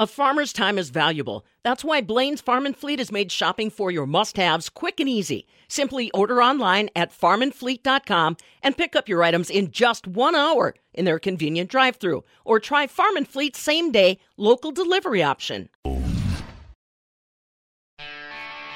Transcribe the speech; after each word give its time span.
A 0.00 0.06
farmer's 0.06 0.52
time 0.52 0.78
is 0.78 0.90
valuable. 0.90 1.44
That's 1.64 1.82
why 1.82 2.02
Blain's 2.02 2.40
Farm 2.40 2.66
and 2.66 2.76
Fleet 2.76 3.00
has 3.00 3.10
made 3.10 3.32
shopping 3.32 3.68
for 3.68 3.90
your 3.90 4.06
must 4.06 4.36
haves 4.36 4.68
quick 4.68 5.00
and 5.00 5.08
easy. 5.08 5.44
Simply 5.66 6.08
order 6.12 6.40
online 6.40 6.88
at 6.94 7.10
farmandfleet.com 7.10 8.36
and 8.62 8.76
pick 8.76 8.94
up 8.94 9.08
your 9.08 9.24
items 9.24 9.50
in 9.50 9.72
just 9.72 10.06
one 10.06 10.36
hour 10.36 10.76
in 10.94 11.04
their 11.04 11.18
convenient 11.18 11.68
drive 11.68 11.96
through. 11.96 12.22
Or 12.44 12.60
try 12.60 12.86
Farm 12.86 13.16
and 13.16 13.26
Fleet's 13.26 13.58
same 13.58 13.90
day 13.90 14.20
local 14.36 14.70
delivery 14.70 15.24
option. 15.24 15.68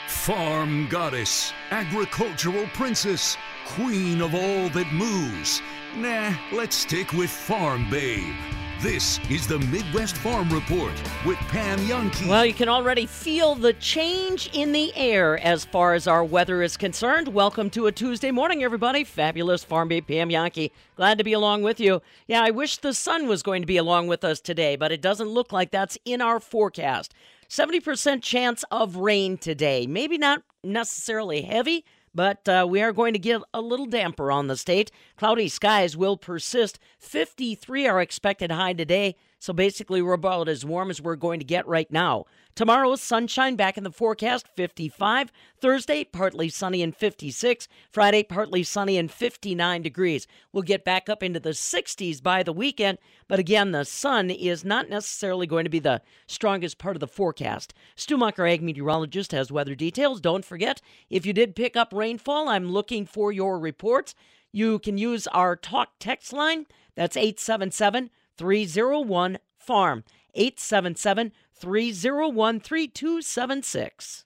Farm 0.08 0.88
goddess, 0.88 1.52
agricultural 1.70 2.66
princess, 2.74 3.36
queen 3.68 4.20
of 4.22 4.34
all 4.34 4.68
that 4.70 4.92
moves. 4.92 5.62
Nah, 5.96 6.34
let's 6.52 6.74
stick 6.74 7.12
with 7.12 7.30
Farm 7.30 7.88
Babe. 7.90 8.34
This 8.82 9.20
is 9.30 9.46
the 9.46 9.60
Midwest 9.60 10.16
Farm 10.16 10.48
Report 10.48 10.92
with 11.24 11.38
Pam 11.38 11.78
Jahnke. 11.86 12.28
Well, 12.28 12.44
you 12.44 12.52
can 12.52 12.68
already 12.68 13.06
feel 13.06 13.54
the 13.54 13.74
change 13.74 14.50
in 14.52 14.72
the 14.72 14.92
air 14.96 15.38
as 15.38 15.64
far 15.64 15.94
as 15.94 16.08
our 16.08 16.24
weather 16.24 16.62
is 16.62 16.76
concerned. 16.76 17.28
Welcome 17.28 17.70
to 17.70 17.86
a 17.86 17.92
Tuesday 17.92 18.32
morning, 18.32 18.64
everybody. 18.64 19.04
Fabulous 19.04 19.62
Farm 19.62 19.86
Babe 19.86 20.04
Pam 20.08 20.30
Jahnke. 20.30 20.72
Glad 20.96 21.18
to 21.18 21.22
be 21.22 21.32
along 21.32 21.62
with 21.62 21.78
you. 21.78 22.02
Yeah, 22.26 22.42
I 22.42 22.50
wish 22.50 22.78
the 22.78 22.92
sun 22.92 23.28
was 23.28 23.44
going 23.44 23.62
to 23.62 23.66
be 23.66 23.76
along 23.76 24.08
with 24.08 24.24
us 24.24 24.40
today, 24.40 24.74
but 24.74 24.90
it 24.90 25.00
doesn't 25.00 25.28
look 25.28 25.52
like 25.52 25.70
that's 25.70 25.96
in 26.04 26.20
our 26.20 26.40
forecast. 26.40 27.14
70% 27.48 28.20
chance 28.20 28.64
of 28.72 28.96
rain 28.96 29.38
today. 29.38 29.86
Maybe 29.86 30.18
not 30.18 30.42
necessarily 30.64 31.42
heavy, 31.42 31.84
but 32.14 32.48
uh, 32.48 32.66
we 32.68 32.82
are 32.82 32.92
going 32.92 33.12
to 33.12 33.18
get 33.18 33.42
a 33.54 33.60
little 33.60 33.86
damper 33.86 34.30
on 34.30 34.46
the 34.46 34.56
state. 34.56 34.90
Cloudy 35.16 35.48
skies 35.48 35.96
will 35.96 36.16
persist. 36.16 36.78
53 36.98 37.86
are 37.86 38.00
expected 38.00 38.50
high 38.50 38.72
today, 38.72 39.16
so 39.42 39.52
basically 39.52 40.00
we're 40.00 40.12
about 40.12 40.48
as 40.48 40.64
warm 40.64 40.88
as 40.88 41.02
we're 41.02 41.16
going 41.16 41.40
to 41.40 41.44
get 41.44 41.66
right 41.66 41.90
now. 41.90 42.26
Tomorrow, 42.54 42.94
sunshine 42.94 43.56
back 43.56 43.76
in 43.76 43.82
the 43.82 43.90
forecast, 43.90 44.46
55. 44.46 45.32
Thursday, 45.60 46.04
partly 46.04 46.48
sunny 46.48 46.80
and 46.80 46.94
56. 46.94 47.66
Friday, 47.90 48.22
partly 48.22 48.62
sunny 48.62 48.96
and 48.96 49.10
59 49.10 49.82
degrees. 49.82 50.28
We'll 50.52 50.62
get 50.62 50.84
back 50.84 51.08
up 51.08 51.24
into 51.24 51.40
the 51.40 51.50
60s 51.50 52.22
by 52.22 52.44
the 52.44 52.52
weekend, 52.52 52.98
but 53.26 53.40
again, 53.40 53.72
the 53.72 53.84
sun 53.84 54.30
is 54.30 54.64
not 54.64 54.88
necessarily 54.88 55.48
going 55.48 55.64
to 55.64 55.70
be 55.70 55.80
the 55.80 56.02
strongest 56.28 56.78
part 56.78 56.94
of 56.94 57.00
the 57.00 57.08
forecast. 57.08 57.74
Stu 57.96 58.16
Mucker, 58.16 58.46
ag 58.46 58.62
meteorologist, 58.62 59.32
has 59.32 59.50
weather 59.50 59.74
details. 59.74 60.20
Don't 60.20 60.44
forget, 60.44 60.80
if 61.10 61.26
you 61.26 61.32
did 61.32 61.56
pick 61.56 61.76
up 61.76 61.92
rainfall, 61.92 62.48
I'm 62.48 62.70
looking 62.70 63.06
for 63.06 63.32
your 63.32 63.58
reports. 63.58 64.14
You 64.52 64.78
can 64.78 64.98
use 64.98 65.26
our 65.26 65.56
talk 65.56 65.94
text 65.98 66.32
line. 66.32 66.66
That's 66.94 67.16
877 67.16 68.10
301 68.36 69.38
FARM. 69.58 70.04
877 70.34 71.32
301 71.54 72.60
3276. 72.60 74.24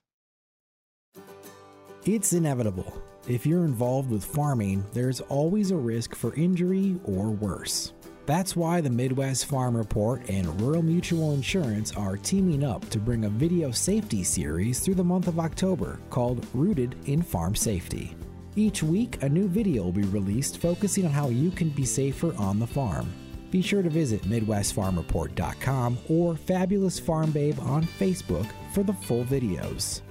It's 2.05 2.33
inevitable. 2.33 3.01
If 3.27 3.45
you're 3.45 3.65
involved 3.65 4.09
with 4.09 4.23
farming, 4.23 4.85
there's 4.93 5.19
always 5.19 5.71
a 5.71 5.75
risk 5.75 6.15
for 6.15 6.33
injury 6.35 6.97
or 7.03 7.29
worse. 7.29 7.93
That's 8.25 8.55
why 8.55 8.81
the 8.81 8.89
Midwest 8.89 9.45
Farm 9.45 9.75
Report 9.75 10.29
and 10.29 10.59
Rural 10.61 10.81
Mutual 10.81 11.33
Insurance 11.33 11.93
are 11.93 12.17
teaming 12.17 12.63
up 12.63 12.89
to 12.89 12.99
bring 12.99 13.25
a 13.25 13.29
video 13.29 13.71
safety 13.71 14.23
series 14.23 14.79
through 14.79 14.95
the 14.95 15.03
month 15.03 15.27
of 15.27 15.39
October 15.39 15.99
called 16.09 16.45
Rooted 16.53 16.95
in 17.05 17.21
Farm 17.21 17.55
Safety. 17.55 18.15
Each 18.55 18.81
week, 18.81 19.21
a 19.23 19.29
new 19.29 19.47
video 19.47 19.83
will 19.83 19.91
be 19.91 20.03
released 20.03 20.57
focusing 20.57 21.05
on 21.05 21.11
how 21.11 21.29
you 21.29 21.51
can 21.51 21.69
be 21.69 21.85
safer 21.85 22.33
on 22.37 22.59
the 22.59 22.67
farm. 22.67 23.09
Be 23.49 23.61
sure 23.61 23.81
to 23.81 23.89
visit 23.89 24.23
MidwestFarmReport.com 24.23 25.97
or 26.09 26.35
Fabulous 26.35 26.99
Farm 26.99 27.31
Babe 27.31 27.59
on 27.61 27.83
Facebook 27.83 28.47
for 28.73 28.83
the 28.83 28.93
full 28.93 29.23
videos. 29.23 30.01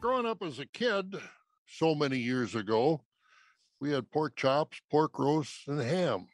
Growing 0.00 0.26
up 0.26 0.42
as 0.42 0.58
a 0.58 0.66
kid, 0.66 1.16
so 1.66 1.94
many 1.94 2.18
years 2.18 2.54
ago, 2.54 3.00
we 3.80 3.90
had 3.90 4.10
pork 4.10 4.36
chops, 4.36 4.80
pork 4.90 5.18
roasts, 5.18 5.64
and 5.66 5.80
ham. 5.80 6.28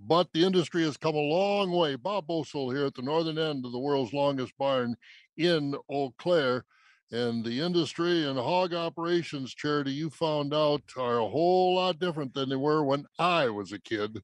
But 0.00 0.32
the 0.32 0.44
industry 0.44 0.82
has 0.82 0.96
come 0.96 1.14
a 1.14 1.18
long 1.18 1.70
way. 1.70 1.94
Bob 1.94 2.26
Bosold 2.26 2.74
here 2.74 2.86
at 2.86 2.94
the 2.94 3.02
northern 3.02 3.38
end 3.38 3.64
of 3.64 3.72
the 3.72 3.78
world's 3.78 4.12
longest 4.12 4.52
barn 4.58 4.96
in 5.36 5.76
Eau 5.88 6.12
Claire. 6.18 6.64
And 7.12 7.44
the 7.44 7.60
industry 7.60 8.26
and 8.26 8.38
hog 8.38 8.72
operations 8.72 9.54
charity 9.54 9.92
you 9.92 10.10
found 10.10 10.54
out 10.54 10.82
are 10.96 11.18
a 11.18 11.28
whole 11.28 11.76
lot 11.76 11.98
different 11.98 12.32
than 12.34 12.48
they 12.48 12.56
were 12.56 12.82
when 12.82 13.04
I 13.18 13.50
was 13.50 13.70
a 13.70 13.78
kid. 13.78 14.22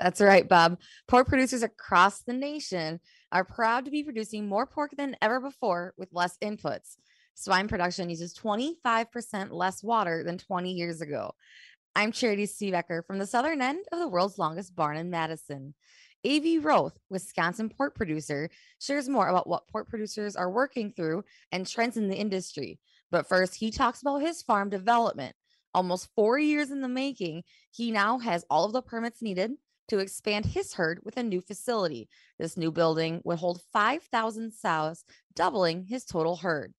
That's 0.00 0.22
right, 0.22 0.48
Bob. 0.48 0.78
Pork 1.08 1.28
producers 1.28 1.62
across 1.62 2.22
the 2.22 2.32
nation 2.32 3.00
are 3.32 3.44
proud 3.44 3.84
to 3.84 3.90
be 3.90 4.02
producing 4.02 4.48
more 4.48 4.66
pork 4.66 4.92
than 4.96 5.14
ever 5.20 5.40
before 5.40 5.92
with 5.98 6.08
less 6.12 6.38
inputs. 6.42 6.96
Swine 7.34 7.68
production 7.68 8.08
uses 8.08 8.34
25% 8.34 9.52
less 9.52 9.82
water 9.82 10.24
than 10.24 10.38
20 10.38 10.72
years 10.72 11.02
ago. 11.02 11.32
I'm 11.94 12.12
Charity 12.12 12.46
Seebecker 12.46 13.04
from 13.06 13.18
the 13.18 13.26
southern 13.26 13.60
end 13.60 13.84
of 13.92 13.98
the 13.98 14.08
world's 14.08 14.38
longest 14.38 14.74
barn 14.74 14.96
in 14.96 15.10
Madison. 15.10 15.74
A.V. 16.24 16.60
Roth, 16.60 16.98
Wisconsin 17.10 17.68
pork 17.68 17.94
producer, 17.94 18.48
shares 18.78 19.08
more 19.08 19.28
about 19.28 19.48
what 19.48 19.68
pork 19.68 19.90
producers 19.90 20.34
are 20.34 20.50
working 20.50 20.92
through 20.92 21.24
and 21.52 21.66
trends 21.66 21.98
in 21.98 22.08
the 22.08 22.16
industry. 22.16 22.78
But 23.10 23.28
first, 23.28 23.54
he 23.54 23.70
talks 23.70 24.00
about 24.00 24.22
his 24.22 24.42
farm 24.42 24.70
development. 24.70 25.36
Almost 25.74 26.08
four 26.14 26.38
years 26.38 26.70
in 26.70 26.80
the 26.80 26.88
making, 26.88 27.42
he 27.70 27.90
now 27.90 28.18
has 28.18 28.46
all 28.48 28.64
of 28.64 28.72
the 28.72 28.82
permits 28.82 29.20
needed 29.20 29.52
to 29.90 29.98
expand 29.98 30.46
his 30.46 30.74
herd 30.74 31.00
with 31.04 31.16
a 31.16 31.22
new 31.22 31.40
facility. 31.40 32.08
This 32.38 32.56
new 32.56 32.70
building 32.70 33.20
would 33.24 33.40
hold 33.40 33.60
5,000 33.72 34.52
sows, 34.52 35.04
doubling 35.34 35.84
his 35.84 36.04
total 36.04 36.36
herd. 36.36 36.74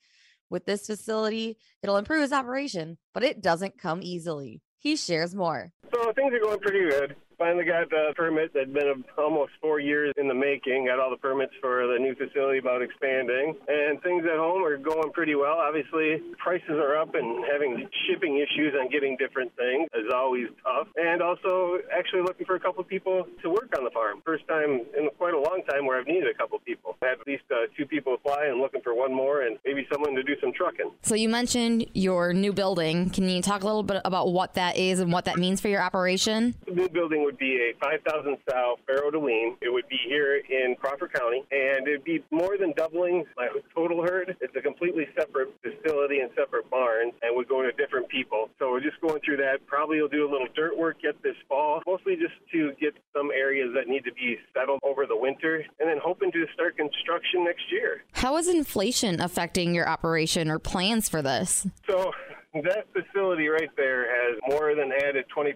With 0.49 0.65
this 0.65 0.87
facility, 0.87 1.57
it'll 1.83 1.97
improve 1.97 2.21
his 2.21 2.31
operation, 2.31 2.97
but 3.13 3.23
it 3.23 3.41
doesn't 3.41 3.77
come 3.77 3.99
easily. 4.01 4.61
He 4.79 4.95
shares 4.95 5.35
more. 5.35 5.73
So 5.93 6.11
things 6.13 6.33
are 6.33 6.39
going 6.39 6.59
pretty 6.59 6.89
good 6.89 7.15
finally 7.41 7.65
got 7.65 7.89
the 7.89 8.13
permit 8.15 8.53
that'd 8.53 8.71
been 8.71 9.03
almost 9.17 9.51
four 9.59 9.79
years 9.79 10.13
in 10.17 10.27
the 10.27 10.33
making. 10.33 10.85
Got 10.85 10.99
all 10.99 11.09
the 11.09 11.17
permits 11.17 11.53
for 11.59 11.87
the 11.87 11.97
new 11.97 12.13
facility 12.13 12.59
about 12.59 12.83
expanding, 12.83 13.57
and 13.67 13.99
things 14.03 14.23
at 14.29 14.37
home 14.37 14.63
are 14.63 14.77
going 14.77 15.11
pretty 15.11 15.33
well. 15.33 15.57
Obviously, 15.57 16.21
prices 16.37 16.77
are 16.77 16.95
up, 16.97 17.15
and 17.15 17.43
having 17.51 17.89
shipping 18.05 18.37
issues 18.37 18.75
on 18.79 18.91
getting 18.91 19.17
different 19.17 19.51
things 19.57 19.89
is 19.95 20.13
always 20.13 20.49
tough. 20.61 20.87
And 20.95 21.23
also, 21.23 21.79
actually 21.91 22.21
looking 22.21 22.45
for 22.45 22.55
a 22.55 22.59
couple 22.59 22.81
of 22.81 22.87
people 22.87 23.25
to 23.41 23.49
work 23.49 23.73
on 23.75 23.83
the 23.83 23.89
farm. 23.89 24.21
First 24.23 24.47
time 24.47 24.85
in 24.95 25.09
quite 25.17 25.33
a 25.33 25.39
long 25.39 25.63
time 25.67 25.87
where 25.87 25.99
I've 25.99 26.05
needed 26.05 26.29
a 26.29 26.37
couple 26.37 26.57
of 26.57 26.65
people. 26.65 26.95
I 27.01 27.07
had 27.07 27.21
at 27.21 27.25
least 27.25 27.43
uh, 27.49 27.65
two 27.75 27.87
people 27.87 28.13
apply, 28.13 28.45
and 28.45 28.61
looking 28.61 28.81
for 28.81 28.93
one 28.93 29.15
more, 29.15 29.41
and 29.41 29.57
maybe 29.65 29.87
someone 29.91 30.13
to 30.13 30.21
do 30.21 30.35
some 30.39 30.53
trucking. 30.53 30.91
So 31.01 31.15
you 31.15 31.27
mentioned 31.27 31.87
your 31.93 32.33
new 32.33 32.53
building. 32.53 33.09
Can 33.09 33.27
you 33.27 33.41
talk 33.41 33.63
a 33.63 33.65
little 33.65 33.81
bit 33.81 33.99
about 34.05 34.31
what 34.31 34.53
that 34.53 34.77
is 34.77 34.99
and 34.99 35.11
what 35.11 35.25
that 35.25 35.39
means 35.39 35.59
for 35.59 35.69
your 35.69 35.81
operation? 35.81 36.53
The 36.67 36.73
new 36.73 36.89
building 36.89 37.30
would 37.31 37.39
be 37.39 37.71
a 37.71 37.73
5,000 37.79 38.37
sow 38.49 38.75
farrow 38.85 39.09
to 39.09 39.19
wean. 39.19 39.55
It 39.61 39.71
would 39.71 39.87
be 39.87 39.97
here 40.05 40.35
in 40.35 40.75
Crawford 40.75 41.13
County, 41.13 41.45
and 41.49 41.87
it'd 41.87 42.03
be 42.03 42.21
more 42.29 42.57
than 42.57 42.73
doubling 42.73 43.23
my 43.37 43.47
total 43.73 44.03
herd. 44.03 44.35
It's 44.41 44.55
a 44.55 44.61
completely 44.61 45.07
separate 45.17 45.53
facility 45.63 46.19
and 46.19 46.29
separate 46.35 46.69
barns, 46.69 47.13
and 47.21 47.35
would 47.35 47.47
go 47.47 47.61
to 47.61 47.71
different 47.71 48.09
people. 48.09 48.49
So 48.59 48.71
we're 48.71 48.81
just 48.81 48.99
going 48.99 49.21
through 49.23 49.37
that. 49.37 49.65
Probably 49.65 49.99
we'll 49.99 50.09
do 50.09 50.27
a 50.27 50.31
little 50.31 50.47
dirt 50.53 50.77
work 50.77 50.97
yet 51.03 51.15
this 51.23 51.37
fall, 51.47 51.81
mostly 51.87 52.17
just 52.17 52.33
to 52.51 52.73
get 52.81 52.95
some 53.15 53.31
areas 53.31 53.69
that 53.75 53.87
need 53.87 54.03
to 54.03 54.13
be 54.13 54.37
settled 54.53 54.81
over 54.83 55.05
the 55.05 55.17
winter, 55.17 55.63
and 55.79 55.89
then 55.89 55.99
hoping 56.03 56.33
to 56.33 56.45
start 56.53 56.75
construction 56.75 57.45
next 57.45 57.63
year. 57.71 58.03
How 58.11 58.35
is 58.35 58.49
inflation 58.49 59.21
affecting 59.21 59.73
your 59.73 59.87
operation 59.87 60.51
or 60.51 60.59
plans 60.59 61.07
for 61.07 61.21
this? 61.21 61.65
So 61.87 62.11
that 62.53 62.85
facility 62.91 63.47
right 63.47 63.69
there 63.77 64.03
has 64.11 64.39
more 64.47 64.75
than 64.75 64.91
added 64.91 65.25
20%, 65.35 65.55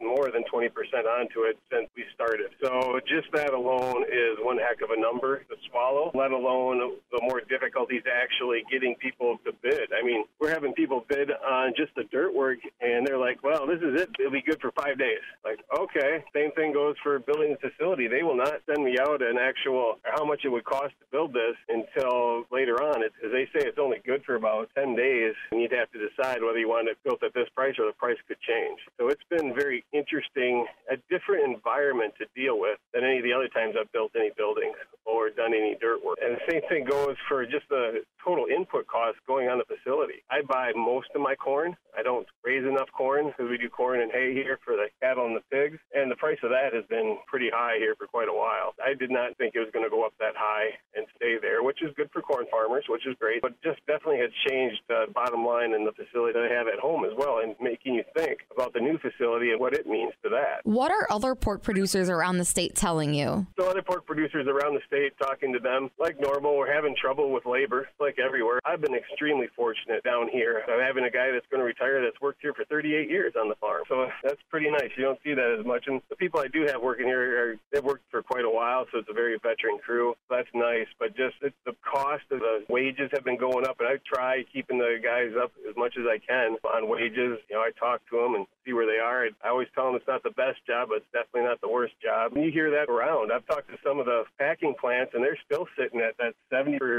more 0.00 0.30
than 0.30 0.44
20% 0.44 0.68
onto 1.04 1.42
it 1.42 1.58
since 1.70 1.88
we 1.94 2.04
started. 2.14 2.48
So 2.62 3.00
just 3.06 3.30
that 3.34 3.52
alone 3.52 4.04
is 4.04 4.38
one 4.40 4.56
heck 4.56 4.80
of 4.80 4.90
a 4.96 5.00
number 5.00 5.38
to 5.38 5.56
swallow, 5.70 6.10
let 6.14 6.32
alone 6.32 6.96
the 7.12 7.20
more 7.22 7.42
difficulties 7.48 8.02
actually 8.08 8.62
getting 8.70 8.94
people 8.96 9.38
to 9.44 9.52
bid. 9.62 9.92
I 9.92 10.04
mean, 10.04 10.24
we're 10.40 10.50
having 10.50 10.72
people 10.72 11.04
bid 11.06 11.30
on 11.30 11.74
just 11.76 11.94
the 11.96 12.04
dirt 12.04 12.34
work, 12.34 12.58
and 12.80 13.06
they're 13.06 13.18
like, 13.18 13.42
well, 13.42 13.66
this 13.66 13.80
is 13.82 14.00
it. 14.00 14.08
It'll 14.18 14.32
be 14.32 14.42
good 14.42 14.60
for 14.60 14.72
five 14.72 14.98
days. 14.98 15.20
Like, 15.44 15.60
okay. 15.78 16.24
Same 16.34 16.52
thing 16.52 16.72
goes 16.72 16.96
for 17.02 17.18
building 17.18 17.56
the 17.60 17.70
facility. 17.70 18.08
They 18.08 18.22
will 18.22 18.36
not 18.36 18.62
send 18.66 18.82
me 18.84 18.96
out 18.98 19.20
an 19.22 19.36
actual 19.38 19.98
how 20.02 20.24
much 20.24 20.40
it 20.44 20.48
would 20.48 20.64
cost 20.64 20.94
to 21.00 21.06
build 21.10 21.34
this 21.34 21.56
until 21.68 22.44
later 22.50 22.82
on. 22.82 23.02
It's, 23.02 23.14
they 23.20 23.44
say 23.52 23.66
it's 23.66 23.78
only 23.78 23.98
good 24.06 24.24
for 24.24 24.34
about 24.34 24.70
10 24.74 24.96
days, 24.96 25.34
and 25.50 25.60
you'd 25.60 25.72
have 25.72 25.90
to 25.92 25.98
decide 25.98 26.21
decide 26.22 26.42
whether 26.42 26.58
you 26.58 26.68
want 26.68 26.88
it 26.88 26.96
built 27.04 27.22
at 27.22 27.34
this 27.34 27.48
price 27.54 27.74
or 27.78 27.86
the 27.86 27.92
price 27.92 28.16
could 28.28 28.38
change. 28.40 28.78
So 28.98 29.08
it's 29.08 29.22
been 29.30 29.54
very 29.54 29.84
interesting, 29.92 30.66
a 30.90 30.96
different 31.10 31.44
environment 31.44 32.14
to 32.18 32.26
deal 32.34 32.58
with 32.58 32.78
than 32.94 33.04
any 33.04 33.18
of 33.18 33.24
the 33.24 33.32
other 33.32 33.48
times 33.48 33.74
I've 33.78 33.90
built 33.92 34.12
any 34.16 34.30
buildings 34.36 34.76
or 35.04 35.30
done 35.30 35.52
any 35.54 35.76
dirt 35.80 36.04
work. 36.04 36.18
And 36.22 36.36
the 36.36 36.44
same 36.50 36.62
thing 36.68 36.84
goes 36.84 37.16
for 37.28 37.44
just 37.44 37.68
the 37.68 38.04
total 38.22 38.46
input 38.46 38.86
cost 38.86 39.18
going 39.26 39.48
on 39.48 39.58
the 39.58 39.66
facility. 39.66 40.22
I 40.30 40.42
buy 40.42 40.72
most 40.76 41.08
of 41.14 41.20
my 41.20 41.34
corn. 41.34 41.76
I 41.96 42.02
don't 42.02 42.26
raise 42.44 42.64
enough 42.64 42.88
corn 42.96 43.26
because 43.26 43.50
we 43.50 43.58
do 43.58 43.68
corn 43.68 44.00
and 44.00 44.12
hay 44.12 44.32
here 44.32 44.58
for 44.64 44.76
the 44.76 44.86
cattle 45.00 45.26
and 45.26 45.36
the 45.36 45.42
pigs. 45.50 45.78
And 45.94 46.10
the 46.10 46.16
price 46.16 46.38
of 46.42 46.50
that 46.50 46.72
has 46.72 46.86
been 46.86 47.18
pretty 47.26 47.50
high 47.52 47.76
here 47.78 47.94
for 47.98 48.06
quite 48.06 48.28
a 48.28 48.32
while. 48.32 48.74
I 48.78 48.94
did 48.94 49.10
not 49.10 49.36
think 49.38 49.54
it 49.54 49.60
was 49.60 49.70
going 49.72 49.84
to 49.84 49.90
go 49.90 50.06
up 50.06 50.14
that 50.20 50.36
high 50.36 50.78
and 50.94 51.06
stay 51.16 51.36
there, 51.42 51.62
which 51.62 51.82
is 51.82 51.90
good 51.96 52.10
for 52.12 52.22
corn 52.22 52.46
farmers, 52.50 52.84
which 52.88 53.06
is 53.06 53.16
great. 53.18 53.42
But 53.42 53.60
just 53.62 53.80
definitely 53.86 54.22
has 54.22 54.30
changed 54.46 54.80
the 54.88 55.06
bottom 55.12 55.44
line 55.44 55.74
in 55.74 55.84
the 55.84 55.92
facility 55.92 56.11
that 56.12 56.36
I 56.36 56.52
have 56.52 56.68
at 56.68 56.78
home 56.78 57.04
as 57.04 57.12
well 57.16 57.40
and 57.42 57.54
making 57.60 57.94
you 57.94 58.04
think 58.16 58.40
about 58.54 58.72
the 58.72 58.80
new 58.80 58.98
facility 58.98 59.50
and 59.50 59.60
what 59.60 59.74
it 59.74 59.86
means 59.86 60.12
to 60.22 60.28
that. 60.30 60.60
What 60.64 60.90
are 60.90 61.06
other 61.10 61.34
pork 61.34 61.62
producers 61.62 62.08
around 62.08 62.38
the 62.38 62.44
state 62.44 62.74
telling 62.74 63.14
you? 63.14 63.46
So 63.58 63.68
other 63.68 63.82
pork 63.82 64.06
producers 64.06 64.46
around 64.46 64.74
the 64.74 64.80
state 64.86 65.12
talking 65.20 65.52
to 65.52 65.58
them, 65.58 65.90
like 65.98 66.20
normal, 66.20 66.56
we're 66.56 66.72
having 66.72 66.94
trouble 67.00 67.32
with 67.32 67.46
labor, 67.46 67.88
like 68.00 68.18
everywhere. 68.18 68.60
I've 68.64 68.80
been 68.80 68.94
extremely 68.94 69.48
fortunate 69.56 70.04
down 70.04 70.28
here. 70.28 70.62
I'm 70.68 70.80
having 70.80 71.04
a 71.04 71.10
guy 71.10 71.30
that's 71.32 71.46
going 71.50 71.60
to 71.60 71.66
retire 71.66 72.02
that's 72.02 72.20
worked 72.20 72.42
here 72.42 72.54
for 72.54 72.64
38 72.64 73.08
years 73.08 73.34
on 73.40 73.48
the 73.48 73.54
farm. 73.56 73.82
So 73.88 74.02
uh, 74.02 74.08
that's 74.22 74.40
pretty 74.50 74.70
nice. 74.70 74.90
You 74.96 75.04
don't 75.04 75.18
see 75.24 75.34
that 75.34 75.56
as 75.58 75.66
much. 75.66 75.84
And 75.86 76.00
the 76.10 76.16
people 76.16 76.40
I 76.40 76.48
do 76.48 76.66
have 76.66 76.82
working 76.82 77.06
here, 77.06 77.52
are, 77.52 77.56
they've 77.72 77.84
worked 77.84 78.04
for 78.10 78.22
quite 78.22 78.44
a 78.44 78.50
while, 78.50 78.86
so 78.92 78.98
it's 78.98 79.08
a 79.10 79.14
very 79.14 79.38
veteran 79.42 79.78
crew. 79.84 80.14
That's 80.30 80.48
nice. 80.54 80.86
But 80.98 81.16
just 81.16 81.36
it's 81.42 81.56
the 81.64 81.74
cost 81.82 82.24
of 82.30 82.40
the 82.40 82.64
wages 82.68 83.10
have 83.12 83.24
been 83.24 83.38
going 83.38 83.66
up, 83.66 83.80
and 83.80 83.88
I 83.88 83.96
try 84.06 84.44
keeping 84.52 84.78
the 84.78 84.98
guys 85.02 85.32
up 85.40 85.52
as 85.68 85.76
much 85.76 85.94
as 85.98 86.01
I 86.06 86.18
can 86.18 86.56
on 86.64 86.88
wages. 86.88 87.38
You 87.48 87.56
know, 87.56 87.60
I 87.60 87.70
talk 87.78 88.00
to 88.10 88.16
them 88.16 88.34
and 88.34 88.46
see 88.64 88.72
where 88.72 88.86
they 88.86 88.98
are. 88.98 89.26
I 89.44 89.48
always 89.48 89.68
tell 89.74 89.86
them 89.86 89.96
it's 89.96 90.06
not 90.06 90.22
the 90.22 90.30
best 90.30 90.64
job, 90.66 90.88
but 90.88 90.98
it's 90.98 91.12
definitely 91.12 91.48
not 91.48 91.60
the 91.60 91.68
worst 91.68 91.94
job. 92.02 92.32
And 92.34 92.44
you 92.44 92.50
hear 92.50 92.70
that 92.70 92.90
around. 92.90 93.32
I've 93.32 93.46
talked 93.46 93.68
to 93.68 93.78
some 93.84 93.98
of 93.98 94.06
the 94.06 94.24
packing 94.38 94.74
plants, 94.78 95.12
and 95.14 95.22
they're 95.22 95.38
still 95.44 95.66
sitting 95.78 96.00
at 96.00 96.16
that 96.18 96.34
70% 96.52 96.90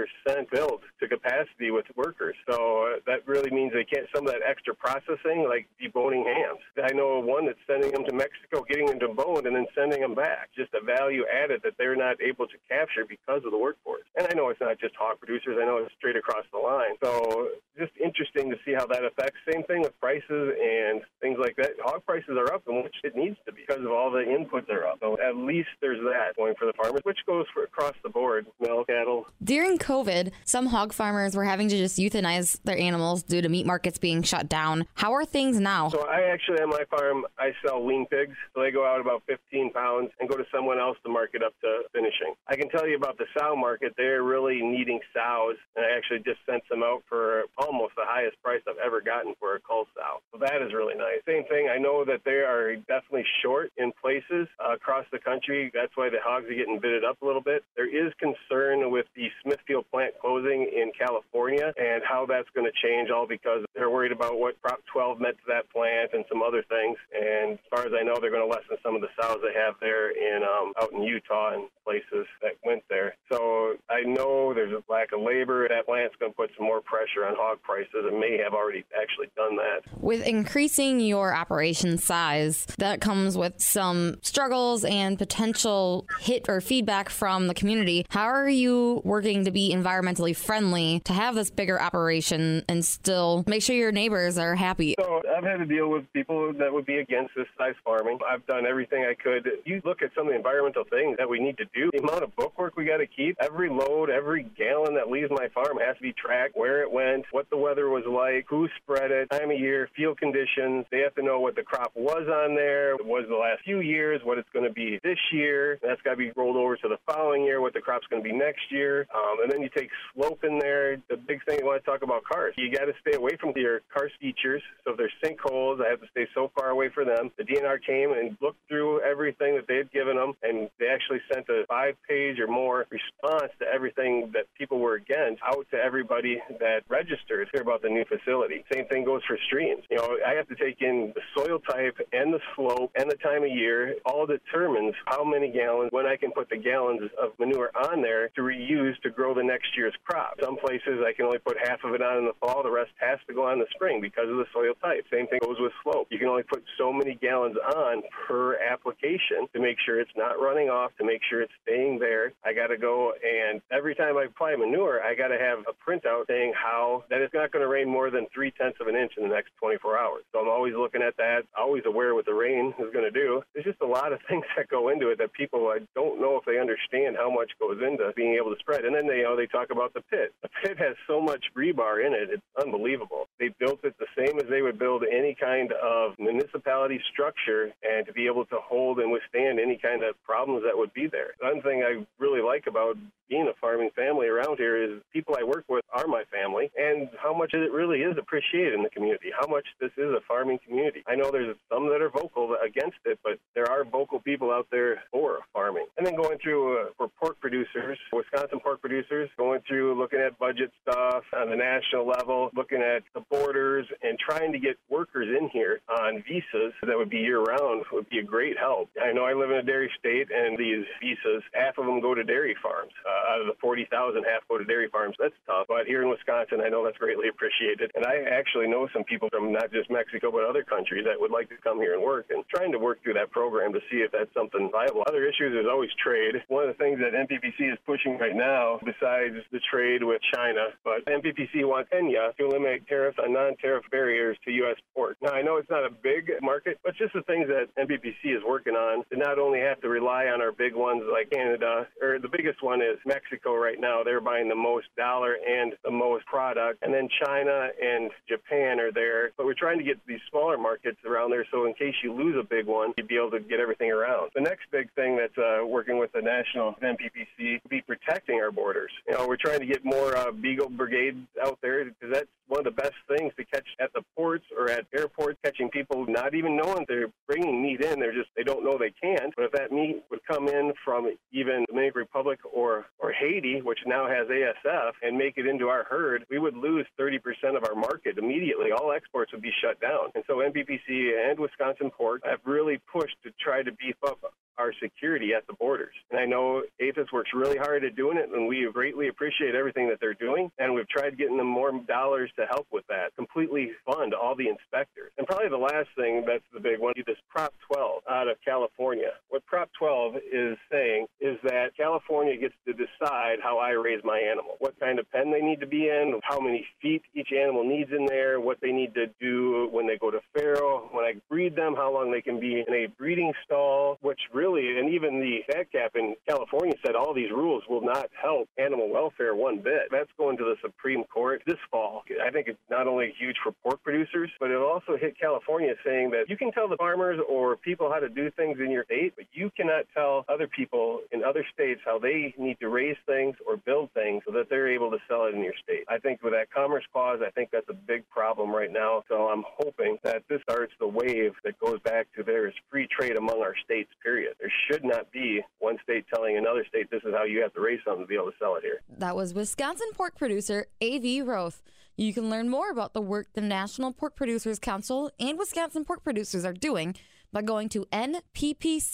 build 0.52 0.82
to 1.00 1.08
capacity 1.08 1.72
with 1.72 1.86
workers. 1.96 2.36
So 2.50 2.94
uh, 2.94 3.00
that 3.08 3.28
really 3.28 3.52
means 3.52 3.74
they 3.74 3.86
can't 3.86 4.08
some 4.14 4.28
of 4.28 4.34
that 4.34 4.42
extra 4.48 4.76
processing, 4.76 5.48
like 5.48 5.68
deboning 5.82 6.26
hams. 6.26 6.60
I 6.84 6.94
know 6.94 7.20
one 7.20 7.46
that's 7.46 7.60
sending 7.68 7.92
them 7.92 8.06
to 8.06 8.14
Mexico, 8.14 8.64
getting 8.68 8.88
them 8.88 9.00
deboned, 9.00 9.46
and 9.48 9.56
then 9.56 9.68
sending 9.76 10.02
them 10.02 10.16
back. 10.16 10.50
Just 10.56 10.74
a 10.74 10.84
value 10.84 11.24
added 11.32 11.62
that 11.64 11.74
they're 11.78 11.96
not 11.96 12.22
able 12.22 12.48
to 12.48 12.58
capture 12.70 13.06
because 13.06 13.42
of 13.46 13.52
the 13.52 13.58
workforce. 13.58 14.04
And 14.18 14.28
I 14.30 14.36
know 14.36 14.50
it's 14.50 14.60
not 14.60 14.80
just 14.80 14.96
hog 14.96 15.20
producers. 15.20 15.58
I 15.62 15.66
know 15.66 15.78
it's 15.78 15.94
straight 15.98 16.16
across 16.16 16.46
the 16.52 16.60
line. 16.60 16.96
So 17.04 17.50
just 17.78 17.92
interesting 18.04 18.50
to 18.52 18.58
see 18.66 18.74
how 18.74 18.86
that 18.94 19.04
affects. 19.04 19.38
Same 19.52 19.64
thing 19.64 19.82
with 19.82 20.00
prices 20.00 20.24
and 20.30 21.02
things 21.22 21.38
like 21.40 21.56
that. 21.58 21.72
Hog 21.84 22.06
prices 22.06 22.38
are 22.38 22.54
up, 22.54 22.64
and 22.68 22.84
which 22.84 22.96
it 23.04 23.16
needs 23.16 23.38
to 23.46 23.52
be 23.52 23.64
because 23.68 23.84
of 23.84 23.92
all 23.92 24.12
the 24.12 24.20
inputs 24.20 24.70
are 24.70 24.86
up. 24.86 25.00
So 25.02 25.18
at 25.20 25.36
least 25.36 25.70
there's 25.82 26.00
that 26.02 26.36
going 26.38 26.54
for 26.58 26.66
the 26.66 26.74
farmers, 26.74 27.02
which 27.04 27.20
goes 27.26 27.46
for 27.54 27.64
across 27.64 27.94
the 28.04 28.10
board. 28.10 28.46
Milk, 28.60 28.88
cattle. 28.88 29.26
During 29.44 29.78
COVID, 29.78 30.32
some 30.46 30.68
hog 30.68 30.94
farmers 30.94 31.36
were 31.36 31.46
having 31.46 31.68
to 31.70 31.78
just 31.78 31.98
euthanize 31.98 32.60
their 32.64 32.78
animals 32.78 33.24
due 33.24 33.42
to 33.42 33.50
meat 33.50 33.66
markets 33.66 33.98
being 33.98 34.22
shut 34.22 34.48
down. 34.48 34.86
How 34.96 35.14
are 35.14 35.26
things 35.26 35.60
now? 35.60 35.90
So 35.90 36.08
I 36.08 36.22
actually, 36.32 36.62
on 36.62 36.70
my 36.70 36.84
farm, 36.90 37.26
I 37.40 37.52
sell 37.66 37.84
wean 37.84 38.06
pigs. 38.06 38.36
So 38.54 38.62
they 38.62 38.72
go 38.72 38.86
out 38.86 39.02
about 39.02 39.24
15 39.28 39.72
pounds 39.72 40.12
and 40.20 40.30
go 40.30 40.38
to 40.38 40.46
someone 40.54 40.80
else 40.80 40.98
to 41.06 41.10
market 41.10 41.42
up 41.42 41.54
to 41.62 41.84
finishing. 41.94 42.34
I 42.48 42.56
can 42.56 42.70
tell 42.70 42.88
you 42.88 42.98
about 42.98 43.18
the 43.18 43.26
sow 43.38 43.56
market. 43.56 43.94
They're 43.98 44.24
really 44.24 44.62
needing 44.62 45.00
sows, 45.14 45.56
and 45.76 45.86
I 45.86 45.98
actually 45.98 46.20
just 46.20 46.40
sent 46.46 46.64
some 46.70 46.84
out 46.84 47.04
for 47.08 47.44
almost 47.58 47.96
the 47.96 48.06
highest 48.06 48.42
price 48.44 48.62
I've 48.68 48.83
ever 48.86 49.02
gotten 49.02 49.34
for 49.40 49.56
a 49.56 49.60
cull 49.60 49.88
sow. 49.96 50.22
So 50.32 50.40
that 50.40 50.62
is 50.62 50.74
really 50.74 50.96
nice. 50.96 51.22
Same 51.26 51.46
thing. 51.46 51.70
I 51.70 51.78
know 51.78 52.06
that 52.06 52.22
they 52.26 52.44
are 52.44 52.76
definitely 52.76 53.26
short 53.42 53.72
in 53.78 53.92
places 54.02 54.48
uh, 54.60 54.74
across 54.74 55.06
the 55.12 55.20
country. 55.20 55.72
That's 55.74 55.96
why 55.96 56.10
the 56.10 56.20
hogs 56.24 56.50
are 56.50 56.56
getting 56.56 56.80
bidded 56.80 57.04
up 57.04 57.22
a 57.22 57.26
little 57.26 57.42
bit. 57.42 57.64
There 57.76 57.90
is 57.90 58.14
concern 58.20 58.92
with 58.92 59.06
the 59.16 59.30
Smithfield 59.44 59.86
plant 59.92 60.14
closing 60.20 60.70
in 60.74 60.92
California 60.98 61.74
and 61.78 62.04
how 62.08 62.26
that's 62.26 62.50
going 62.56 62.70
to 62.70 62.88
change, 62.88 63.10
all 63.10 63.28
because 63.28 63.66
they're 63.76 63.90
worried 63.90 64.12
about 64.12 64.40
what 64.40 64.60
Prop 64.62 64.80
12 64.92 65.20
meant 65.20 65.38
to 65.38 65.44
that 65.48 65.70
plant 65.70 66.12
and 66.14 66.26
some 66.30 66.42
other 66.42 66.64
things. 66.64 66.98
And 67.14 67.54
as 67.54 67.68
far 67.70 67.86
as 67.86 67.94
I 67.94 68.04
know, 68.04 68.18
they're 68.20 68.32
going 68.32 68.48
to 68.48 68.54
lessen 68.54 68.78
some 68.84 68.96
of 68.96 69.02
the 69.02 69.10
sows 69.20 69.40
they 69.42 69.54
have 69.60 69.76
there 69.80 70.12
in 70.12 70.44
um, 70.44 70.74
out 70.82 70.92
in 70.94 71.04
Utah 71.04 71.54
and 71.54 71.68
places 71.86 72.26
that 72.42 72.54
went 72.66 72.84
there. 72.90 73.16
So 73.32 73.76
I 73.90 74.02
know 74.02 74.54
there's 74.54 74.74
a 74.74 74.84
lack 74.92 75.12
of 75.12 75.22
labor. 75.22 75.68
That 75.68 75.86
plant's 75.86 76.16
going 76.20 76.32
to 76.32 76.36
put 76.36 76.52
some 76.58 76.66
more 76.66 76.82
pressure 76.82 77.26
on 77.28 77.36
hog 77.36 77.62
prices 77.62 78.08
and 78.08 78.20
may 78.20 78.38
have 78.38 78.54
already 78.54 78.73
actually 79.00 79.28
done 79.36 79.56
that. 79.58 79.82
With 80.02 80.26
increasing 80.26 81.00
your 81.00 81.34
operation 81.34 81.98
size, 81.98 82.66
that 82.78 83.02
comes 83.02 83.38
with 83.38 83.62
some 83.62 84.18
struggles 84.22 84.84
and 84.84 85.18
potential 85.18 86.06
hit 86.20 86.48
or 86.50 86.62
feedback 86.62 87.10
from 87.10 87.48
the 87.48 87.54
community. 87.54 88.06
How 88.10 88.26
are 88.26 88.50
you 88.50 89.02
working 89.04 89.46
to 89.46 89.52
be 89.52 89.74
environmentally 89.74 90.36
friendly 90.36 91.02
to 91.06 91.14
have 91.14 91.36
this 91.36 91.50
bigger 91.50 91.82
operation 91.82 92.64
and 92.68 92.84
still 92.84 93.44
make 93.48 93.62
sure 93.62 93.76
your 93.76 93.92
neighbors 93.92 94.38
are 94.38 94.56
happy? 94.56 94.96
So 95.00 95.22
I've 95.36 95.44
had 95.44 95.58
to 95.58 95.66
deal 95.66 95.90
with 95.90 96.12
people 96.14 96.54
that 96.54 96.72
would 96.72 96.86
be 96.86 96.98
against 96.98 97.36
this 97.36 97.48
size 97.58 97.76
farming. 97.84 98.20
I've 98.28 98.46
done 98.48 98.66
everything 98.66 99.06
I 99.10 99.14
could. 99.14 99.50
You 99.66 99.82
look 99.86 100.02
at 100.02 100.12
some 100.16 100.28
of 100.28 100.32
the 100.32 100.38
environmental 100.38 100.84
things 100.90 101.18
that 101.18 101.30
we 101.30 101.40
need 101.40 101.58
to 101.58 101.66
do, 101.74 101.90
the 101.92 102.00
amount 102.00 102.24
of 102.24 102.36
bookwork 102.36 102.76
we 102.76 102.86
got 102.86 102.98
to 102.98 103.08
keep, 103.08 103.38
every 103.40 103.70
load, 103.70 104.10
every 104.10 104.44
gallon 104.58 104.96
that 104.96 105.10
leaves 105.10 105.30
my 105.32 105.48
farm 105.54 105.78
has 105.78 105.96
to 105.98 106.02
be 106.02 106.14
tracked, 106.14 106.56
where 106.56 106.82
it 106.82 106.92
went, 106.92 107.26
what 107.32 107.50
the 107.50 107.58
weather 107.58 107.90
was 107.90 108.04
like, 108.06 108.52
who 108.54 108.68
spread 108.78 109.10
it, 109.10 109.28
time 109.32 109.50
of 109.50 109.60
year, 109.60 109.90
field 109.96 110.20
conditions. 110.20 110.86
They 110.92 111.00
have 111.00 111.16
to 111.16 111.24
know 111.24 111.40
what 111.40 111.56
the 111.56 111.64
crop 111.64 111.92
was 111.96 112.28
on 112.30 112.54
there, 112.54 112.96
what 112.98 113.24
was 113.24 113.26
the 113.28 113.36
last 113.36 113.64
few 113.64 113.80
years, 113.80 114.22
what 114.24 114.38
it's 114.38 114.50
going 114.54 114.66
to 114.66 114.72
be 114.72 115.00
this 115.04 115.18
year. 115.32 115.80
That's 115.82 116.00
got 116.04 116.12
to 116.12 116.18
be 116.18 116.32
rolled 116.36 116.56
over 116.56 116.78
to 116.78 116.88
the 116.88 116.98
following 117.12 117.44
year, 117.44 117.62
what 117.62 117.74
the 117.74 117.82
crop's 117.82 118.06
going 118.12 118.22
to 118.22 118.30
be 118.30 118.36
next 118.36 118.62
year. 118.70 119.08
Um, 119.14 119.42
and 119.42 119.52
then 119.52 119.62
you 119.64 119.70
take 119.76 119.90
slope 120.14 120.44
in 120.44 120.60
there. 120.60 120.98
The 121.10 121.18
big 121.18 121.44
thing 121.46 121.62
I 121.62 121.66
want 121.66 121.84
to 121.84 121.90
talk 121.90 122.04
about 122.04 122.24
karst. 122.32 122.56
You 122.58 122.72
got 122.72 122.86
to 122.86 122.94
stay 123.02 123.18
away 123.18 123.38
from 123.42 123.54
your 123.56 123.82
karst 123.92 124.14
features. 124.22 124.62
So 124.86 124.92
if 124.92 124.98
there's 124.98 125.14
sinkholes, 125.26 125.84
I 125.84 125.90
have 125.90 126.02
to 126.02 126.08
stay 126.12 126.28
so 126.36 126.52
far 126.54 126.70
away 126.70 126.90
from 126.90 127.08
them. 127.08 127.32
The 127.38 127.44
DNR 127.44 127.84
came 127.84 128.12
and 128.14 128.38
looked 128.40 128.60
through 128.68 129.02
everything 129.02 129.56
that 129.56 129.66
they 129.68 129.78
had 129.78 129.92
given 129.92 130.16
them, 130.16 130.34
and 130.44 130.70
they 130.80 130.90
actually 130.94 131.22
sent 131.34 131.50
a 131.50 131.66
five-page 131.68 132.40
or 132.40 132.48
more 132.48 132.86
response 132.92 133.52
to 133.60 133.66
everything 133.66 134.30
that 134.34 134.46
people 134.56 134.78
were 134.78 134.94
against 134.94 135.42
out 135.42 135.66
to 135.72 135.78
everybody 135.78 136.38
that 136.60 136.84
registered 136.88 137.50
here 137.52 137.64
about 137.64 137.82
the 137.82 137.90
new 137.90 138.06
facility. 138.06 138.43
Same 138.72 138.86
thing 138.86 139.04
goes 139.04 139.22
for 139.28 139.38
streams. 139.48 139.84
You 139.90 139.98
know, 139.98 140.18
I 140.26 140.34
have 140.34 140.48
to 140.48 140.56
take 140.56 140.82
in 140.82 141.14
the 141.16 141.22
soil 141.36 141.60
type 141.60 141.98
and 142.12 142.34
the 142.34 142.40
slope 142.56 142.92
and 142.96 143.10
the 143.10 143.16
time 143.16 143.44
of 143.44 143.50
year. 143.50 143.96
All 144.06 144.26
determines 144.26 144.96
how 145.06 145.24
many 145.24 145.52
gallons, 145.52 145.92
when 145.92 146.06
I 146.06 146.16
can 146.16 146.32
put 146.32 146.50
the 146.50 146.58
gallons 146.58 147.10
of 147.22 147.32
manure 147.40 147.72
on 147.76 148.02
there 148.02 148.30
to 148.30 148.42
reuse 148.42 149.00
to 149.02 149.10
grow 149.10 149.34
the 149.34 149.44
next 149.44 149.76
year's 149.78 149.94
crop. 150.04 150.40
Some 150.42 150.58
places 150.58 151.04
I 151.06 151.14
can 151.14 151.26
only 151.26 151.40
put 151.40 151.58
half 151.64 151.84
of 151.84 151.94
it 151.94 152.02
on 152.02 152.18
in 152.18 152.26
the 152.26 152.34
fall, 152.40 152.64
the 152.64 152.72
rest 152.72 152.92
has 153.00 153.20
to 153.28 153.34
go 153.34 153.46
on 153.48 153.54
in 153.54 153.60
the 153.60 153.68
spring 153.74 154.02
because 154.02 154.30
of 154.30 154.38
the 154.38 154.46
soil 154.54 154.74
type. 154.82 155.06
Same 155.12 155.28
thing 155.28 155.40
goes 155.44 155.58
with 155.60 155.72
slope. 155.84 156.08
You 156.10 156.20
can 156.20 156.28
only 156.28 156.44
put 156.44 156.64
so 156.78 156.92
many 156.92 157.16
gallons 157.16 157.58
on 157.76 158.04
per 158.28 158.58
application 158.58 159.48
to 159.54 159.60
make 159.60 159.78
sure 159.86 160.00
it's 160.00 160.16
not 160.16 160.40
running 160.40 160.70
off, 160.70 160.92
to 160.98 161.06
make 161.06 161.22
sure 161.30 161.42
it's 161.42 161.54
staying 161.64 162.00
there. 162.00 162.34
I 162.44 162.54
got 162.54 162.68
to 162.68 162.78
go 162.78 163.14
and 163.24 163.62
every 163.72 163.96
time 163.96 164.18
I 164.18 164.26
apply 164.26 164.56
manure, 164.56 165.02
I 165.02 165.16
got 165.16 165.28
to 165.28 165.38
have 165.38 165.60
a 165.68 165.74
printout 165.74 166.28
saying 166.28 166.54
how 166.56 167.04
that 167.10 167.22
it's 167.22 167.34
not 167.34 167.52
going 167.52 167.64
to 167.64 167.68
rain 167.68 167.90
more 167.90 168.10
than 168.10 168.28
three 168.34 168.52
tenths 168.52 168.80
of 168.80 168.88
an 168.88 168.96
inch 168.96 169.14
in 169.18 169.24
the 169.24 169.34
next 169.34 169.52
24 169.60 169.98
hours. 169.98 170.24
So 170.32 170.40
I'm 170.40 170.50
always 170.50 170.74
looking 170.76 171.02
at 171.02 171.18
that, 171.18 171.44
always 171.58 171.84
aware 171.86 172.16
what 172.16 172.26
the 172.26 172.34
rain 172.34 172.74
is 172.80 172.94
going 172.94 173.06
to 173.06 173.12
do. 173.12 173.42
There's 173.54 173.66
just 173.66 173.82
a 173.82 173.88
lot 173.88 174.14
of 174.14 174.20
things 174.30 174.46
that 174.56 174.70
go 174.70 174.90
into 174.90 175.10
it 175.10 175.18
that 175.18 175.34
people 175.34 175.68
I 175.68 175.80
don't 175.96 176.22
know 176.22 176.38
if 176.38 176.46
they 176.46 176.60
understand 176.60 177.18
how 177.18 177.30
much 177.30 177.52
goes 177.60 177.82
into 177.82 178.12
being 178.16 178.36
able 178.36 178.54
to 178.54 178.60
spread. 178.60 178.86
And 178.86 178.96
then 178.96 179.08
they 179.08 179.24
you 179.24 179.30
know 179.30 179.38
they 179.38 179.48
talk 179.48 179.70
about 179.72 179.94
the 179.94 180.02
pit. 180.02 180.34
The 180.42 180.50
pit 180.62 180.78
has 180.80 180.96
so 181.08 181.22
much 181.22 181.46
rebar 181.56 182.06
in 182.06 182.14
it, 182.14 182.30
it's 182.30 182.44
unbelievable. 182.60 183.28
They 183.40 183.50
built 183.58 183.80
it 183.84 183.96
the 183.98 184.12
same 184.18 184.38
as 184.40 184.46
they 184.50 184.62
would 184.62 184.78
build 184.78 185.04
any 185.04 185.34
kind 185.34 185.72
of 185.72 186.20
municipality 186.20 187.00
structure 187.12 187.72
and 187.84 188.06
to 188.06 188.14
be 188.14 188.28
able 188.28 188.46
to 188.46 188.58
hold 188.62 189.00
and 189.00 189.12
withstand 189.12 189.60
any 189.60 189.78
kind 189.78 190.04
of 190.04 190.22
problems 190.24 190.64
that 190.66 190.78
would 190.78 190.94
be 190.94 191.08
there. 191.08 191.32
One 191.40 191.62
thing 191.62 191.84
I 191.84 192.06
really 192.20 192.42
like 192.42 192.68
about 192.68 192.98
being 193.30 193.48
a 193.48 193.54
farming 193.60 193.92
family 193.96 194.28
around 194.28 194.58
here 194.58 194.76
is 194.82 195.02
people 195.12 195.36
I 195.40 195.44
work 195.44 195.66
with 195.70 195.86
are 195.94 196.08
my 196.08 196.24
family 196.32 196.70
and 196.78 197.10
how 197.18 197.34
much 197.34 197.54
it 197.54 197.72
really 197.72 198.00
is 198.00 198.18
appreciated 198.24 198.74
in 198.74 198.84
the 198.84 198.90
community, 198.90 199.30
how 199.38 199.48
much 199.48 199.66
this 199.80 199.92
is 199.98 200.10
a 200.12 200.22
farming 200.28 200.60
community. 200.66 201.04
I 201.08 201.16
know 201.16 201.30
there's 201.32 201.56
some 201.72 201.90
that 201.90 202.02
are 202.02 202.10
vocal 202.10 202.56
against 202.64 202.98
it, 203.06 203.20
but 203.24 203.40
there 203.56 203.70
are 203.70 203.84
vocal 203.84 204.20
people 204.20 204.52
out 204.52 204.68
there 204.72 205.04
for 205.12 205.40
farming. 205.52 205.88
And 205.98 206.06
then 206.08 206.16
going 206.16 206.38
through 206.40 206.80
uh, 206.80 206.86
for 206.98 207.10
pork 207.20 207.40
producers, 207.40 207.98
Wisconsin 208.12 208.60
pork 208.60 208.82
producers, 208.82 209.30
going 209.38 209.62
through 209.68 210.00
looking 210.00 210.20
at 210.20 210.38
budget 210.40 210.72
stuff 210.82 211.24
on 211.36 211.50
the 211.50 211.56
national 211.56 212.08
level, 212.08 212.50
looking 212.56 212.82
at 212.82 213.04
the 213.14 213.22
borders 213.30 213.86
and 214.02 214.18
trying 214.18 214.52
to 214.52 214.60
get 214.60 214.78
workers 214.90 215.28
in 215.40 215.50
here 215.50 215.82
on 216.00 216.24
visas 216.28 216.74
that 216.86 216.98
would 216.98 217.10
be 217.10 217.18
year 217.18 217.42
round 217.42 217.84
would 217.92 218.10
be 218.10 218.20
a 218.20 218.24
great 218.24 218.58
help. 218.58 218.90
I 219.02 219.12
know 219.12 219.26
I 219.26 219.34
live 219.34 219.52
in 219.52 219.58
a 219.58 219.64
dairy 219.64 219.92
state 220.00 220.30
and 220.32 220.58
these 220.58 220.86
visas, 221.02 221.44
half 221.54 221.78
of 221.78 221.86
them 221.86 222.02
go 222.02 222.14
to 222.14 222.24
dairy 222.24 222.56
farms. 222.62 222.92
Uh, 223.06 223.34
out 223.34 223.42
of 223.42 223.48
the 223.48 223.56
40,000, 223.60 224.24
half 224.24 224.48
go 224.48 224.58
to 224.58 224.66
dairy 224.66 224.90
farms. 224.90 225.16
That's 225.20 225.36
tough. 225.46 225.68
But 225.68 225.86
here 225.86 226.02
in 226.02 226.10
Wisconsin, 226.10 226.62
I 226.62 226.70
know 226.70 226.84
that's 226.84 226.98
greatly 226.98 227.28
appreciated. 227.30 227.92
And 227.96 228.06
actually 228.22 228.68
know 228.68 228.88
some 228.94 229.04
people 229.04 229.30
from 229.32 229.52
not 229.52 229.72
just 229.72 229.90
Mexico 229.90 230.32
but 230.32 230.44
other 230.46 230.64
countries 230.64 231.06
that 231.06 231.20
would 231.20 231.32
like 231.32 231.50
to 231.50 231.58
come 231.64 231.80
here 231.80 231.94
and 231.94 232.04
work, 232.04 232.28
and 232.30 232.44
trying 232.54 232.72
to 232.72 232.80
work 232.80 233.02
through 233.04 233.14
that 233.14 233.32
program 233.32 233.74
to 233.74 233.80
see 233.90 233.98
if 233.98 234.12
that's 234.12 234.34
something 234.34 234.70
viable. 234.72 235.04
Other 235.08 235.26
issues 235.26 235.54
is 235.54 235.66
always 235.70 235.90
trade. 236.02 236.36
One 236.48 236.70
of 236.70 236.76
the 236.76 236.82
things 236.84 237.00
that 237.00 237.14
NPPC 237.14 237.72
is 237.72 237.80
pushing 237.86 238.18
right 238.18 238.36
now, 238.36 238.80
besides 238.84 239.36
the 239.52 239.60
trade 239.72 240.04
with 240.04 240.22
China, 240.34 240.74
but 240.84 241.06
NPPC 241.06 241.66
wants 241.66 241.90
Kenya 241.92 242.34
to 242.38 242.46
eliminate 242.46 242.88
tariffs 242.88 243.18
on 243.24 243.34
non-tariff 243.34 243.86
barriers 243.92 244.38
to 244.46 244.52
U.S. 244.66 244.78
ports. 244.96 245.18
Now 245.22 245.32
I 245.32 245.42
know 245.42 245.58
it's 245.58 245.70
not 245.70 245.86
a 245.86 245.90
big 245.90 246.32
market, 246.42 246.80
but 246.84 246.96
just 246.96 247.14
the 247.14 247.24
things 247.24 247.48
that 247.48 247.70
NPPC 247.78 248.36
is 248.36 248.44
working 248.46 248.74
on 248.74 249.04
to 249.12 249.18
not 249.18 249.40
only 249.40 249.60
have 249.60 249.82
to 249.82 249.90
rely 249.90 250.26
on 250.26 250.42
our 250.42 250.52
big 250.52 250.76
ones 250.76 251.04
like 251.12 251.30
Canada, 251.30 251.88
or 252.02 252.20
the 252.20 252.28
biggest 252.28 252.62
one 252.64 252.82
is 252.82 252.98
Mexico 253.06 253.56
right 253.56 253.80
now. 253.80 254.02
They're 254.04 254.22
buying 254.22 254.50
the 254.50 254.56
most 254.56 254.88
dollar 254.98 255.36
and 255.36 255.74
the 255.84 255.92
most 255.92 256.26
product, 256.26 256.80
and 256.82 256.94
then 256.94 257.08
China 257.24 257.70
and 257.82 258.03
Japan 258.28 258.80
are 258.80 258.92
there. 258.92 259.32
But 259.38 259.46
we're 259.46 259.54
trying 259.54 259.78
to 259.78 259.84
get 259.84 260.00
these 260.08 260.20
smaller 260.30 260.58
markets 260.58 260.98
around 261.06 261.32
there, 261.32 261.46
so 261.52 261.66
in 261.66 261.74
case 261.74 261.96
you 262.04 262.14
lose 262.14 262.36
a 262.40 262.44
big 262.44 262.66
one, 262.66 262.94
you'd 262.98 263.08
be 263.08 263.18
able 263.18 263.32
to 263.32 263.40
get 263.40 263.60
everything 263.60 263.92
around. 263.92 264.32
The 264.36 264.42
next 264.42 264.72
big 264.72 264.92
thing 264.94 265.18
that's 265.18 265.38
uh, 265.38 265.66
working 265.66 265.98
with 265.98 266.12
the 266.12 266.22
national 266.22 266.76
NPPC 266.82 267.62
be 267.70 267.82
protecting 267.82 268.40
our 268.40 268.52
borders. 268.52 268.92
You 269.08 269.16
know, 269.16 269.28
we're 269.28 269.38
trying 269.38 269.60
to 269.60 269.66
get 269.66 269.84
more 269.84 270.16
uh, 270.18 270.32
Beagle 270.32 270.70
brigades 270.70 271.18
out 271.44 271.60
there 271.62 271.86
because 271.86 272.14
that's 272.14 272.30
one 272.48 272.60
of 272.60 272.66
the 272.66 272.82
best 272.82 272.96
things 273.08 273.34
to 273.38 273.46
catch 273.46 273.68
at 273.80 273.92
the 273.94 274.02
ports 274.16 274.46
or 274.58 274.70
at 274.70 274.86
airports, 274.94 275.40
catching 275.44 275.70
people 275.70 276.06
not 276.08 276.36
even 276.36 276.58
knowing 276.58 276.86
they're 276.88 277.12
bringing 277.28 277.62
meat 277.62 277.82
in. 277.82 278.00
They're 278.00 278.14
just 278.14 278.30
they 278.36 278.44
don't 278.44 278.64
know 278.64 278.78
they 278.78 278.94
can't. 279.02 279.34
But 279.36 279.46
if 279.46 279.52
that 279.54 279.72
meat 279.72 280.04
would 280.12 280.20
come 280.30 280.48
in 280.48 280.74
from 280.84 281.16
even 281.32 281.66
Dominican 281.68 282.00
Republic 282.00 282.40
or 282.52 282.86
or 283.00 283.12
Haiti, 283.12 283.62
which 283.62 283.80
now 283.86 284.08
has 284.08 284.28
ASF, 284.28 284.92
and 285.02 285.18
make 285.18 285.38
it 285.38 285.48
into 285.48 285.70
our 285.70 285.84
herd, 285.84 286.26
we 286.30 286.40
would 286.40 286.56
lose 286.56 286.86
30% 287.00 287.20
of 287.56 287.64
our 287.64 287.76
market 287.76 287.93
immediately. 288.18 288.72
All 288.72 288.92
exports 288.92 289.32
would 289.32 289.42
be 289.42 289.54
shut 289.62 289.80
down. 289.80 290.12
And 290.16 290.24
so 290.28 290.38
NPPC 290.38 291.30
and 291.30 291.40
Wisconsin 291.40 291.92
Pork 291.92 292.22
have 292.26 292.40
really 292.46 292.80
pushed 292.92 293.16
to 293.24 293.32
try 293.40 293.64
to 293.64 293.72
beef 293.72 293.96
up 294.06 294.20
our 294.58 294.74
security 294.82 295.34
at 295.34 295.46
the 295.48 295.54
borders. 295.54 295.96
And 296.12 296.20
I 296.20 296.26
know 296.26 296.64
APHIS 296.80 297.12
works 297.12 297.32
really 297.34 297.58
hard 297.58 297.84
at 297.84 297.96
doing 297.96 298.18
it, 298.18 298.30
and 298.32 298.48
we 298.48 298.70
greatly 298.72 299.08
appreciate 299.08 299.56
everything 299.56 299.90
that 299.90 300.00
they're 300.00 300.14
doing. 300.14 300.52
And 300.60 300.74
we've 300.74 300.88
tried 300.88 301.18
getting 301.18 301.38
them 301.38 301.48
more 301.48 301.72
dollars 301.88 302.32
to 302.38 302.46
help 302.46 302.68
with 302.72 302.86
that, 302.88 303.16
completely 303.16 303.72
fund 303.86 304.14
all 304.14 304.36
the 304.36 304.48
inspectors. 304.48 305.12
And 305.18 305.26
probably 305.28 305.50
the 305.50 305.58
last 305.58 305.90
thing 305.96 306.24
that's 306.26 306.44
the 306.54 306.60
big 306.60 306.80
one 306.80 306.94
is 306.96 307.04
this 307.06 307.18
Prop 307.30 307.54
12 307.72 308.04
out 308.10 308.28
of 308.28 308.38
California. 308.46 309.12
What 309.30 309.46
Prop 309.46 309.70
12 309.78 310.16
is 310.32 310.58
saying 310.72 311.08
is 311.20 311.38
that 311.44 311.76
California 311.76 312.38
gets 312.38 312.56
to 312.68 312.74
decide 312.74 313.38
how 313.42 313.58
I 313.58 313.72
raise 313.72 314.02
my 314.04 314.20
animal, 314.20 314.56
what 314.60 314.80
kind 314.80 315.00
of 315.00 315.10
pen 315.12 315.32
they 315.32 315.42
need 315.42 315.60
to 315.62 315.68
be 315.68 315.90
in, 315.90 316.20
how 316.24 316.40
many 316.40 316.66
feet 316.82 317.04
each 317.16 317.30
animal 317.32 317.64
needs 317.64 317.83
in 317.92 318.06
there, 318.06 318.40
what 318.40 318.60
they 318.62 318.72
need 318.72 318.94
to 318.96 319.08
do 319.20 319.70
when 319.72 319.88
they 319.88 319.98
go 319.98 320.12
to 320.12 320.20
farrow, 320.34 320.90
when 320.92 321.06
I 321.06 321.14
breed 321.30 321.56
them, 321.56 321.76
how 321.76 321.94
long 321.94 322.12
they 322.12 322.22
can 322.22 322.40
be 322.40 322.64
in 322.66 322.74
a 322.74 322.88
breeding 322.98 323.34
stall, 323.46 323.98
which 324.02 324.20
really, 324.34 324.78
and 324.78 324.90
even 324.94 325.20
the 325.20 325.40
fat 325.52 325.72
cap 325.72 325.96
in 325.96 326.16
California 326.28 326.76
said 326.86 326.96
all 326.96 327.14
these 327.14 327.32
rules 327.32 327.64
will 327.70 327.82
not 327.84 328.10
help 328.20 328.48
animal 328.58 328.90
welfare 328.92 329.36
one 329.36 329.60
bit. 329.60 329.90
That's 329.92 330.10
going 330.18 330.38
to 330.38 330.44
the 330.44 330.56
Supreme 330.62 331.04
Court 331.06 331.42
this 331.46 331.58
fall. 331.72 332.04
I 332.26 332.30
think 332.32 332.48
it's 332.48 332.60
not 332.70 332.88
only 332.88 333.14
huge 333.18 333.38
for 333.44 333.52
pork 333.64 333.84
producers, 333.84 334.30
but 334.40 334.52
it'll 334.52 334.68
also 334.68 334.98
hit 334.98 335.20
California 335.20 335.74
saying 335.86 336.12
that 336.12 336.30
you 336.30 336.38
can 336.38 336.52
tell 336.52 336.68
the 336.68 336.78
farmers 336.78 337.20
or 337.30 337.56
people 337.58 337.92
how 337.92 338.00
to 338.00 338.10
do 338.10 338.30
things 338.32 338.60
in 338.60 338.72
your 338.72 338.86
state, 338.86 339.14
but 339.16 339.26
you 339.34 339.52
cannot 339.56 339.86
tell 339.94 340.26
other 340.30 340.48
people 340.48 341.02
in 341.12 341.24
other 341.24 341.46
states 341.54 341.82
how 341.86 342.00
they 342.00 342.34
need 342.38 342.60
to 342.60 342.70
raise 342.70 342.98
things 343.06 343.36
or 343.48 343.58
build 343.58 343.92
things 343.94 344.24
so 344.26 344.32
that 344.32 344.50
they're 344.50 344.72
able 344.72 344.92
to 344.92 344.98
sell 345.08 345.26
it 345.26 345.36
in 345.36 345.44
your 345.44 345.54
state. 345.64 345.84
I 345.88 345.98
think 345.98 346.22
with 346.24 346.34
that 346.34 346.52
Commerce 346.52 346.84
Clause, 346.92 347.20
I 347.26 347.30
think 347.32 347.50
that's 347.52 347.63
a 347.70 347.74
big 347.74 348.08
problem 348.10 348.52
right 348.52 348.72
now. 348.72 349.04
So 349.08 349.28
I'm 349.28 349.44
hoping 349.60 349.98
that 350.04 350.24
this 350.30 350.42
starts 350.42 350.74
the 350.80 350.88
wave 350.88 351.34
that 351.44 351.60
goes 351.60 351.80
back 351.82 352.08
to 352.16 352.24
there 352.24 352.48
is 352.48 352.54
free 352.70 352.88
trade 352.88 353.16
among 353.16 353.42
our 353.42 353.56
states, 353.64 353.90
period. 354.02 354.36
There 354.40 354.52
should 354.70 354.84
not 354.84 355.12
be 355.12 355.42
one 355.60 355.78
state 355.84 356.06
telling 356.14 356.38
another 356.38 356.66
state 356.68 356.90
this 356.92 357.04
is 357.06 357.14
how 357.14 357.24
you 357.24 357.42
have 357.42 357.54
to 357.54 357.62
raise 357.62 357.80
something 357.86 358.04
to 358.04 358.08
be 358.08 358.16
able 358.16 358.32
to 358.32 358.38
sell 358.40 358.56
it 358.56 358.64
here. 358.64 358.82
That 358.98 359.16
was 359.16 359.34
Wisconsin 359.34 359.88
pork 359.94 360.18
producer 360.18 360.68
A.V. 360.82 361.22
Roth. 361.22 361.62
You 361.96 362.14
can 362.14 362.30
learn 362.30 362.50
more 362.50 362.72
about 362.72 362.94
the 362.94 363.02
work 363.02 363.28
the 363.34 363.42
National 363.42 363.94
Pork 363.94 364.16
Producers 364.16 364.58
Council 364.58 365.12
and 365.20 365.38
Wisconsin 365.38 365.86
pork 365.86 366.04
producers 366.04 366.44
are 366.44 366.54
doing 366.54 366.96
by 367.32 367.42
going 367.44 367.70
to 367.70 367.86
nppc.org. 367.92 368.86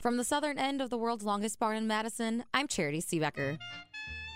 From 0.00 0.16
the 0.16 0.24
southern 0.24 0.58
end 0.58 0.80
of 0.80 0.90
the 0.90 0.98
world's 0.98 1.24
longest 1.24 1.58
barn 1.58 1.76
in 1.76 1.86
Madison, 1.86 2.44
I'm 2.52 2.68
Charity 2.68 3.00
Seebecker. 3.00 3.58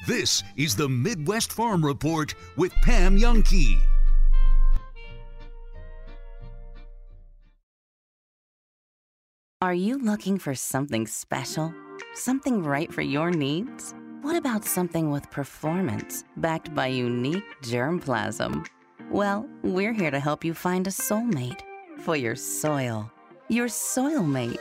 This 0.07 0.45
is 0.57 0.77
the 0.77 0.89
Midwest 0.89 1.53
Farm 1.53 1.85
Report 1.85 2.33
with 2.57 2.73
Pam 2.75 3.19
Jahnke. 3.19 3.77
Are 9.61 9.75
you 9.75 9.99
looking 9.99 10.39
for 10.39 10.55
something 10.55 11.09
special? 11.09 11.75
Something 12.15 12.63
right 12.63 12.93
for 12.93 13.03
your 13.03 13.33
needs? 13.33 13.97
What 14.23 14.37
about 14.37 14.65
something 14.65 15.11
with 15.11 15.29
performance 15.33 16.23
backed 16.37 16.73
by 16.73 16.87
unique 16.87 17.61
germplasm? 17.63 18.65
Well, 19.11 19.49
we're 19.65 19.93
here 19.93 20.13
to 20.13 20.21
help 20.21 20.45
you 20.45 20.55
find 20.55 20.87
a 20.87 20.91
soulmate 20.91 21.63
for 21.99 22.15
your 22.15 22.37
soil. 22.37 23.11
Your 23.49 23.67
soil 23.67 24.23
mate. 24.23 24.61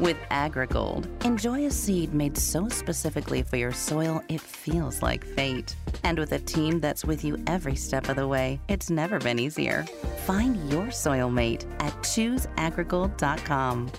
With 0.00 0.16
AgriGold, 0.30 1.24
enjoy 1.24 1.66
a 1.66 1.70
seed 1.72 2.14
made 2.14 2.38
so 2.38 2.68
specifically 2.68 3.42
for 3.42 3.56
your 3.56 3.72
soil 3.72 4.22
it 4.28 4.40
feels 4.40 5.02
like 5.02 5.24
fate. 5.24 5.74
And 6.04 6.16
with 6.18 6.30
a 6.32 6.38
team 6.38 6.78
that's 6.78 7.04
with 7.04 7.24
you 7.24 7.36
every 7.48 7.74
step 7.74 8.08
of 8.08 8.14
the 8.14 8.28
way, 8.28 8.60
it's 8.68 8.90
never 8.90 9.18
been 9.18 9.40
easier. 9.40 9.84
Find 10.24 10.70
your 10.70 10.92
soil 10.92 11.30
mate 11.30 11.66
at 11.80 11.92
chooseagrigold.com. 12.02 13.90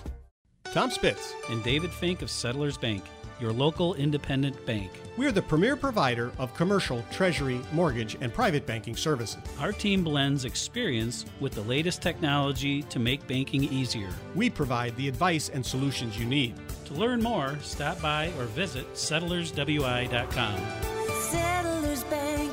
Tom 0.72 0.90
Spitz 0.90 1.34
and 1.50 1.62
David 1.62 1.90
Fink 1.90 2.22
of 2.22 2.30
Settlers 2.30 2.78
Bank, 2.78 3.04
your 3.40 3.52
local 3.52 3.94
independent 3.94 4.64
bank. 4.66 4.90
We're 5.16 5.32
the 5.32 5.42
premier 5.42 5.76
provider 5.76 6.32
of 6.38 6.54
commercial, 6.54 7.04
treasury, 7.10 7.60
mortgage, 7.72 8.16
and 8.20 8.32
private 8.32 8.66
banking 8.66 8.96
services. 8.96 9.42
Our 9.58 9.72
team 9.72 10.04
blends 10.04 10.44
experience 10.44 11.24
with 11.40 11.52
the 11.52 11.62
latest 11.62 12.02
technology 12.02 12.82
to 12.84 12.98
make 12.98 13.26
banking 13.26 13.64
easier. 13.64 14.10
We 14.34 14.50
provide 14.50 14.96
the 14.96 15.08
advice 15.08 15.48
and 15.48 15.64
solutions 15.64 16.18
you 16.18 16.24
need. 16.24 16.54
To 16.86 16.94
learn 16.94 17.22
more, 17.22 17.58
stop 17.60 18.00
by 18.00 18.32
or 18.38 18.44
visit 18.44 18.92
settlerswi.com. 18.94 20.60
Settlers 21.30 22.04
Bank, 22.04 22.52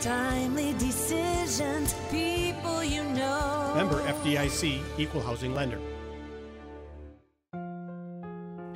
timely 0.00 0.74
decisions, 0.74 1.94
people 2.10 2.84
you 2.84 3.04
know. 3.04 3.72
Member 3.76 4.02
FDIC, 4.02 4.82
Equal 4.98 5.22
Housing 5.22 5.54
Lender. 5.54 5.78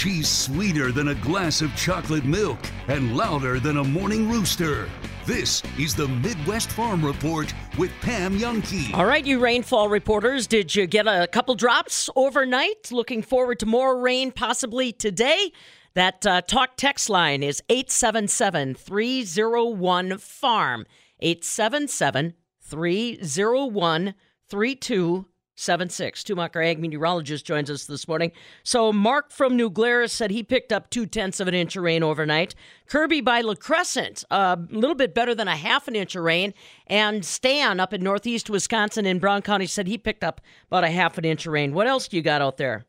She's 0.00 0.30
sweeter 0.30 0.92
than 0.92 1.08
a 1.08 1.14
glass 1.14 1.60
of 1.60 1.76
chocolate 1.76 2.24
milk 2.24 2.58
and 2.88 3.14
louder 3.14 3.60
than 3.60 3.76
a 3.76 3.84
morning 3.84 4.30
rooster. 4.30 4.88
This 5.26 5.62
is 5.78 5.94
the 5.94 6.08
Midwest 6.08 6.70
Farm 6.70 7.04
Report 7.04 7.52
with 7.76 7.90
Pam 8.00 8.38
Jahnke. 8.38 8.94
All 8.94 9.04
right, 9.04 9.22
you 9.22 9.38
rainfall 9.38 9.90
reporters, 9.90 10.46
did 10.46 10.74
you 10.74 10.86
get 10.86 11.06
a 11.06 11.28
couple 11.30 11.54
drops 11.54 12.08
overnight? 12.16 12.90
Looking 12.90 13.20
forward 13.20 13.58
to 13.58 13.66
more 13.66 14.00
rain 14.00 14.32
possibly 14.32 14.90
today. 14.90 15.52
That 15.92 16.24
uh, 16.26 16.40
talk 16.40 16.78
text 16.78 17.10
line 17.10 17.42
is 17.42 17.62
877 17.68 18.76
301 18.76 20.16
FARM. 20.16 20.86
877 21.20 22.32
301 22.62 24.14
32 24.48 25.26
Seven 25.60 25.90
six. 25.90 26.24
Tumacher 26.24 26.64
Ag 26.66 26.78
meteorologist 26.78 27.44
joins 27.44 27.70
us 27.70 27.84
this 27.84 28.08
morning. 28.08 28.32
So 28.62 28.94
Mark 28.94 29.30
from 29.30 29.56
New 29.56 29.68
Glarus 29.68 30.10
said 30.10 30.30
he 30.30 30.42
picked 30.42 30.72
up 30.72 30.88
two-tenths 30.88 31.38
of 31.38 31.48
an 31.48 31.54
inch 31.54 31.76
of 31.76 31.82
rain 31.82 32.02
overnight. 32.02 32.54
Kirby 32.86 33.20
by 33.20 33.42
La 33.42 33.54
Crescent, 33.54 34.24
a 34.30 34.58
little 34.70 34.94
bit 34.94 35.14
better 35.14 35.34
than 35.34 35.48
a 35.48 35.56
half 35.56 35.86
an 35.86 35.96
inch 35.96 36.16
of 36.16 36.24
rain. 36.24 36.54
And 36.86 37.22
Stan 37.26 37.78
up 37.78 37.92
in 37.92 38.02
northeast 38.02 38.48
Wisconsin 38.48 39.04
in 39.04 39.18
Brown 39.18 39.42
County 39.42 39.66
said 39.66 39.86
he 39.86 39.98
picked 39.98 40.24
up 40.24 40.40
about 40.68 40.84
a 40.84 40.88
half 40.88 41.18
an 41.18 41.26
inch 41.26 41.44
of 41.44 41.52
rain. 41.52 41.74
What 41.74 41.86
else 41.86 42.08
do 42.08 42.16
you 42.16 42.22
got 42.22 42.40
out 42.40 42.56
there? 42.56 42.86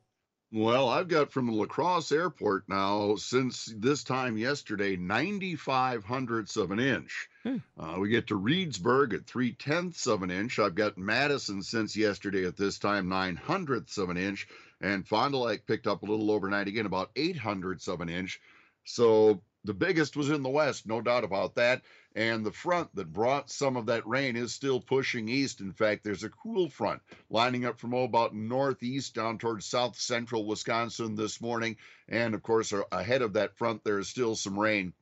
Well, 0.54 0.90
I've 0.90 1.08
got 1.08 1.32
from 1.32 1.46
the 1.46 1.54
La 1.54 1.66
Crosse 1.66 2.12
Airport 2.12 2.68
now 2.68 3.16
since 3.16 3.74
this 3.78 4.04
time 4.04 4.38
yesterday, 4.38 4.98
95 4.98 6.04
hundredths 6.04 6.58
of 6.58 6.72
an 6.72 6.80
inch. 6.80 7.30
Hmm. 7.44 7.58
Uh, 7.80 7.98
we 8.00 8.10
get 8.10 8.28
to 8.28 8.40
Reedsburg 8.40 9.14
at 9.14 9.26
three 9.26 9.54
tenths 9.54 10.08
of 10.08 10.24
an 10.24 10.32
inch. 10.32 10.60
I've 10.60 10.76
got 10.76 10.98
Madison 10.98 11.64
since 11.64 11.96
yesterday 11.96 12.46
at 12.46 12.58
this 12.58 12.80
time, 12.80 13.08
nine 13.08 13.38
hundredths 13.38 13.98
of 13.98 14.10
an 14.10 14.18
inch. 14.18 14.46
And 14.82 15.08
Fond 15.08 15.32
du 15.32 15.38
Lac 15.38 15.66
picked 15.66 15.88
up 15.88 16.04
a 16.04 16.06
little 16.06 16.32
overnight 16.32 16.68
again, 16.68 16.86
about 16.86 17.12
eight 17.16 17.38
hundredths 17.38 17.88
of 17.88 18.02
an 18.02 18.10
inch. 18.10 18.42
So 18.84 19.42
the 19.64 19.74
biggest 19.74 20.18
was 20.18 20.30
in 20.30 20.44
the 20.44 20.50
west, 20.50 20.86
no 20.86 21.02
doubt 21.02 21.24
about 21.24 21.56
that. 21.56 21.82
And 22.16 22.46
the 22.46 22.52
front 22.52 22.94
that 22.96 23.14
brought 23.14 23.50
some 23.50 23.78
of 23.78 23.86
that 23.86 24.06
rain 24.06 24.36
is 24.36 24.54
still 24.54 24.82
pushing 24.82 25.30
east. 25.30 25.62
In 25.62 25.72
fact, 25.72 26.04
there's 26.04 26.24
a 26.24 26.30
cool 26.30 26.70
front 26.70 27.02
lining 27.30 27.66
up 27.66 27.80
from 27.80 27.94
oh, 27.94 28.04
about 28.04 28.36
northeast 28.36 29.16
down 29.16 29.38
towards 29.38 29.66
south 29.66 29.98
central 29.98 30.46
Wisconsin 30.46 31.16
this 31.16 31.40
morning. 31.40 31.78
And 32.10 32.36
of 32.36 32.44
course, 32.44 32.74
ahead 32.92 33.22
of 33.22 33.34
that 33.34 33.58
front, 33.58 33.84
there 33.86 34.00
is 34.00 34.10
still 34.10 34.36
some 34.36 34.60
rain. 34.60 34.94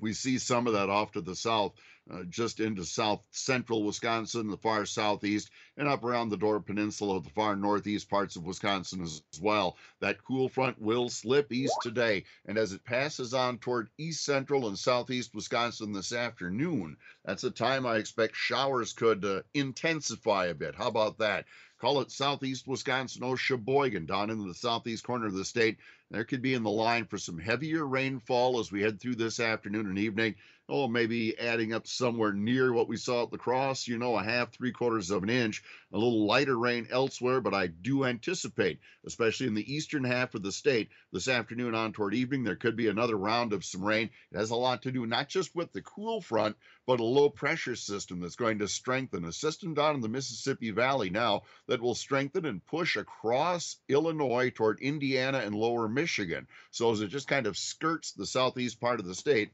We 0.00 0.14
see 0.14 0.38
some 0.38 0.66
of 0.66 0.72
that 0.72 0.88
off 0.88 1.12
to 1.12 1.20
the 1.20 1.36
south, 1.36 1.74
uh, 2.12 2.22
just 2.28 2.60
into 2.60 2.84
south 2.84 3.22
central 3.30 3.84
Wisconsin, 3.84 4.48
the 4.50 4.56
far 4.56 4.86
southeast, 4.86 5.50
and 5.76 5.88
up 5.88 6.04
around 6.04 6.28
the 6.28 6.36
Door 6.36 6.60
Peninsula, 6.60 7.20
the 7.20 7.30
far 7.30 7.56
northeast 7.56 8.08
parts 8.08 8.36
of 8.36 8.44
Wisconsin 8.44 9.02
as, 9.02 9.22
as 9.32 9.40
well. 9.40 9.76
That 10.00 10.22
cool 10.24 10.48
front 10.48 10.80
will 10.80 11.08
slip 11.08 11.52
east 11.52 11.76
today, 11.82 12.24
and 12.46 12.58
as 12.58 12.72
it 12.72 12.84
passes 12.84 13.34
on 13.34 13.58
toward 13.58 13.90
east 13.98 14.24
central 14.24 14.68
and 14.68 14.78
southeast 14.78 15.34
Wisconsin 15.34 15.92
this 15.92 16.12
afternoon, 16.12 16.96
that's 17.24 17.44
a 17.44 17.50
time 17.50 17.86
I 17.86 17.96
expect 17.96 18.36
showers 18.36 18.92
could 18.92 19.24
uh, 19.24 19.42
intensify 19.54 20.46
a 20.46 20.54
bit. 20.54 20.74
How 20.74 20.88
about 20.88 21.18
that? 21.18 21.44
Call 21.80 22.00
it 22.00 22.10
southeast 22.10 22.66
Wisconsin 22.66 23.22
or 23.22 23.36
Sheboygan, 23.36 24.06
down 24.06 24.30
into 24.30 24.48
the 24.48 24.54
southeast 24.54 25.04
corner 25.04 25.26
of 25.26 25.34
the 25.34 25.44
state. 25.44 25.78
There 26.10 26.24
could 26.24 26.42
be 26.42 26.54
in 26.54 26.64
the 26.64 26.70
line 26.70 27.04
for 27.04 27.18
some 27.18 27.38
heavier 27.38 27.86
rainfall 27.86 28.58
as 28.58 28.72
we 28.72 28.82
head 28.82 29.00
through 29.00 29.14
this 29.14 29.38
afternoon 29.38 29.86
and 29.86 29.98
evening. 29.98 30.34
Oh, 30.70 30.86
maybe 30.86 31.38
adding 31.38 31.72
up 31.72 31.86
somewhere 31.86 32.34
near 32.34 32.70
what 32.74 32.88
we 32.88 32.98
saw 32.98 33.22
at 33.22 33.30
the 33.30 33.38
cross, 33.38 33.88
you 33.88 33.96
know, 33.96 34.16
a 34.16 34.22
half, 34.22 34.52
three 34.52 34.70
quarters 34.70 35.10
of 35.10 35.22
an 35.22 35.30
inch. 35.30 35.62
A 35.94 35.96
little 35.96 36.26
lighter 36.26 36.58
rain 36.58 36.86
elsewhere, 36.90 37.40
but 37.40 37.54
I 37.54 37.68
do 37.68 38.04
anticipate, 38.04 38.80
especially 39.06 39.46
in 39.46 39.54
the 39.54 39.74
eastern 39.74 40.04
half 40.04 40.34
of 40.34 40.42
the 40.42 40.52
state, 40.52 40.90
this 41.10 41.26
afternoon 41.26 41.74
on 41.74 41.94
toward 41.94 42.12
evening, 42.12 42.44
there 42.44 42.54
could 42.54 42.76
be 42.76 42.88
another 42.88 43.16
round 43.16 43.54
of 43.54 43.64
some 43.64 43.82
rain. 43.82 44.10
It 44.30 44.36
has 44.36 44.50
a 44.50 44.56
lot 44.56 44.82
to 44.82 44.92
do 44.92 45.06
not 45.06 45.30
just 45.30 45.56
with 45.56 45.72
the 45.72 45.80
cool 45.80 46.20
front, 46.20 46.54
but 46.86 47.00
a 47.00 47.04
low 47.04 47.30
pressure 47.30 47.74
system 47.74 48.20
that's 48.20 48.36
going 48.36 48.58
to 48.58 48.68
strengthen 48.68 49.24
a 49.24 49.32
system 49.32 49.72
down 49.72 49.94
in 49.94 50.02
the 50.02 50.08
Mississippi 50.10 50.70
Valley 50.70 51.08
now 51.08 51.44
that 51.68 51.80
will 51.80 51.94
strengthen 51.94 52.44
and 52.44 52.62
push 52.66 52.96
across 52.96 53.76
Illinois 53.88 54.50
toward 54.50 54.80
Indiana 54.80 55.38
and 55.38 55.54
lower 55.54 55.88
Michigan. 55.88 56.46
So 56.72 56.92
as 56.92 57.00
it 57.00 57.08
just 57.08 57.26
kind 57.26 57.46
of 57.46 57.56
skirts 57.56 58.12
the 58.12 58.26
southeast 58.26 58.78
part 58.80 59.00
of 59.00 59.06
the 59.06 59.14
state, 59.14 59.50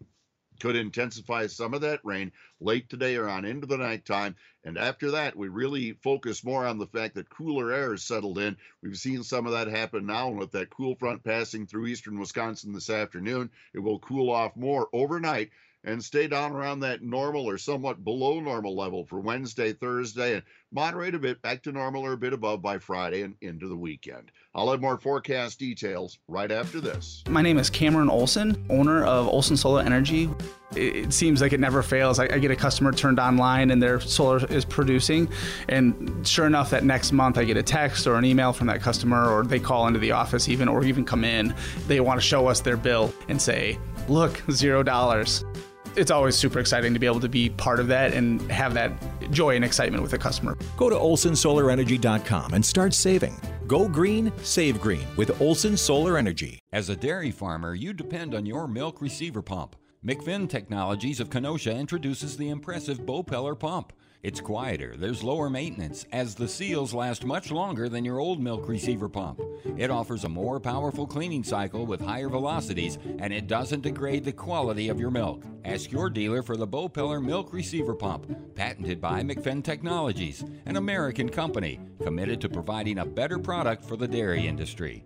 could 0.61 0.77
intensify 0.77 1.47
some 1.47 1.75
of 1.75 1.81
that 1.83 2.01
rain 2.05 2.33
late 2.61 2.89
today 2.89 3.17
or 3.17 3.29
on 3.29 3.45
into 3.45 3.67
the 3.67 3.77
nighttime. 3.77 4.37
And 4.65 4.79
after 4.79 5.13
that, 5.13 5.37
we 5.37 5.49
really 5.49 5.93
focus 5.93 6.45
more 6.45 6.67
on 6.67 6.79
the 6.79 6.87
fact 6.87 7.15
that 7.17 7.29
cooler 7.29 7.73
air 7.73 7.91
has 7.91 8.03
settled 8.03 8.39
in. 8.39 8.57
We've 8.83 8.97
seen 8.97 9.23
some 9.23 9.47
of 9.47 9.53
that 9.53 9.69
happen 9.69 10.07
now, 10.07 10.29
and 10.29 10.39
with 10.39 10.53
that 10.53 10.71
cool 10.71 10.95
front 10.97 11.23
passing 11.23 11.67
through 11.67 11.87
eastern 11.87 12.19
Wisconsin 12.19 12.73
this 12.73 12.91
afternoon, 12.91 13.51
it 13.75 13.81
will 13.81 13.99
cool 13.99 14.31
off 14.31 14.57
more 14.57 14.89
overnight 14.93 15.51
and 15.85 16.03
stay 16.03 16.27
down 16.27 16.53
around 16.53 16.81
that 16.81 17.03
normal 17.03 17.49
or 17.49 17.59
somewhat 17.59 18.05
below 18.05 18.41
normal 18.41 18.75
level 18.75 19.05
for 19.05 19.21
Wednesday, 19.21 19.73
Thursday, 19.73 20.35
and 20.35 20.43
moderate 20.73 21.15
a 21.15 21.19
bit 21.19 21.41
back 21.43 21.63
to 21.63 21.73
normal 21.73 22.03
or 22.03 22.13
a 22.13 22.17
bit 22.17 22.33
above 22.33 22.63
by 22.63 22.79
Friday 22.79 23.23
and 23.23 23.37
into 23.43 23.69
the 23.69 23.77
weekend. 23.77 24.33
I'll 24.55 24.71
have 24.71 24.81
more 24.81 24.99
forecast 24.99 25.59
details 25.59 26.19
right 26.27 26.51
after 26.51 26.81
this. 26.81 27.23
My 27.29 27.43
name 27.43 27.59
is 27.59 27.71
Cameron 27.71 28.09
Olson, 28.09 28.65
owner 28.71 29.05
of 29.05 29.29
Olson 29.29 29.57
Solar 29.57 29.83
Energy. 29.83 30.31
It 30.75 31.13
seems 31.13 31.41
like 31.41 31.53
it 31.53 31.61
never 31.61 31.83
fails. 31.83 32.19
I 32.19 32.27
get 32.39 32.51
a 32.51 32.57
customer 32.57 32.91
turned 32.91 33.21
online 33.21 33.71
and 33.71 33.81
their 33.81 34.01
solar 34.01 34.45
is 34.47 34.65
producing, 34.65 35.29
and 35.69 36.27
sure 36.27 36.47
enough, 36.47 36.71
that 36.71 36.83
next 36.83 37.13
month 37.13 37.39
I 37.39 37.45
get 37.45 37.57
a 37.57 37.63
text 37.63 38.09
or 38.09 38.17
an 38.17 38.25
email 38.25 38.53
from 38.53 38.67
that 38.67 38.81
customer, 38.81 39.31
or 39.31 39.45
they 39.45 39.61
call 39.61 39.87
into 39.87 40.01
the 40.01 40.11
office 40.11 40.49
even, 40.49 40.67
or 40.67 40.85
even 40.85 41.05
come 41.05 41.23
in. 41.23 41.55
They 41.87 42.01
want 42.01 42.21
to 42.21 42.27
show 42.27 42.49
us 42.49 42.61
their 42.61 42.77
bill 42.77 43.13
and 43.29 43.41
say, 43.41 43.79
"Look, 44.09 44.43
zero 44.51 44.83
dollars." 44.83 45.45
It's 45.97 46.11
always 46.11 46.37
super 46.37 46.59
exciting 46.59 46.93
to 46.93 46.99
be 46.99 47.07
able 47.07 47.21
to 47.21 47.29
be 47.29 47.51
part 47.51 47.79
of 47.79 47.87
that 47.89 48.13
and 48.13 48.41
have 48.51 48.75
that 48.75 48.93
joy 49.31 49.55
and 49.55 49.65
excitement 49.65 50.03
with 50.03 50.13
a 50.13 50.19
customer. 50.19 50.57
Go 50.77 50.91
to 50.91 50.97
olsonsolarenergy.com 50.97 52.55
and 52.55 52.65
start 52.65 52.95
saving. 52.95 53.41
Go 53.67 53.89
green, 53.89 54.33
save 54.43 54.81
green 54.81 55.07
with 55.17 55.41
Olson 55.41 55.77
Solar 55.77 56.19
Energy. 56.19 56.59
As 56.73 56.89
a 56.89 56.97
dairy 56.97 57.31
farmer, 57.31 57.75
you 57.75 57.93
depend 57.93 58.35
on 58.35 58.45
your 58.45 58.67
milk 58.67 59.01
receiver 59.01 59.41
pump. 59.41 59.77
McFinn 60.05 60.49
Technologies 60.49 61.21
of 61.21 61.31
Kenosha 61.31 61.75
introduces 61.75 62.37
the 62.37 62.51
impressive 62.51 63.01
Bopeller 63.01 63.59
pump. 63.59 63.93
It's 64.25 64.41
quieter, 64.41 64.95
there's 64.97 65.23
lower 65.23 65.51
maintenance, 65.51 66.07
as 66.11 66.35
the 66.35 66.49
seals 66.49 66.95
last 66.95 67.27
much 67.27 67.51
longer 67.51 67.91
than 67.91 68.07
your 68.07 68.21
old 68.21 68.41
milk 68.41 68.67
receiver 68.67 69.07
pump. 69.07 69.39
It 69.77 69.91
offers 69.91 70.25
a 70.25 70.31
more 70.31 70.59
powerful 70.59 71.07
cleaning 71.07 71.45
cycle 71.45 71.85
with 71.85 72.01
higher 72.01 72.31
velocities, 72.31 72.97
and 73.19 73.35
it 73.35 73.49
doesn't 73.49 73.83
degrade 73.83 74.25
the 74.25 74.33
quality 74.33 74.89
of 74.89 74.99
your 74.99 75.11
milk. 75.11 75.45
Ask 75.67 75.93
your 75.93 76.09
dealer 76.09 76.43
for 76.43 76.57
the 76.57 76.67
Bopeller 76.67 77.23
Milk 77.23 77.53
Receiver 77.53 77.95
Pump, 77.95 78.55
patented 78.55 78.99
by 78.99 79.23
McFinn 79.23 79.63
Technologies, 79.63 80.43
an 80.65 80.77
American 80.77 81.29
company 81.29 81.79
committed 82.03 82.41
to 82.41 82.49
providing 82.49 83.01
a 83.01 83.05
better 83.05 83.39
product 83.39 83.85
for 83.85 83.99
the 83.99 84.09
dairy 84.09 84.47
industry. 84.47 85.05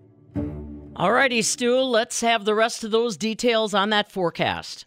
All 0.95 1.11
righty, 1.11 1.43
Stu, 1.43 1.81
let's 1.81 2.21
have 2.21 2.45
the 2.45 2.55
rest 2.55 2.85
of 2.85 2.93
those 2.93 3.17
details 3.17 3.75
on 3.75 3.91
that 3.91 4.13
forecast. 4.13 4.87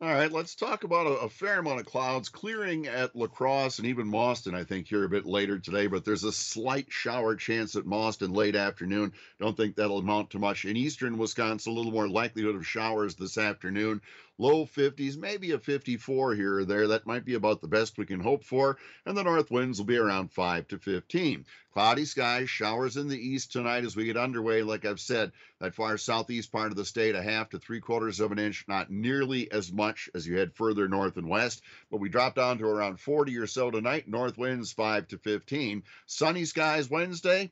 All 0.00 0.14
right, 0.14 0.30
let's 0.30 0.54
talk 0.54 0.84
about 0.84 1.08
a, 1.08 1.22
a 1.22 1.28
fair 1.28 1.58
amount 1.58 1.80
of 1.80 1.86
clouds 1.86 2.28
clearing 2.28 2.86
at 2.86 3.16
La 3.16 3.26
Crosse 3.26 3.80
and 3.80 3.88
even 3.88 4.06
Mauston, 4.06 4.54
I 4.54 4.62
think, 4.62 4.86
here 4.86 5.02
a 5.02 5.08
bit 5.08 5.26
later 5.26 5.58
today, 5.58 5.88
but 5.88 6.04
there's 6.04 6.22
a 6.22 6.30
slight 6.30 6.86
shower 6.88 7.34
chance 7.34 7.74
at 7.74 7.84
Mauston 7.84 8.32
late 8.32 8.54
afternoon. 8.54 9.12
Don't 9.40 9.56
think 9.56 9.74
that'll 9.74 9.98
amount 9.98 10.30
to 10.30 10.38
much. 10.38 10.64
In 10.64 10.76
eastern 10.76 11.18
Wisconsin, 11.18 11.72
a 11.72 11.74
little 11.74 11.90
more 11.90 12.08
likelihood 12.08 12.54
of 12.54 12.64
showers 12.64 13.16
this 13.16 13.36
afternoon. 13.38 14.00
Low 14.38 14.66
50s, 14.66 15.16
maybe 15.16 15.50
a 15.50 15.58
54 15.58 16.34
here 16.34 16.58
or 16.58 16.64
there. 16.64 16.88
That 16.88 17.06
might 17.06 17.24
be 17.24 17.34
about 17.34 17.60
the 17.60 17.66
best 17.66 17.98
we 17.98 18.06
can 18.06 18.20
hope 18.20 18.44
for. 18.44 18.78
And 19.04 19.16
the 19.16 19.24
north 19.24 19.50
winds 19.50 19.78
will 19.78 19.86
be 19.86 19.96
around 19.96 20.32
5 20.32 20.68
to 20.68 20.78
15. 20.78 21.44
Cloudy 21.72 22.04
skies, 22.04 22.48
showers 22.48 22.96
in 22.96 23.08
the 23.08 23.18
east 23.18 23.52
tonight 23.52 23.84
as 23.84 23.96
we 23.96 24.04
get 24.04 24.16
underway. 24.16 24.62
Like 24.62 24.84
I've 24.84 25.00
said, 25.00 25.32
that 25.60 25.74
far 25.74 25.98
southeast 25.98 26.52
part 26.52 26.70
of 26.70 26.76
the 26.76 26.84
state, 26.84 27.14
a 27.14 27.22
half 27.22 27.50
to 27.50 27.58
three 27.58 27.80
quarters 27.80 28.20
of 28.20 28.32
an 28.32 28.38
inch, 28.38 28.64
not 28.68 28.90
nearly 28.90 29.50
as 29.50 29.72
much 29.72 30.08
as 30.14 30.26
you 30.26 30.36
head 30.36 30.54
further 30.54 30.88
north 30.88 31.16
and 31.16 31.28
west. 31.28 31.62
But 31.90 31.98
we 32.00 32.08
drop 32.08 32.36
down 32.36 32.58
to 32.58 32.66
around 32.66 33.00
40 33.00 33.36
or 33.38 33.46
so 33.46 33.70
tonight. 33.70 34.08
North 34.08 34.38
winds 34.38 34.72
5 34.72 35.08
to 35.08 35.18
15. 35.18 35.82
Sunny 36.06 36.44
skies 36.44 36.88
Wednesday, 36.88 37.50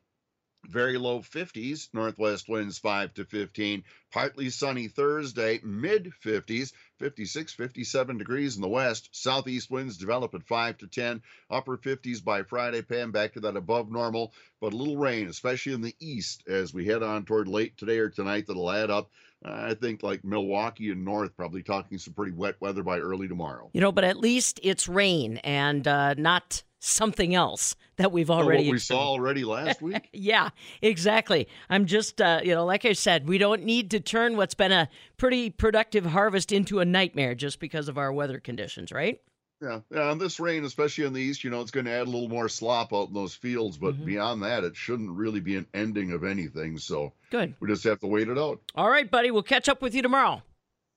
very 0.69 0.99
low 0.99 1.21
50s, 1.21 1.89
northwest 1.93 2.49
winds 2.49 2.79
5 2.79 3.15
to 3.15 3.25
15. 3.25 3.85
Partly 4.13 4.51
sunny 4.51 4.89
Thursday, 4.89 5.61
mid 5.63 6.13
50s, 6.25 6.73
56, 6.99 7.53
57 7.53 8.19
degrees 8.19 8.57
in 8.57 8.63
the 8.63 8.69
west. 8.69 9.09
Southeast 9.13 9.71
winds 9.71 9.97
develop 9.97 10.35
at 10.35 10.43
5 10.43 10.79
to 10.79 10.87
10. 10.87 11.23
Upper 11.51 11.77
50s 11.77 12.25
by 12.25 12.43
Friday, 12.43 12.83
Pam, 12.83 13.13
back 13.13 13.35
to 13.35 13.41
that 13.41 13.57
above 13.57 13.91
normal, 13.91 14.33
but 14.61 14.73
a 14.73 14.77
little 14.77 14.97
rain, 14.97 15.29
especially 15.29 15.73
in 15.73 15.83
the 15.83 15.97
east 16.01 16.43
as 16.49 16.73
we 16.73 16.87
head 16.87 17.03
on 17.03 17.25
toward 17.25 17.49
late 17.49 17.77
today 17.77 17.99
or 17.99 18.09
tonight, 18.09 18.47
that'll 18.47 18.71
add 18.71 18.91
up. 18.91 19.11
I 19.45 19.75
think 19.75 20.03
like 20.03 20.25
Milwaukee 20.25 20.91
and 20.91 21.05
north, 21.05 21.37
probably 21.37 21.63
talking 21.63 21.99
some 21.99 22.15
pretty 22.15 22.33
wet 22.33 22.57
weather 22.61 22.83
by 22.83 22.99
early 22.99 23.29
tomorrow. 23.29 23.71
You 23.73 23.81
know, 23.81 23.93
but 23.93 24.05
at 24.05 24.17
least 24.17 24.59
it's 24.63 24.89
rain 24.89 25.37
and 25.39 25.87
uh, 25.87 26.15
not 26.15 26.63
something 26.79 27.35
else 27.35 27.75
that 27.97 28.13
we've 28.13 28.31
Oh, 28.31 28.35
already 28.35 28.65
what 28.67 28.73
we 28.73 28.79
saw 28.79 28.99
already 29.09 29.45
last 29.45 29.81
week. 29.83 30.09
Yeah, 30.13 30.51
exactly. 30.83 31.49
I'm 31.71 31.87
just, 31.87 32.21
uh, 32.21 32.41
you 32.45 32.55
know, 32.55 32.65
like 32.65 32.85
I 32.85 32.93
said, 32.93 33.29
we 33.29 33.39
don't 33.39 33.65
need 33.65 33.91
to 33.93 34.01
turn 34.01 34.37
what's 34.37 34.55
been 34.55 34.73
a 34.73 34.89
pretty 35.17 35.51
productive 35.51 36.05
harvest 36.07 36.53
into 36.53 36.81
a 36.81 36.85
nightmare 36.85 37.35
just 37.35 37.61
because 37.61 37.89
of 37.89 37.97
our 37.99 38.13
weather 38.13 38.39
conditions, 38.41 38.93
right? 38.93 39.21
Yeah, 39.63 39.81
yeah, 39.91 40.13
and 40.13 40.21
this 40.21 40.39
rain, 40.39 40.65
especially 40.65 41.07
in 41.07 41.15
the 41.15 41.21
east, 41.21 41.43
you 41.43 41.49
know, 41.49 41.63
it's 41.63 41.71
going 41.71 41.87
to 41.87 41.91
add 41.93 42.03
a 42.07 42.11
little 42.11 42.29
more 42.29 42.47
slop 42.49 42.93
out 42.93 43.09
in 43.09 43.15
those 43.15 43.35
fields. 43.35 43.79
But 43.79 43.95
Mm-hmm. 43.95 44.05
beyond 44.05 44.43
that, 44.43 44.65
it 44.65 44.77
shouldn't 44.77 45.11
really 45.17 45.41
be 45.41 45.57
an 45.57 45.67
ending 45.73 46.13
of 46.13 46.25
anything. 46.25 46.77
So 46.77 47.15
Good. 47.31 47.55
we 47.59 47.69
just 47.69 47.85
have 47.85 48.01
to 48.01 48.07
wait 48.07 48.29
it 48.29 48.37
out. 48.37 48.61
All 48.75 48.91
right, 48.91 49.11
buddy. 49.11 49.31
We'll 49.31 49.43
catch 49.43 49.71
up 49.71 49.81
with 49.81 49.95
you 49.95 50.03
tomorrow. 50.03 50.43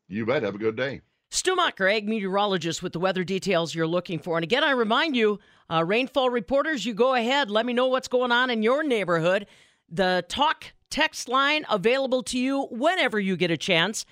You 0.10 0.26
bet. 0.26 0.44
Have 0.44 0.56
a 0.56 0.58
good 0.60 0.76
day. 0.76 1.00
Stu 1.32 1.56
Macher, 1.56 1.92
ag 1.92 2.08
meteorologist 2.08 2.82
with 2.82 2.94
the 2.94 3.00
weather 3.00 3.24
details 3.24 3.76
you're 3.76 3.88
looking 3.88 4.20
for. 4.20 4.38
And 4.38 4.44
again, 4.44 4.64
I 4.64 4.72
remind 4.72 5.16
you, 5.16 5.40
uh, 5.70 5.84
rainfall 5.86 6.32
reporters, 6.32 6.86
you 6.86 6.94
go 6.96 7.14
ahead. 7.14 7.52
Let 7.52 7.68
me 7.68 7.74
know 7.74 7.88
what's 7.88 8.08
going 8.08 8.32
on 8.32 8.50
in 8.50 8.64
your 8.64 8.84
neighborhood. 8.84 9.46
The 9.90 10.26
talk 10.28 10.74
text 10.90 11.30
line 11.30 11.66
available 11.70 12.24
to 12.24 12.40
you 12.40 12.64
whenever 12.72 13.20
you 13.20 13.38
get 13.38 13.52
a 13.52 13.58
chance. 13.58 14.06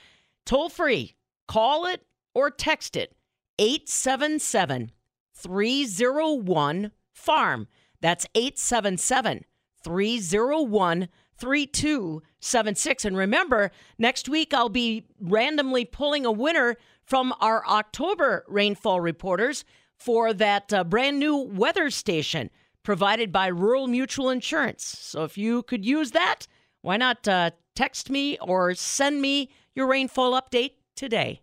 Toll 0.46 0.70
free. 0.70 1.16
Call 1.48 1.88
it 1.88 2.06
or 2.36 2.52
text 2.52 2.96
it. 2.96 3.16
877 3.58 4.92
301 5.34 6.92
FARM. 7.14 7.68
That's 8.00 8.28
877 8.36 9.44
301 9.84 11.10
3276. 11.38 13.06
And 13.06 13.18
remember, 13.18 13.72
next 13.98 14.30
week 14.30 14.54
I'll 14.54 14.70
be 14.70 15.06
randomly 15.20 15.86
pulling 15.86 16.26
a 16.26 16.32
winner 16.32 16.78
from 17.08 17.34
our 17.40 17.66
October 17.66 18.44
rainfall 18.48 19.00
reporters 19.00 19.64
for 19.96 20.34
that 20.34 20.72
uh, 20.74 20.84
brand 20.84 21.18
new 21.18 21.38
weather 21.38 21.90
station 21.90 22.52
provided 22.84 23.32
by 23.32 23.48
Rural 23.48 23.88
Mutual 23.88 24.30
Insurance. 24.30 24.84
So 24.86 25.24
if 25.24 25.38
you 25.38 25.64
could 25.64 25.86
use 25.86 26.12
that, 26.12 26.48
why 26.82 26.98
not 26.98 27.28
uh, 27.28 27.52
text 27.76 28.10
me 28.10 28.38
or 28.40 28.76
send 28.76 29.22
me 29.22 29.50
your 29.74 29.88
rainfall 29.88 30.40
update 30.40 30.74
today? 30.96 31.42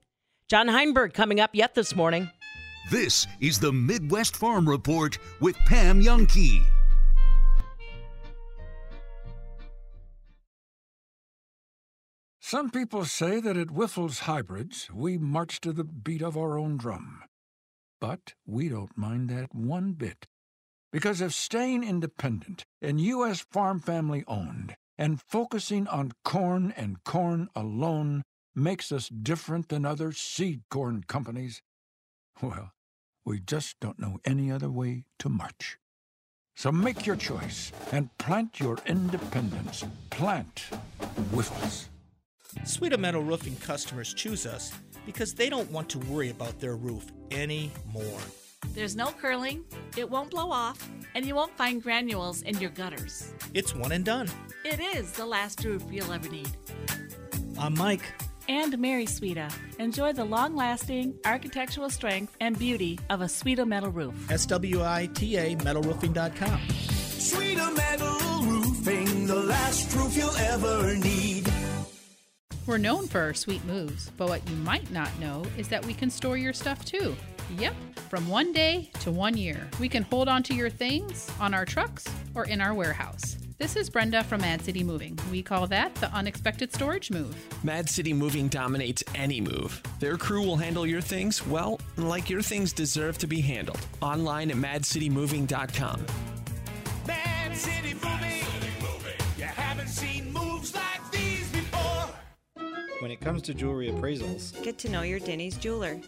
John 0.48 0.68
Heinberg 0.68 1.14
coming 1.14 1.40
up 1.40 1.54
yet 1.54 1.74
this 1.74 1.96
morning. 1.96 2.30
This 2.90 3.26
is 3.40 3.58
the 3.58 3.72
Midwest 3.72 4.36
Farm 4.36 4.68
Report 4.68 5.18
with 5.40 5.56
Pam 5.66 6.02
Jahnke. 6.02 6.73
Some 12.46 12.68
people 12.68 13.06
say 13.06 13.40
that 13.40 13.56
at 13.56 13.68
Wyffels 13.68 14.18
Hybrids, 14.18 14.90
we 14.92 15.16
march 15.16 15.62
to 15.62 15.72
the 15.72 15.82
beat 15.82 16.20
of 16.20 16.36
our 16.36 16.58
own 16.58 16.76
drum. 16.76 17.22
But 18.02 18.34
we 18.44 18.68
don't 18.68 18.98
mind 18.98 19.30
that 19.30 19.54
one 19.54 19.94
bit. 19.94 20.26
Because 20.92 21.22
if 21.22 21.32
staying 21.32 21.82
independent 21.82 22.66
and 22.82 23.00
U.S. 23.00 23.40
farm 23.40 23.80
family 23.80 24.24
owned 24.28 24.76
and 24.98 25.22
focusing 25.22 25.88
on 25.88 26.12
corn 26.22 26.74
and 26.76 27.02
corn 27.02 27.48
alone 27.56 28.24
makes 28.54 28.92
us 28.92 29.08
different 29.08 29.70
than 29.70 29.86
other 29.86 30.12
seed 30.12 30.64
corn 30.68 31.02
companies, 31.08 31.62
well, 32.42 32.72
we 33.24 33.40
just 33.40 33.80
don't 33.80 33.98
know 33.98 34.18
any 34.22 34.52
other 34.52 34.70
way 34.70 35.06
to 35.20 35.30
march. 35.30 35.78
So 36.56 36.70
make 36.70 37.06
your 37.06 37.16
choice 37.16 37.72
and 37.90 38.10
plant 38.18 38.60
your 38.60 38.76
independence. 38.86 39.82
Plant 40.10 40.66
Wyffels. 41.32 41.88
Swita 42.62 42.98
Metal 42.98 43.22
Roofing 43.22 43.56
customers 43.56 44.14
choose 44.14 44.46
us 44.46 44.72
because 45.04 45.34
they 45.34 45.50
don't 45.50 45.70
want 45.70 45.88
to 45.90 45.98
worry 46.00 46.30
about 46.30 46.58
their 46.60 46.76
roof 46.76 47.04
anymore. 47.30 48.20
There's 48.74 48.96
no 48.96 49.08
curling, 49.08 49.64
it 49.96 50.08
won't 50.08 50.30
blow 50.30 50.50
off, 50.50 50.88
and 51.14 51.26
you 51.26 51.34
won't 51.34 51.56
find 51.56 51.82
granules 51.82 52.42
in 52.42 52.58
your 52.58 52.70
gutters. 52.70 53.32
It's 53.52 53.74
one 53.74 53.92
and 53.92 54.04
done. 54.04 54.28
It 54.64 54.80
is 54.80 55.12
the 55.12 55.26
last 55.26 55.62
roof 55.64 55.82
you'll 55.90 56.10
ever 56.12 56.28
need. 56.28 56.50
I'm 57.58 57.74
Mike. 57.74 58.02
And 58.48 58.78
Mary 58.78 59.06
Swita. 59.06 59.50
Enjoy 59.78 60.12
the 60.12 60.24
long 60.24 60.54
lasting 60.56 61.14
architectural 61.24 61.88
strength 61.90 62.36
and 62.40 62.58
beauty 62.58 62.98
of 63.10 63.20
a 63.20 63.26
Swita 63.26 63.66
metal 63.66 63.90
roof. 63.90 64.14
S-W-I-T-A 64.30 65.56
metalroofing.com. 65.56 66.60
Swita 66.68 67.76
metal 67.76 68.42
roofing, 68.44 69.26
the 69.26 69.36
last 69.36 69.94
roof 69.94 70.16
you'll 70.16 70.36
ever 70.36 70.94
need. 70.96 71.53
We're 72.66 72.78
known 72.78 73.08
for 73.08 73.20
our 73.20 73.34
sweet 73.34 73.62
moves, 73.66 74.10
but 74.16 74.28
what 74.28 74.48
you 74.48 74.56
might 74.56 74.90
not 74.90 75.10
know 75.18 75.44
is 75.58 75.68
that 75.68 75.84
we 75.84 75.92
can 75.92 76.08
store 76.08 76.38
your 76.38 76.54
stuff 76.54 76.82
too. 76.84 77.14
Yep, 77.58 77.74
from 78.08 78.26
one 78.26 78.54
day 78.54 78.90
to 79.00 79.10
one 79.10 79.36
year. 79.36 79.68
We 79.78 79.88
can 79.88 80.02
hold 80.02 80.28
on 80.28 80.42
to 80.44 80.54
your 80.54 80.70
things 80.70 81.30
on 81.38 81.52
our 81.52 81.66
trucks 81.66 82.06
or 82.34 82.46
in 82.46 82.62
our 82.62 82.72
warehouse. 82.72 83.36
This 83.58 83.76
is 83.76 83.90
Brenda 83.90 84.24
from 84.24 84.40
Mad 84.40 84.62
City 84.62 84.82
Moving. 84.82 85.18
We 85.30 85.42
call 85.42 85.66
that 85.66 85.94
the 85.96 86.10
unexpected 86.12 86.72
storage 86.72 87.10
move. 87.10 87.36
Mad 87.62 87.88
City 87.88 88.14
Moving 88.14 88.48
dominates 88.48 89.04
any 89.14 89.42
move. 89.42 89.82
Their 90.00 90.16
crew 90.16 90.40
will 90.42 90.56
handle 90.56 90.86
your 90.86 91.02
things, 91.02 91.46
well, 91.46 91.78
like 91.98 92.30
your 92.30 92.42
things 92.42 92.72
deserve 92.72 93.18
to 93.18 93.26
be 93.26 93.42
handled. 93.42 93.80
Online 94.00 94.50
at 94.50 94.56
madcitymoving.com. 94.56 96.06
Mad 97.06 97.56
City 97.56 97.94
Moving. 97.94 98.13
When 103.00 103.10
it 103.10 103.20
comes 103.20 103.42
to 103.42 103.54
jewelry 103.54 103.90
appraisals, 103.90 104.62
Get 104.62 104.78
to 104.78 104.88
know 104.88 105.02
your 105.02 105.18
Denny's 105.18 105.56
jeweler. 105.56 106.00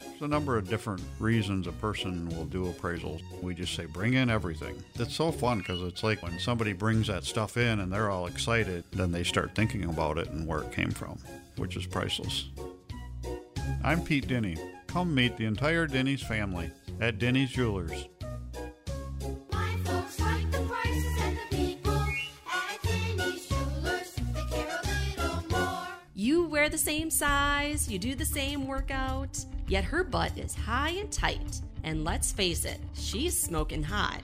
There's 0.00 0.22
a 0.22 0.28
number 0.28 0.56
of 0.56 0.68
different 0.68 1.00
reasons 1.20 1.66
a 1.66 1.72
person 1.72 2.28
will 2.30 2.44
do 2.44 2.64
appraisals. 2.66 3.22
We 3.40 3.54
just 3.54 3.74
say, 3.74 3.86
bring 3.86 4.14
in 4.14 4.28
everything. 4.28 4.82
It's 4.96 5.14
so 5.14 5.30
fun 5.30 5.58
because 5.58 5.80
it's 5.82 6.02
like 6.02 6.22
when 6.22 6.38
somebody 6.38 6.72
brings 6.72 7.06
that 7.06 7.24
stuff 7.24 7.56
in 7.56 7.80
and 7.80 7.92
they're 7.92 8.10
all 8.10 8.26
excited, 8.26 8.84
then 8.92 9.12
they 9.12 9.22
start 9.22 9.54
thinking 9.54 9.84
about 9.84 10.18
it 10.18 10.28
and 10.30 10.46
where 10.46 10.60
it 10.60 10.72
came 10.72 10.90
from, 10.90 11.18
which 11.56 11.76
is 11.76 11.86
priceless. 11.86 12.50
I'm 13.84 14.02
Pete 14.02 14.26
Denny. 14.28 14.56
Come 14.88 15.14
meet 15.14 15.36
the 15.36 15.46
entire 15.46 15.86
Denny's 15.86 16.22
family 16.22 16.70
at 17.00 17.18
Denny's 17.18 17.50
Jewelers. 17.50 18.08
The 26.72 26.78
same 26.78 27.10
size, 27.10 27.86
you 27.90 27.98
do 27.98 28.14
the 28.14 28.24
same 28.24 28.66
workout, 28.66 29.44
yet 29.68 29.84
her 29.84 30.02
butt 30.02 30.38
is 30.38 30.54
high 30.54 30.92
and 30.92 31.12
tight. 31.12 31.60
And 31.84 32.02
let's 32.02 32.32
face 32.32 32.64
it, 32.64 32.80
she's 32.94 33.38
smoking 33.38 33.82
hot. 33.82 34.22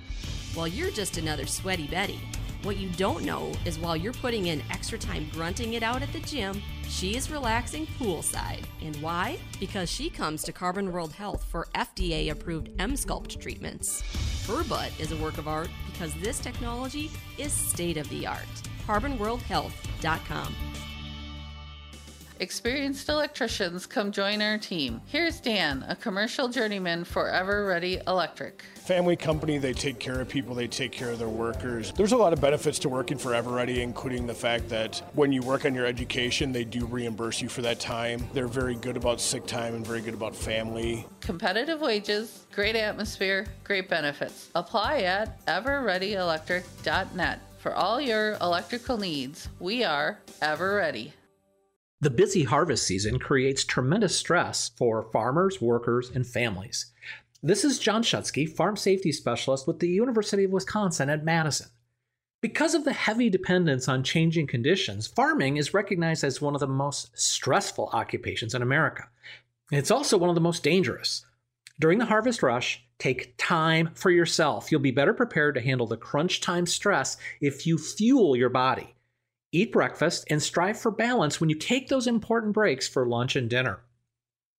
While 0.54 0.66
you're 0.66 0.90
just 0.90 1.18
another 1.18 1.44
sweaty 1.44 1.87
Betty. 1.88 2.18
What 2.62 2.78
you 2.78 2.88
don't 2.96 3.22
know 3.22 3.52
is 3.66 3.78
while 3.78 3.98
you're 3.98 4.14
putting 4.14 4.46
in 4.46 4.62
extra 4.70 4.96
time 4.96 5.28
grunting 5.30 5.74
it 5.74 5.82
out 5.82 6.00
at 6.00 6.11
the 6.14 6.20
gym, 6.20 6.62
she 6.88 7.16
is 7.16 7.30
relaxing 7.30 7.87
poolside. 7.98 8.64
And 8.80 8.96
why? 9.02 9.38
Because 9.61 9.90
she 9.90 10.08
comes 10.08 10.42
to 10.44 10.52
Carbon 10.52 10.90
World 10.90 11.12
Health 11.12 11.44
for 11.44 11.68
FDA 11.74 12.30
approved 12.30 12.74
Emsculpt 12.78 13.38
treatments. 13.38 14.02
Her 14.46 14.64
butt 14.64 14.90
is 14.98 15.12
a 15.12 15.16
work 15.18 15.37
of 15.37 15.48
art 15.48 15.68
because 15.92 16.14
this 16.14 16.38
technology 16.38 17.11
is 17.37 17.52
state 17.52 17.98
of 17.98 18.08
the 18.08 18.26
art. 18.26 18.48
CarbonWorldHealth.com. 18.87 20.54
Experienced 22.40 23.09
electricians, 23.09 23.85
come 23.85 24.12
join 24.12 24.40
our 24.40 24.59
team. 24.59 25.01
Here's 25.07 25.40
Dan, 25.40 25.85
a 25.88 25.96
commercial 25.96 26.46
journeyman 26.48 27.03
for 27.03 27.29
Ever 27.29 27.66
Ready 27.66 28.01
Electric. 28.07 28.62
Family 28.77 29.16
company, 29.16 29.59
they 29.59 29.72
take 29.72 29.98
care 29.98 30.20
of 30.20 30.29
people, 30.29 30.55
they 30.55 30.68
take 30.68 30.92
care 30.92 31.11
of 31.11 31.18
their 31.18 31.29
workers. 31.29 31.92
There's 31.96 32.12
a 32.12 32.16
lot 32.16 32.33
of 32.33 32.40
benefits 32.40 32.79
to 32.81 32.88
working 32.88 33.18
for 33.18 33.35
Everready, 33.35 33.83
including 33.83 34.29
the 34.29 34.35
fact 34.35 34.68
that 34.68 35.03
when 35.14 35.33
you 35.33 35.42
work 35.42 35.64
on 35.64 35.74
your 35.74 35.85
education, 35.85 36.53
they 36.53 36.62
do 36.64 36.87
reimburse 36.87 37.42
you 37.42 37.48
for 37.48 37.62
that 37.62 37.81
time. 37.81 38.24
They're 38.35 38.46
very 38.46 38.77
good 38.77 38.96
about 38.96 39.20
sick 39.20 39.44
time 39.44 39.74
and 39.74 39.85
very 39.85 40.01
good 40.01 40.14
about 40.14 40.37
family. 40.37 41.07
Competitive 41.20 41.81
wages, 41.81 42.46
great 42.53 42.77
atmosphere, 42.77 43.46
great 43.64 43.88
benefits. 43.88 44.48
Apply 44.55 45.01
at 45.01 45.44
everreadyelectric.net 45.46 47.40
for 47.59 47.74
all 47.74 48.01
your 48.01 48.35
electrical 48.40 48.96
needs. 48.96 49.48
We 49.59 49.83
are 49.83 50.20
Ever 50.40 50.77
Ready. 50.77 51.14
The 52.00 52.11
busy 52.11 52.44
harvest 52.44 52.87
season 52.87 53.18
creates 53.18 53.64
tremendous 53.64 54.16
stress 54.16 54.70
for 54.76 55.11
farmers, 55.11 55.61
workers, 55.61 56.11
and 56.14 56.24
families. 56.24 56.92
This 57.42 57.64
is 57.64 57.80
John 57.80 58.04
Shutske, 58.04 58.48
Farm 58.48 58.76
Safety 58.76 59.11
Specialist 59.11 59.66
with 59.66 59.80
the 59.80 59.88
University 59.88 60.44
of 60.44 60.52
Wisconsin 60.52 61.11
at 61.11 61.24
Madison. 61.24 61.66
Because 62.40 62.76
of 62.76 62.84
the 62.84 62.92
heavy 62.92 63.28
dependence 63.28 63.88
on 63.88 64.04
changing 64.04 64.46
conditions, 64.46 65.08
farming 65.08 65.56
is 65.56 65.74
recognized 65.74 66.22
as 66.22 66.40
one 66.40 66.54
of 66.54 66.61
the 66.61 66.68
most 66.68 67.18
stressful 67.18 67.90
occupations 67.92 68.54
in 68.54 68.62
America. 68.62 69.08
It's 69.72 69.90
also 69.90 70.16
one 70.16 70.28
of 70.28 70.37
the 70.37 70.40
most 70.40 70.62
dangerous. 70.62 71.26
During 71.80 71.98
the 71.98 72.04
harvest 72.04 72.44
rush, 72.44 72.80
take 73.00 73.34
time 73.38 73.90
for 73.94 74.12
yourself. 74.12 74.70
You'll 74.70 74.80
be 74.80 74.92
better 74.92 75.14
prepared 75.14 75.56
to 75.56 75.61
handle 75.61 75.88
the 75.88 75.96
crunch 75.96 76.40
time 76.40 76.66
stress 76.66 77.16
if 77.40 77.66
you 77.66 77.76
fuel 77.76 78.37
your 78.37 78.50
body. 78.50 78.94
Eat 79.50 79.72
breakfast 79.72 80.26
and 80.28 80.42
strive 80.42 80.78
for 80.78 80.90
balance 80.90 81.40
when 81.40 81.48
you 81.48 81.56
take 81.56 81.88
those 81.88 82.06
important 82.06 82.52
breaks 82.52 82.87
for 82.87 83.06
lunch 83.06 83.34
and 83.34 83.48
dinner. 83.48 83.80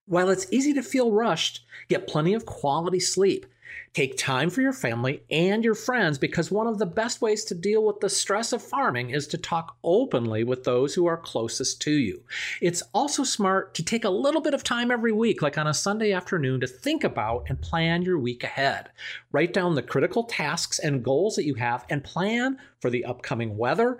While 0.07 0.29
it's 0.29 0.51
easy 0.51 0.73
to 0.73 0.81
feel 0.81 1.11
rushed, 1.11 1.63
get 1.87 2.07
plenty 2.07 2.33
of 2.33 2.47
quality 2.47 2.99
sleep. 2.99 3.45
Take 3.93 4.17
time 4.17 4.49
for 4.49 4.61
your 4.61 4.73
family 4.73 5.21
and 5.29 5.63
your 5.63 5.75
friends 5.75 6.17
because 6.17 6.49
one 6.49 6.65
of 6.65 6.79
the 6.79 6.87
best 6.87 7.21
ways 7.21 7.43
to 7.45 7.53
deal 7.53 7.83
with 7.83 7.99
the 7.99 8.09
stress 8.09 8.51
of 8.51 8.63
farming 8.63 9.11
is 9.11 9.27
to 9.27 9.37
talk 9.37 9.77
openly 9.83 10.43
with 10.43 10.63
those 10.63 10.95
who 10.95 11.05
are 11.05 11.17
closest 11.17 11.79
to 11.83 11.91
you. 11.91 12.23
It's 12.59 12.81
also 12.91 13.23
smart 13.23 13.75
to 13.75 13.83
take 13.83 14.05
a 14.05 14.09
little 14.09 14.41
bit 14.41 14.55
of 14.55 14.63
time 14.63 14.89
every 14.89 15.11
week, 15.11 15.43
like 15.43 15.59
on 15.59 15.67
a 15.67 15.73
Sunday 15.75 16.11
afternoon, 16.11 16.61
to 16.61 16.67
think 16.67 17.03
about 17.03 17.45
and 17.47 17.61
plan 17.61 18.01
your 18.01 18.17
week 18.17 18.43
ahead. 18.43 18.89
Write 19.31 19.53
down 19.53 19.75
the 19.75 19.83
critical 19.83 20.23
tasks 20.23 20.79
and 20.79 21.03
goals 21.03 21.35
that 21.35 21.45
you 21.45 21.53
have 21.53 21.85
and 21.89 22.03
plan 22.03 22.57
for 22.79 22.89
the 22.89 23.05
upcoming 23.05 23.57
weather, 23.57 23.99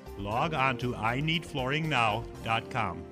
Log 0.21 0.53
on 0.53 0.77
to 0.77 0.93
ineedflooringnow.com. 0.93 3.05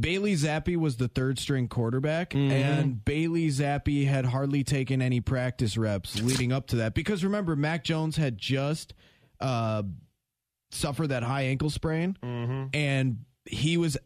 Bailey 0.00 0.34
Zappe 0.34 0.76
was 0.76 0.96
the 0.96 1.06
third 1.08 1.38
string 1.38 1.68
quarterback, 1.68 2.30
Mm-hmm. 2.30 2.50
and 2.50 3.04
Bailey 3.04 3.48
Zappe 3.48 4.06
had 4.06 4.24
hardly 4.24 4.64
taken 4.64 5.02
any 5.02 5.20
practice 5.20 5.76
reps 5.76 6.20
leading 6.22 6.50
up 6.50 6.66
to 6.68 6.76
that. 6.76 6.94
Because 6.94 7.22
remember, 7.22 7.54
Mac 7.54 7.84
Jones 7.84 8.16
had 8.16 8.38
just 8.38 8.94
uh, 9.38 9.82
suffered 10.70 11.08
that 11.08 11.22
high 11.22 11.42
ankle 11.42 11.70
sprain, 11.70 12.16
Mm-hmm. 12.22 12.64
and 12.74 13.18
he 13.44 13.76
was 13.76 13.96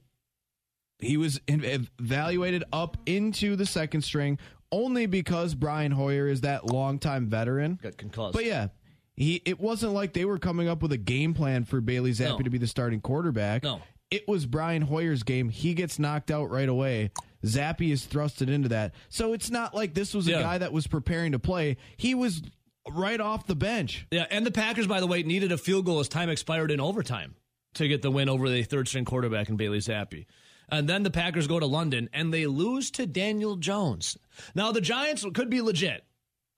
he 1.02 1.16
was 1.16 1.40
evaluated 1.46 2.64
up 2.72 2.96
into 3.06 3.56
the 3.56 3.66
second 3.66 4.02
string 4.02 4.38
only 4.70 5.06
because 5.06 5.54
Brian 5.54 5.92
Hoyer 5.92 6.28
is 6.28 6.42
that 6.42 6.66
longtime 6.66 7.26
veteran. 7.28 7.78
Got 7.82 7.96
concussed. 7.96 8.32
But 8.34 8.44
yeah, 8.44 8.68
he 9.14 9.42
it 9.44 9.60
wasn't 9.60 9.92
like 9.92 10.12
they 10.14 10.24
were 10.24 10.38
coming 10.38 10.68
up 10.68 10.82
with 10.82 10.92
a 10.92 10.96
game 10.98 11.34
plan 11.34 11.64
for 11.64 11.80
Bailey 11.80 12.12
Zappe 12.12 12.38
No. 12.38 12.38
to 12.38 12.50
be 12.50 12.58
the 12.58 12.66
starting 12.66 13.00
quarterback. 13.00 13.62
No. 13.64 13.80
It 14.10 14.26
was 14.28 14.44
Brian 14.46 14.82
Hoyer's 14.82 15.22
game. 15.22 15.48
He 15.48 15.74
gets 15.74 15.98
knocked 15.98 16.30
out 16.30 16.50
right 16.50 16.68
away. 16.68 17.10
Zappe 17.44 17.90
is 17.90 18.06
thrusted 18.06 18.48
into 18.48 18.68
that. 18.68 18.94
So 19.08 19.32
it's 19.32 19.50
not 19.50 19.74
like 19.74 19.94
this 19.94 20.14
was 20.14 20.28
a 20.28 20.32
Yeah. 20.32 20.42
guy 20.42 20.58
that 20.58 20.72
was 20.72 20.86
preparing 20.86 21.32
to 21.32 21.38
play. 21.38 21.76
He 21.96 22.14
was 22.14 22.42
right 22.90 23.20
off 23.20 23.46
the 23.46 23.54
bench. 23.56 24.06
Yeah, 24.10 24.26
and 24.30 24.44
the 24.46 24.50
Packers, 24.50 24.86
by 24.86 25.00
the 25.00 25.06
way, 25.06 25.22
needed 25.22 25.50
a 25.50 25.58
field 25.58 25.86
goal 25.86 25.98
as 25.98 26.08
time 26.08 26.28
expired 26.28 26.70
in 26.70 26.78
overtime 26.80 27.34
to 27.74 27.88
get 27.88 28.02
the 28.02 28.10
win 28.10 28.28
over 28.28 28.48
the 28.50 28.62
third 28.64 28.86
string 28.86 29.04
quarterback 29.06 29.48
in 29.48 29.56
Bailey 29.56 29.78
Zappe. 29.78 30.26
And 30.72 30.88
then 30.88 31.02
the 31.04 31.10
Packers 31.10 31.46
go 31.46 31.60
to 31.60 31.66
London 31.66 32.08
and 32.12 32.32
they 32.34 32.46
lose 32.46 32.90
to 32.92 33.06
Daniel 33.06 33.56
Jones. 33.56 34.16
Now 34.54 34.72
the 34.72 34.80
Giants 34.80 35.24
could 35.34 35.50
be 35.50 35.60
legit, 35.60 36.02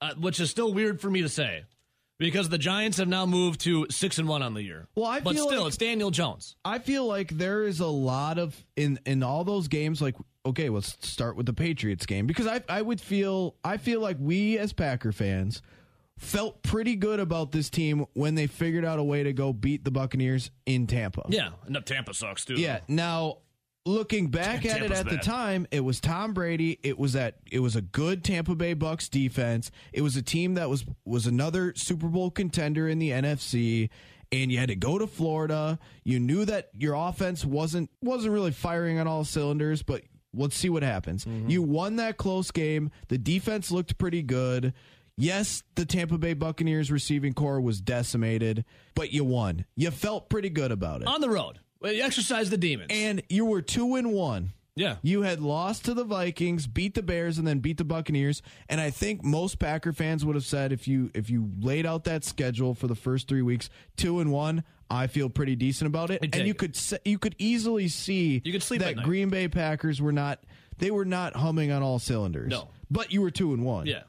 uh, 0.01 0.13
which 0.17 0.39
is 0.39 0.49
still 0.49 0.73
weird 0.73 1.01
for 1.01 1.09
me 1.11 1.21
to 1.21 1.29
say, 1.29 1.65
because 2.17 2.47
the 2.47 2.57
Giants 2.57 2.97
have 2.97 3.09
now 3.09 3.25
moved 3.25 3.59
to 3.61 3.85
six 3.91 4.17
and 4.17 4.27
one 4.27 4.41
on 4.41 4.53
the 4.53 4.63
year. 4.63 4.87
Well, 4.95 5.05
I 5.05 5.19
but 5.19 5.35
feel 5.35 5.47
still, 5.47 5.59
like- 5.63 5.67
it's 5.67 5.77
Daniel 5.77 6.11
Jones. 6.11 6.55
I 6.63 6.79
feel 6.79 7.05
like 7.05 7.37
there 7.37 7.63
is 7.65 7.81
a 7.81 7.87
lot 7.87 8.39
of 8.39 8.55
in 8.77 8.99
in 9.05 9.21
all 9.21 9.43
those 9.43 9.67
games. 9.67 10.01
Like, 10.01 10.15
okay, 10.45 10.69
let's 10.69 10.95
start 11.05 11.35
with 11.35 11.45
the 11.45 11.53
Patriots 11.53 12.05
game 12.05 12.25
because 12.25 12.47
I 12.47 12.63
I 12.69 12.81
would 12.81 13.01
feel 13.01 13.55
I 13.65 13.75
feel 13.75 13.99
like 13.99 14.15
we 14.19 14.57
as 14.57 14.71
Packer 14.71 15.11
fans 15.11 15.61
felt 16.17 16.63
pretty 16.63 16.95
good 16.95 17.19
about 17.19 17.51
this 17.51 17.69
team 17.69 18.05
when 18.13 18.35
they 18.35 18.47
figured 18.47 18.85
out 18.85 18.97
a 18.99 19.03
way 19.03 19.23
to 19.23 19.33
go 19.33 19.51
beat 19.51 19.83
the 19.83 19.91
Buccaneers 19.91 20.49
in 20.65 20.87
Tampa. 20.87 21.23
Yeah, 21.27 21.49
and 21.65 21.85
Tampa 21.85 22.13
sucks 22.13 22.45
too. 22.45 22.53
Yeah. 22.53 22.79
Now, 22.87 23.39
looking 23.85 24.27
back 24.27 24.65
at 24.65 24.81
it 24.81 24.91
at 24.91 25.07
the 25.07 25.17
time, 25.17 25.67
it 25.71 25.81
was 25.81 25.99
Tom 25.99 26.33
Brady. 26.33 26.79
It 26.83 26.97
was 26.97 27.13
that 27.13 27.37
it 27.51 27.59
was 27.59 27.75
a 27.75 27.81
good 27.81 28.23
Tampa 28.23 28.55
Bay 28.55 28.73
Bucks 28.73 29.07
defense. 29.09 29.71
It 29.93 30.01
was 30.01 30.15
a 30.15 30.21
team 30.21 30.55
that 30.55 30.69
was 30.69 30.85
was 31.05 31.27
another 31.27 31.73
Super 31.75 32.07
Bowl 32.07 32.31
contender 32.31 32.87
in 32.87 32.99
the 32.99 33.11
NFC. 33.11 33.89
And 34.31 34.51
you 34.51 34.57
had 34.57 34.69
to 34.69 34.75
go 34.75 34.97
to 34.97 35.07
Florida. 35.07 35.79
You 36.03 36.19
knew 36.19 36.45
that 36.45 36.69
your 36.77 36.95
offense 36.95 37.45
wasn't 37.45 37.89
wasn't 38.01 38.33
really 38.33 38.51
firing 38.51 38.99
on 38.99 39.07
all 39.07 39.23
cylinders, 39.23 39.83
but 39.83 40.01
let's 40.33 40.57
see 40.57 40.69
what 40.69 40.83
happens. 40.83 41.25
Mm-hmm. 41.25 41.49
You 41.49 41.61
won 41.61 41.97
that 41.97 42.17
close 42.17 42.51
game. 42.51 42.91
The 43.07 43.17
defense 43.17 43.71
looked 43.71 43.97
pretty 43.97 44.23
good. 44.23 44.73
Yes, 45.17 45.63
the 45.75 45.85
Tampa 45.85 46.17
Bay 46.17 46.33
Buccaneers 46.33 46.91
receiving 46.91 47.33
corps 47.33 47.61
was 47.61 47.79
decimated, 47.79 48.65
but 48.95 49.13
you 49.13 49.23
won. 49.23 49.65
You 49.77 49.91
felt 49.91 50.29
pretty 50.29 50.49
good 50.49 50.71
about 50.71 51.01
it 51.01 51.07
On 51.07 51.21
the 51.21 51.29
road. 51.29 51.59
Well, 51.79 51.93
you 51.93 52.03
exercise 52.03 52.49
the 52.49 52.57
demons. 52.57 52.87
and 52.89 53.21
you 53.29 53.45
were 53.45 53.61
two 53.61 53.95
and 53.95 54.13
one. 54.13 54.53
Yeah. 54.77 54.97
You 55.03 55.21
had 55.21 55.39
lost 55.39 55.85
to 55.85 55.93
the 55.93 56.03
Vikings, 56.03 56.67
beat 56.67 56.95
the 56.95 57.01
Bears, 57.01 57.37
and 57.37 57.47
then 57.47 57.59
beat 57.59 57.77
the 57.77 57.85
Buccaneers. 57.85 58.41
And 58.67 58.81
I 58.81 58.89
think 58.89 59.23
most 59.23 59.57
Packer 59.57 59.93
fans 59.93 60.25
would 60.25 60.35
have 60.35 60.45
said 60.45 60.73
if 60.73 60.85
you 60.87 61.11
if 61.13 61.29
you 61.29 61.49
laid 61.61 61.85
out 61.85 62.03
that 62.05 62.25
schedule 62.25 62.73
for 62.75 62.87
the 62.87 62.95
first 62.95 63.29
three 63.29 63.41
weeks, 63.41 63.69
two 63.95 64.19
and 64.19 64.33
one, 64.33 64.65
I 64.89 65.07
feel 65.07 65.29
pretty 65.29 65.55
decent 65.55 65.87
about 65.87 66.11
it. 66.11 66.21
And 66.23 66.45
you 66.45 66.51
it. 66.51 66.57
could 66.57 66.77
you 67.05 67.17
could 67.17 67.35
easily 67.37 67.87
see 67.87 68.41
You 68.43 68.51
could 68.51 68.63
sleep 68.63 68.81
that. 68.81 68.97
Green 68.97 69.29
Bay 69.29 69.47
Packers 69.47 70.01
were 70.01 70.11
not 70.11 70.43
they 70.77 70.91
were 70.91 71.05
not 71.05 71.37
humming 71.37 71.71
on 71.71 71.81
all 71.81 71.97
cylinders. 71.99 72.49
No. 72.51 72.67
but 72.91 73.13
you 73.13 73.21
were 73.21 73.31
two 73.31 73.53
and 73.53 73.63
one. 73.63 73.85
Yeah. 73.85 74.03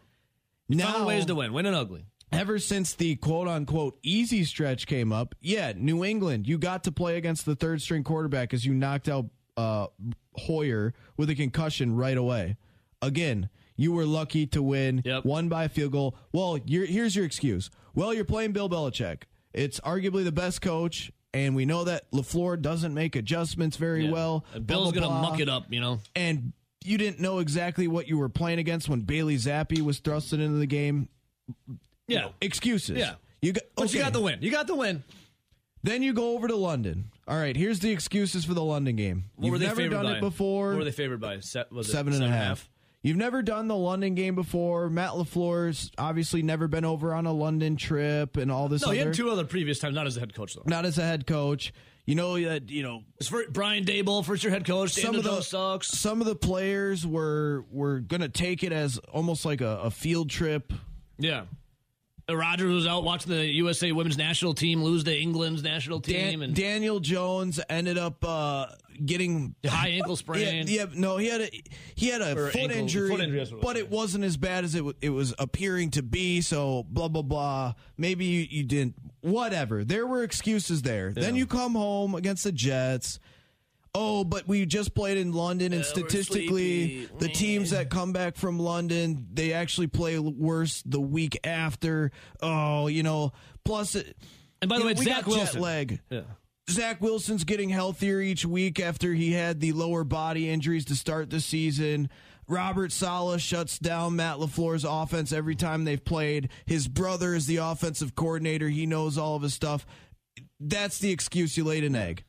now 0.69 0.93
Found 0.93 1.07
ways 1.07 1.27
to 1.27 1.37
win. 1.37 1.53
Win 1.53 1.67
and 1.67 1.77
ugly. 1.77 2.07
Ever 2.33 2.59
since 2.59 2.95
the 2.95 3.17
quote 3.17 3.49
unquote 3.49 3.99
easy 4.03 4.45
stretch 4.45 4.87
came 4.87 5.13
up, 5.13 5.35
yeah, 5.41 5.73
New 5.77 6.05
England, 6.05 6.47
you 6.47 6.59
got 6.59 6.85
to 6.85 6.93
play 6.93 7.17
against 7.17 7.47
the 7.47 7.55
third 7.55 7.81
string 7.81 8.03
quarterback 8.05 8.53
as 8.53 8.65
you 8.65 8.75
knocked 8.75 9.09
out 9.09 9.27
uh, 9.57 9.87
Hoyer 10.35 10.93
with 11.17 11.31
a 11.31 11.35
concussion 11.35 11.95
right 11.95 12.17
away. 12.17 12.57
Again, 13.01 13.49
you 13.77 13.93
were 13.93 14.05
lucky 14.05 14.47
to 14.49 14.63
win, 14.63 15.03
won 15.25 15.49
by 15.49 15.65
a 15.65 15.69
field 15.69 15.93
goal. 15.93 16.17
Well, 16.33 16.59
here's 16.67 17.15
your 17.15 17.25
excuse. 17.25 17.71
Well, 17.95 18.13
you're 18.13 18.25
playing 18.25 18.53
Bill 18.53 18.69
Belichick. 18.69 19.23
It's 19.53 19.79
arguably 19.81 20.25
the 20.25 20.33
best 20.33 20.61
coach, 20.61 21.13
and 21.33 21.55
we 21.55 21.65
know 21.65 21.85
that 21.85 22.11
LaFleur 22.11 22.61
doesn't 22.61 22.93
make 22.93 23.17
adjustments 23.17 23.77
very 23.77 24.05
Yeah. 24.07 24.11
well. 24.11 24.45
And 24.53 24.67
Bill's 24.67 24.93
going 24.93 25.05
to 25.05 25.09
muck 25.15 25.41
it 25.41 25.49
up, 25.49 25.73
you 25.73 25.81
know. 25.81 26.01
And 26.15 26.53
you 26.85 26.99
didn't 26.99 27.21
know 27.21 27.39
exactly 27.39 27.87
what 27.89 28.09
you 28.09 28.19
were 28.19 28.29
playing 28.29 28.59
against 28.59 28.89
when 28.89 29.03
Bailey 29.03 29.37
Zappe 29.37 29.81
was 29.81 30.01
thrusted 30.01 30.41
into 30.41 30.59
the 30.59 30.67
game. 30.67 31.09
Yeah. 32.09 32.29
Excuses. 32.41 32.99
Yeah. 32.99 33.15
You 33.43 33.53
got, 33.53 33.65
But 33.77 33.93
you 33.93 34.01
got 34.01 34.13
the 34.13 34.21
win. 34.21 34.39
You 34.41 34.51
got 34.51 34.67
the 34.67 34.75
win. 34.75 35.03
Then 35.83 36.03
you 36.03 36.13
go 36.13 36.33
over 36.35 36.49
to 36.49 36.57
London. 36.57 37.11
All 37.29 37.37
right, 37.39 37.57
here's 37.57 37.81
the 37.81 37.91
excuses 37.91 38.45
for 38.45 38.55
the 38.55 38.63
London 38.63 38.97
game. 38.97 39.25
What 39.37 39.45
You've 39.47 39.53
were 39.53 39.59
they 39.59 39.67
never 39.67 39.77
favored 39.77 39.91
done 39.95 40.05
by? 40.05 40.17
it 40.19 40.21
before. 40.21 40.69
What 40.71 40.79
were 40.79 40.85
they 40.85 40.91
favored 40.93 41.21
by? 41.21 41.41
Se- 41.41 41.65
was 41.71 41.89
it 41.89 41.93
seven 41.93 42.13
and 42.15 42.25
a 42.25 42.29
half. 42.29 42.69
You've 43.03 43.17
never 43.17 43.41
done 43.43 43.69
the 43.69 43.77
London 43.77 44.15
game 44.17 44.35
before. 44.35 44.91
Matt 44.91 45.11
LaFleur's 45.13 45.93
obviously 45.97 46.43
never 46.43 46.67
been 46.67 46.85
over 46.85 47.15
on 47.15 47.27
a 47.27 47.33
London 47.33 47.77
trip 47.77 48.37
and 48.37 48.51
all 48.51 48.69
this 48.69 48.81
stuff. 48.83 48.89
No, 48.95 48.99
other. 48.99 49.01
he 49.01 49.07
had 49.07 49.15
two 49.15 49.31
other 49.31 49.45
previous 49.45 49.79
times, 49.79 49.95
not 49.95 50.09
as 50.09 50.17
a 50.17 50.21
head 50.21 50.35
coach 50.35 50.55
though. 50.55 50.63
Not 50.67 50.87
as 50.87 50.99
a 50.99 51.03
head 51.03 51.25
coach. 51.27 51.73
You 52.05 52.15
know 52.17 52.41
that 52.41 52.69
you 52.71 52.83
know 52.83 53.03
It's 53.19 53.29
for 53.29 53.45
Brian 53.51 53.85
Daboll, 53.85 54.25
first 54.25 54.43
year 54.43 54.53
head 54.53 54.65
coach. 54.65 54.91
some 54.93 55.13
Daniel 55.13 55.19
of 55.21 55.25
the 55.25 55.31
Jones 55.31 55.47
sucks. 55.49 55.89
some 55.89 56.21
of 56.21 56.27
the 56.27 56.35
players 56.37 57.07
were 57.07 57.65
were 57.71 58.01
going 58.01 58.23
to 58.23 58.29
take 58.29 58.65
it 58.65 58.73
as 58.73 58.99
almost 59.13 59.45
like 59.45 59.61
a, 59.61 59.79
a 59.85 59.91
field 59.93 60.31
trip. 60.31 60.73
Yeah. 61.19 61.45
Rodgers 62.29 62.73
was 62.73 62.87
out 62.89 63.05
watching 63.05 63.31
the 63.33 63.47
USA 63.47 63.93
women's 63.93 64.19
national 64.19 64.53
team 64.55 64.83
lose 64.83 65.05
to 65.05 65.17
England's 65.17 65.63
national 65.63 66.01
team, 66.01 66.41
Dan- 66.41 66.43
and 66.43 66.55
Daniel 66.57 66.99
Jones 66.99 67.61
ended 67.69 67.99
up 67.99 68.25
uh, 68.25 68.67
getting 69.05 69.55
high 69.65 69.91
ankle 69.91 70.17
sprain. 70.17 70.67
Yeah, 70.67 70.87
yeah, 70.87 70.87
no, 70.95 71.19
he 71.19 71.29
had 71.29 71.43
a 71.43 71.51
he 71.95 72.09
had 72.09 72.23
a 72.23 72.33
Or 72.37 72.49
foot 72.51 72.63
ankle- 72.63 72.79
injury, 72.79 73.11
foot 73.11 73.21
injury, 73.21 73.39
that's 73.39 73.53
what 73.53 73.59
it 73.59 73.63
was, 73.63 73.65
but 73.65 73.77
it 73.77 73.91
wasn't 73.91 74.25
as 74.25 74.37
bad 74.37 74.65
as 74.65 74.75
it 74.75 74.79
w- 74.79 74.97
it 75.01 75.11
was 75.11 75.35
appearing 75.39 75.91
to 75.93 76.03
be. 76.03 76.41
So 76.41 76.85
blah 76.89 77.07
blah 77.09 77.23
blah. 77.23 77.75
Maybe 77.97 78.25
you, 78.25 78.47
you 78.51 78.65
didn't. 78.65 78.97
Whatever. 79.21 79.85
There 79.85 80.07
were 80.07 80.23
excuses 80.25 80.83
there. 80.83 81.13
Then 81.13 81.37
you 81.37 81.47
come 81.47 81.75
home 81.75 82.15
against 82.17 82.43
the 82.45 82.53
Jets. 82.53 83.21
Oh, 83.99 84.25
but 84.25 84.47
we 84.47 84.67
just 84.67 84.95
played 84.95 85.17
in 85.17 85.33
London, 85.33 85.73
and 85.73 85.83
statistically, 85.85 87.09
the 87.19 87.29
teams 87.29 87.71
that 87.71 87.89
come 87.89 88.13
back 88.13 88.37
from 88.37 88.59
London, 88.59 89.27
they 89.33 89.55
actually 89.55 89.87
play 89.87 90.19
worse 90.19 90.83
the 90.85 91.01
week 91.01 91.39
after. 91.45 92.11
Oh, 92.43 92.89
you 92.89 93.03
know, 93.03 93.33
plus. 93.65 93.95
It, 93.95 94.15
And 94.61 94.69
by 94.69 94.79
the 94.79 94.85
way, 94.85 94.93
know, 94.93 94.99
we 94.99 95.05
Zach 95.07 95.25
got 95.25 95.31
jet 95.33 95.37
Wilson. 95.39 95.61
lag. 95.63 96.01
Yeah. 96.11 96.21
Zach 96.69 97.01
Wilson's 97.01 97.45
getting 97.45 97.71
healthier 97.71 98.21
each 98.21 98.45
week 98.45 98.81
after 98.81 99.15
he 99.15 99.33
had 99.33 99.61
the 99.61 99.73
lower 99.73 100.05
body 100.05 100.51
injuries 100.51 100.85
to 100.87 100.97
start 100.97 101.31
the 101.31 101.41
season. 101.41 102.11
Robert 102.49 102.93
Saleh 102.93 103.41
shuts 103.41 103.79
down 103.79 104.17
Matt 104.17 104.37
LaFleur's 104.37 104.85
offense 104.85 105.33
every 105.33 105.57
time 105.57 105.85
they've 105.85 106.05
played. 106.05 106.51
His 106.67 106.87
brother 106.87 107.35
is 107.35 107.47
the 107.47 107.57
offensive 107.57 108.15
coordinator. 108.15 108.69
He 108.69 108.85
knows 108.85 109.17
all 109.17 109.37
of 109.37 109.43
his 109.43 109.55
stuff. 109.55 109.87
That's 110.61 110.99
the 110.99 111.11
excuse 111.13 111.57
you 111.57 111.65
laid 111.65 111.85
an 111.85 111.97
egg. 111.97 112.25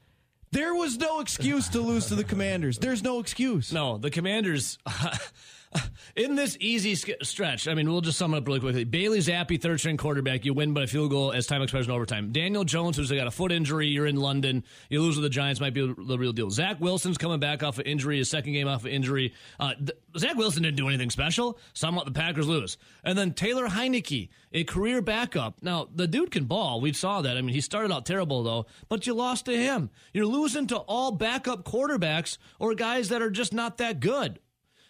There 0.57 0.73
was 0.73 0.97
no 0.97 1.19
excuse 1.19 1.69
to 1.69 1.81
lose 1.81 2.07
to 2.07 2.15
the 2.15 2.23
Commanders. 2.23 2.79
There's 2.79 3.03
no 3.03 3.19
excuse. 3.19 3.71
No, 3.71 3.99
the 3.99 4.09
Commanders. 4.09 4.79
In 6.15 6.33
this 6.33 6.57
easy 6.59 6.95
stretch, 6.95 7.67
I 7.67 7.75
mean, 7.75 7.91
we'll 7.91 8.01
just 8.01 8.17
sum 8.17 8.33
it 8.33 8.37
up 8.37 8.47
really 8.47 8.59
quickly. 8.61 8.83
Bailey 8.83 9.19
Zappe, 9.19 9.61
third 9.61 9.79
string 9.79 9.97
quarterback, 9.97 10.45
you 10.45 10.55
win 10.55 10.73
by 10.73 10.83
a 10.83 10.87
field 10.87 11.11
goal 11.11 11.31
as 11.31 11.45
time 11.45 11.61
expires 11.61 11.85
in 11.85 11.91
overtime. 11.91 12.31
Daniel 12.31 12.63
Jones, 12.63 12.97
who's 12.97 13.11
got 13.11 13.27
a 13.27 13.31
foot 13.31 13.51
injury, 13.51 13.87
you're 13.87 14.07
in 14.07 14.15
London, 14.15 14.63
you 14.89 14.99
lose 14.99 15.15
with 15.15 15.23
the 15.23 15.29
Giants, 15.29 15.61
might 15.61 15.75
be 15.75 15.81
the 15.81 16.17
real 16.17 16.31
deal. 16.31 16.49
Zach 16.49 16.79
Wilson's 16.79 17.19
coming 17.19 17.39
back 17.39 17.61
off 17.61 17.77
of 17.77 17.85
injury, 17.85 18.17
his 18.17 18.29
second 18.29 18.53
game 18.53 18.67
off 18.67 18.81
of 18.81 18.87
injury. 18.87 19.35
Uh, 19.59 19.75
th- 19.75 19.91
Zach 20.17 20.35
Wilson 20.35 20.63
didn't 20.63 20.77
do 20.77 20.87
anything 20.87 21.09
special. 21.09 21.57
Some 21.73 21.95
let 21.95 22.05
the 22.05 22.11
Packers 22.11 22.47
lose. 22.47 22.77
And 23.03 23.17
then 23.17 23.33
Taylor 23.33 23.67
Heinicke, 23.67 24.29
a 24.51 24.63
career 24.63 25.01
backup. 25.01 25.61
Now, 25.61 25.87
the 25.93 26.07
dude 26.07 26.31
can 26.31 26.45
ball. 26.45 26.81
We 26.81 26.93
saw 26.93 27.21
that. 27.21 27.37
I 27.37 27.41
mean, 27.41 27.53
he 27.53 27.61
started 27.61 27.91
out 27.91 28.05
terrible, 28.05 28.43
though, 28.43 28.65
but 28.89 29.07
you 29.07 29.13
lost 29.13 29.45
to 29.45 29.57
him. 29.57 29.89
You're 30.13 30.25
losing 30.25 30.67
to 30.67 30.77
all 30.77 31.11
backup 31.11 31.63
quarterbacks 31.63 32.37
or 32.59 32.73
guys 32.75 33.09
that 33.09 33.21
are 33.21 33.31
just 33.31 33.53
not 33.53 33.77
that 33.77 33.99
good. 33.99 34.39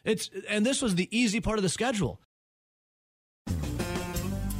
It's 0.04 0.30
and 0.48 0.66
this 0.66 0.82
was 0.82 0.96
the 0.96 1.10
easy 1.18 1.42
part 1.42 1.58
of 1.58 1.64
the 1.64 1.70
schedule. 1.70 2.22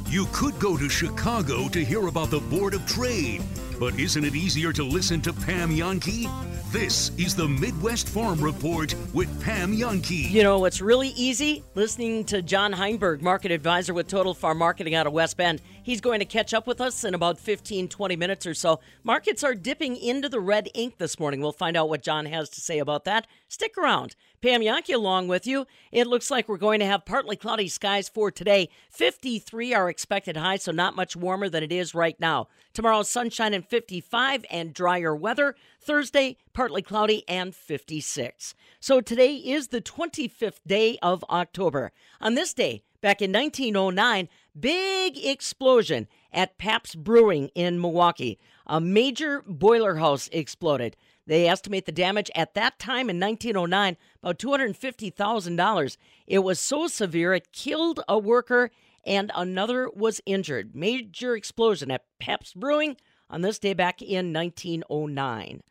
You 0.08 0.26
could 0.32 0.58
go 0.58 0.76
to 0.76 0.88
Chicago 0.88 1.68
to 1.68 1.84
hear 1.84 2.06
about 2.06 2.30
the 2.30 2.40
Board 2.40 2.74
of 2.74 2.86
Trade, 2.86 3.42
but 3.78 3.98
isn't 3.98 4.24
it 4.24 4.34
easier 4.34 4.72
to 4.72 4.82
listen 4.82 5.20
to 5.22 5.32
Pam 5.32 5.70
Jahnke? 5.70 6.28
This 6.72 7.12
is 7.16 7.34
the 7.34 7.48
Midwest 7.48 8.08
Farm 8.08 8.40
Report 8.40 8.94
with 9.14 9.42
Pam 9.42 9.74
Jahnke. 9.74 10.30
You 10.30 10.42
know 10.42 10.58
what's 10.58 10.80
really 10.80 11.08
easy? 11.10 11.64
Listening 11.74 12.24
to 12.26 12.42
John 12.42 12.72
Heinberg, 12.72 13.22
market 13.22 13.50
advisor 13.50 13.94
with 13.94 14.08
Total 14.08 14.34
Farm 14.34 14.58
Marketing 14.58 14.94
out 14.94 15.06
of 15.06 15.12
West 15.12 15.36
Bend. 15.36 15.62
He's 15.88 16.02
going 16.02 16.18
to 16.18 16.26
catch 16.26 16.52
up 16.52 16.66
with 16.66 16.82
us 16.82 17.02
in 17.02 17.14
about 17.14 17.38
15, 17.38 17.88
20 17.88 18.14
minutes 18.14 18.46
or 18.46 18.52
so. 18.52 18.78
Markets 19.02 19.42
are 19.42 19.54
dipping 19.54 19.96
into 19.96 20.28
the 20.28 20.38
red 20.38 20.68
ink 20.74 20.98
this 20.98 21.18
morning. 21.18 21.40
We'll 21.40 21.52
find 21.52 21.78
out 21.78 21.88
what 21.88 22.02
John 22.02 22.26
has 22.26 22.50
to 22.50 22.60
say 22.60 22.78
about 22.78 23.06
that. 23.06 23.26
Stick 23.48 23.78
around. 23.78 24.14
Pam 24.42 24.60
Jahnke 24.60 24.94
along 24.94 25.28
with 25.28 25.46
you. 25.46 25.66
It 25.90 26.06
looks 26.06 26.30
like 26.30 26.46
we're 26.46 26.58
going 26.58 26.80
to 26.80 26.86
have 26.86 27.06
partly 27.06 27.36
cloudy 27.36 27.68
skies 27.68 28.06
for 28.06 28.30
today. 28.30 28.68
53 28.90 29.72
are 29.72 29.88
expected 29.88 30.36
high, 30.36 30.56
so 30.56 30.72
not 30.72 30.94
much 30.94 31.16
warmer 31.16 31.48
than 31.48 31.62
it 31.62 31.72
is 31.72 31.94
right 31.94 32.20
now. 32.20 32.48
Tomorrow, 32.74 33.02
sunshine 33.04 33.54
and 33.54 33.66
55 33.66 34.44
and 34.50 34.74
drier 34.74 35.16
weather. 35.16 35.56
Thursday, 35.80 36.36
partly 36.52 36.82
cloudy 36.82 37.24
and 37.26 37.54
56. 37.54 38.54
So 38.78 39.00
today 39.00 39.36
is 39.36 39.68
the 39.68 39.80
25th 39.80 40.60
day 40.66 40.98
of 41.00 41.24
October. 41.30 41.92
On 42.20 42.34
this 42.34 42.52
day, 42.52 42.82
back 43.00 43.22
in 43.22 43.32
1909, 43.32 44.28
big 44.60 45.18
explosion 45.24 46.08
at 46.32 46.58
Pabst 46.58 47.02
Brewing 47.02 47.50
in 47.54 47.80
Milwaukee. 47.80 48.38
A 48.66 48.80
major 48.80 49.42
boiler 49.46 49.96
house 49.96 50.28
exploded. 50.32 50.96
They 51.26 51.48
estimate 51.48 51.86
the 51.86 51.92
damage 51.92 52.30
at 52.34 52.54
that 52.54 52.78
time 52.78 53.10
in 53.10 53.20
1909 53.20 53.96
about 54.22 54.38
$250,000. 54.38 55.96
It 56.26 56.38
was 56.38 56.58
so 56.58 56.86
severe 56.86 57.34
it 57.34 57.52
killed 57.52 58.00
a 58.08 58.18
worker 58.18 58.70
and 59.04 59.30
another 59.34 59.88
was 59.90 60.20
injured. 60.26 60.74
Major 60.74 61.34
explosion 61.34 61.90
at 61.90 62.04
Pabst 62.18 62.58
Brewing 62.58 62.96
on 63.30 63.42
this 63.42 63.58
day 63.58 63.74
back 63.74 64.02
in 64.02 64.32
1909. 64.32 65.62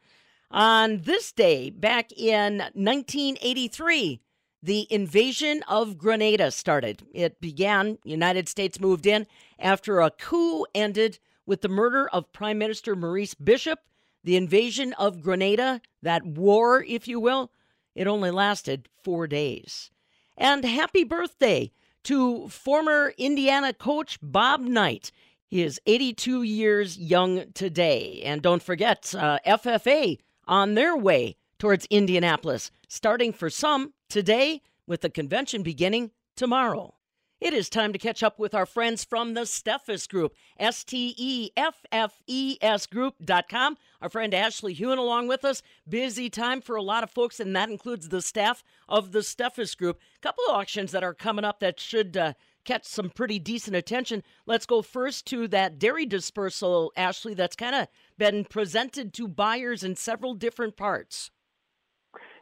On 0.50 1.02
this 1.02 1.32
day 1.32 1.69
back 1.69 2.12
in 2.13 2.60
1983, 2.73 4.21
the 4.62 4.88
invasion 4.91 5.63
of 5.67 5.98
Grenada 5.98 6.52
started. 6.52 7.04
It 7.13 7.39
began, 7.39 8.00
United 8.04 8.50
States 8.50 8.80
moved 8.80 9.06
in 9.06 9.28
after 9.60 10.02
a 10.02 10.12
coup 10.12 10.65
ended 10.74 11.20
with 11.46 11.62
the 11.62 11.70
murder 11.70 12.10
of 12.10 12.34
Prime 12.34 12.58
Minister 12.58 12.96
Maurice 12.96 13.34
Bishop. 13.34 13.80
The 14.24 14.36
invasion 14.36 14.93
of 14.93 15.22
Grenada, 15.22 15.82
that 16.02 16.26
war, 16.26 16.84
if 16.84 17.08
you 17.08 17.20
will, 17.20 17.52
it 17.96 18.08
only 18.08 18.32
lasted 18.32 18.89
four 19.04 19.26
days. 19.28 19.89
And 20.36 20.65
happy 20.65 21.04
birthday 21.04 21.72
to 22.04 22.50
former 22.50 23.13
Indiana 23.17 23.74
coach 23.74 24.17
Bob 24.22 24.62
Knight. 24.62 25.12
He 25.48 25.63
is 25.63 25.80
82 25.86 26.43
years 26.43 26.98
young 26.98 27.52
today. 27.54 28.22
And 28.26 28.41
don't 28.41 28.62
forget, 28.62 29.15
uh, 29.15 29.39
FFA 29.46 30.20
on 30.46 30.74
their 30.74 30.96
way 30.98 31.37
towards 31.58 31.86
Indianapolis, 31.88 32.72
starting 32.88 33.34
for 33.34 33.50
some 33.50 33.93
today, 34.10 34.62
with 34.88 35.02
the 35.02 35.10
convention 35.10 35.63
beginning 35.63 36.12
tomorrow. 36.36 36.93
It 37.39 37.54
is 37.54 37.70
time 37.70 37.93
to 37.93 38.00
catch 38.00 38.24
up 38.24 38.39
with 38.39 38.56
our 38.56 38.65
friends 38.65 39.04
from 39.04 39.36
the 39.36 39.41
Steffes 39.41 40.10
Group, 40.10 40.34
S 40.58 40.84
T 40.84 41.13
E 41.17 41.52
F 41.56 41.86
F 41.91 42.24
E 42.26 42.58
S 42.62 42.88
Group.com. 42.88 43.78
Our 44.02 44.10
friend 44.10 44.34
Ashley 44.34 44.74
Hewen 44.74 44.98
along 44.98 45.28
with 45.28 45.46
us. 45.46 45.62
Busy 45.88 46.32
time 46.32 46.62
for 46.62 46.76
a 46.76 46.82
lot 46.82 47.04
of 47.04 47.12
folks, 47.12 47.39
and 47.39 47.56
that 47.56 47.70
includes 47.70 48.10
the 48.10 48.24
staff 48.24 48.63
of 48.89 49.12
the 49.12 49.20
Steffes 49.20 49.78
Group. 49.78 50.00
A 50.17 50.20
couple 50.22 50.46
of 50.50 50.56
auctions 50.56 50.91
that 50.93 51.04
are 51.04 51.13
coming 51.13 51.46
up 51.46 51.60
that 51.60 51.80
should 51.80 52.17
uh, 52.17 52.34
catch 52.65 52.86
some 52.86 53.12
pretty 53.12 53.38
decent 53.38 53.76
attention. 53.76 54.24
Let's 54.48 54.65
go 54.65 54.82
first 54.82 55.28
to 55.28 55.48
that 55.50 55.78
dairy 55.78 56.08
dispersal, 56.08 56.91
Ashley, 56.98 57.36
that's 57.36 57.56
kind 57.56 57.76
of 57.76 57.88
been 58.17 58.46
presented 58.46 59.13
to 59.13 59.28
buyers 59.28 59.84
in 59.84 59.96
several 59.96 60.34
different 60.34 60.76
parts. 60.76 61.30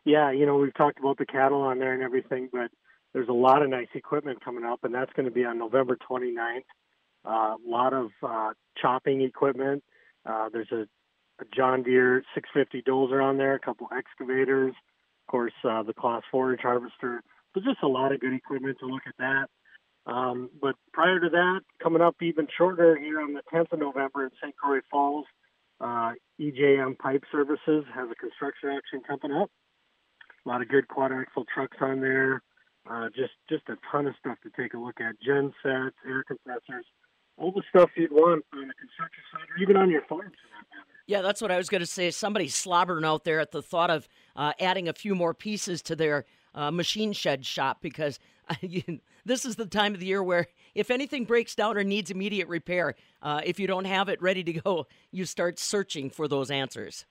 Yeah, 0.06 0.32
you 0.32 0.46
know, 0.46 0.58
we've 0.58 0.74
talked 0.74 1.00
about 1.00 1.18
the 1.18 1.26
cattle 1.26 1.62
on 1.62 1.80
there 1.80 1.94
and 1.94 2.04
everything, 2.04 2.50
but 2.52 2.70
there's 3.14 3.28
a 3.28 3.34
lot 3.34 3.64
of 3.64 3.70
nice 3.70 3.88
equipment 3.96 4.44
coming 4.44 4.64
up, 4.64 4.84
and 4.84 4.94
that's 4.94 5.12
going 5.14 5.26
to 5.26 5.32
be 5.32 5.44
on 5.44 5.58
November 5.58 5.98
29th. 6.10 6.64
A 7.26 7.30
uh, 7.30 7.56
lot 7.66 7.94
of 7.94 8.12
uh, 8.22 8.52
chopping 8.80 9.22
equipment. 9.22 9.84
Uh, 10.24 10.50
there's 10.54 10.72
a, 10.72 10.86
a 11.42 11.46
John 11.56 11.82
Deere 11.82 12.24
650 12.36 12.84
dozer 12.90 13.24
on 13.24 13.38
there, 13.38 13.56
a 13.56 13.60
couple 13.60 13.88
excavators, 13.98 14.76
of 15.28 15.32
course, 15.32 15.54
uh, 15.68 15.82
the 15.82 15.94
Claas 15.94 16.22
Forage 16.30 16.62
harvester. 16.62 17.24
So 17.54 17.62
just 17.62 17.82
a 17.82 17.88
lot 17.88 18.12
of 18.12 18.20
good 18.20 18.34
equipment 18.34 18.78
to 18.82 18.86
look 18.86 19.04
at 19.08 19.16
that. 19.18 19.48
Um, 20.06 20.52
but 20.62 20.76
prior 20.94 21.20
to 21.20 21.30
that, 21.30 21.62
coming 21.82 22.04
up 22.04 22.18
even 22.22 22.48
shorter 22.56 22.96
here 22.96 23.22
on 23.22 23.34
the 23.34 23.42
10th 23.52 23.72
of 23.72 23.80
November 23.80 24.26
in 24.26 24.30
St. 24.40 24.56
Croix 24.56 24.82
Falls, 24.92 25.26
uh, 25.82 26.12
EJM 26.40 27.00
Pipe 27.00 27.24
Services 27.32 27.86
has 27.96 28.08
a 28.12 28.16
construction 28.16 28.70
action 28.70 29.02
coming 29.08 29.36
up. 29.36 29.50
A 30.46 30.50
lot 30.50 30.62
of 30.62 30.70
good 30.70 30.88
quad 30.88 31.12
axle 31.12 31.46
trucks 31.54 31.78
on 31.82 32.02
there. 32.02 32.42
Uh, 32.90 33.08
just 33.16 33.34
just 33.50 33.64
a 33.68 33.76
ton 33.92 34.06
of 34.06 34.14
stuff 34.20 34.38
to 34.44 34.50
take 34.62 34.74
a 34.76 34.78
look 34.78 35.02
at. 35.02 35.20
Gen 35.20 35.52
sets, 35.64 35.96
air 36.08 36.24
compressors, 36.28 36.86
all 37.38 37.52
the 37.52 37.64
stuff 37.70 37.90
you'd 37.96 38.12
want 38.12 38.46
on 38.54 38.68
the 38.68 38.74
construction 38.74 39.24
site 39.32 39.50
or 39.50 39.62
even 39.62 39.76
on 39.76 39.90
your 39.90 40.04
farm. 40.08 40.32
Yeah, 41.08 41.22
that's 41.22 41.42
what 41.42 41.52
I 41.52 41.58
was 41.58 41.70
going 41.70 41.82
to 41.82 41.88
say. 41.88 42.10
Somebody's 42.12 42.56
slobbering 42.56 43.06
out 43.06 43.24
there 43.24 43.40
at 43.40 43.52
the 43.52 43.62
thought 43.62 43.92
of 43.92 44.08
uh, 44.36 44.54
adding 44.60 44.88
a 44.88 44.94
few 44.94 45.14
more 45.14 45.34
pieces 45.34 45.82
to 45.84 45.96
their 45.96 46.26
uh, 46.56 46.72
machine 46.72 47.14
shed 47.14 47.46
shop 47.46 47.80
because 47.82 48.20
uh, 48.50 48.56
you, 48.62 49.00
this 49.26 49.46
is 49.46 49.56
the 49.56 49.66
time 49.66 49.94
of 49.94 50.00
the 50.00 50.06
year 50.06 50.24
where 50.24 50.48
if 50.74 50.90
anything 50.90 51.26
breaks 51.26 51.56
down 51.56 51.78
or 51.78 51.84
needs 51.84 52.10
immediate 52.10 52.48
repair, 52.48 52.96
uh, 53.22 53.42
if 53.44 53.60
you 53.60 53.68
don't 53.68 53.86
have 53.86 54.10
it 54.10 54.22
ready 54.22 54.44
to 54.44 54.54
go, 54.54 54.88
you 55.12 55.26
start 55.26 55.60
searching 55.60 56.10
for 56.10 56.28
those 56.28 56.50
answers. 56.50 57.06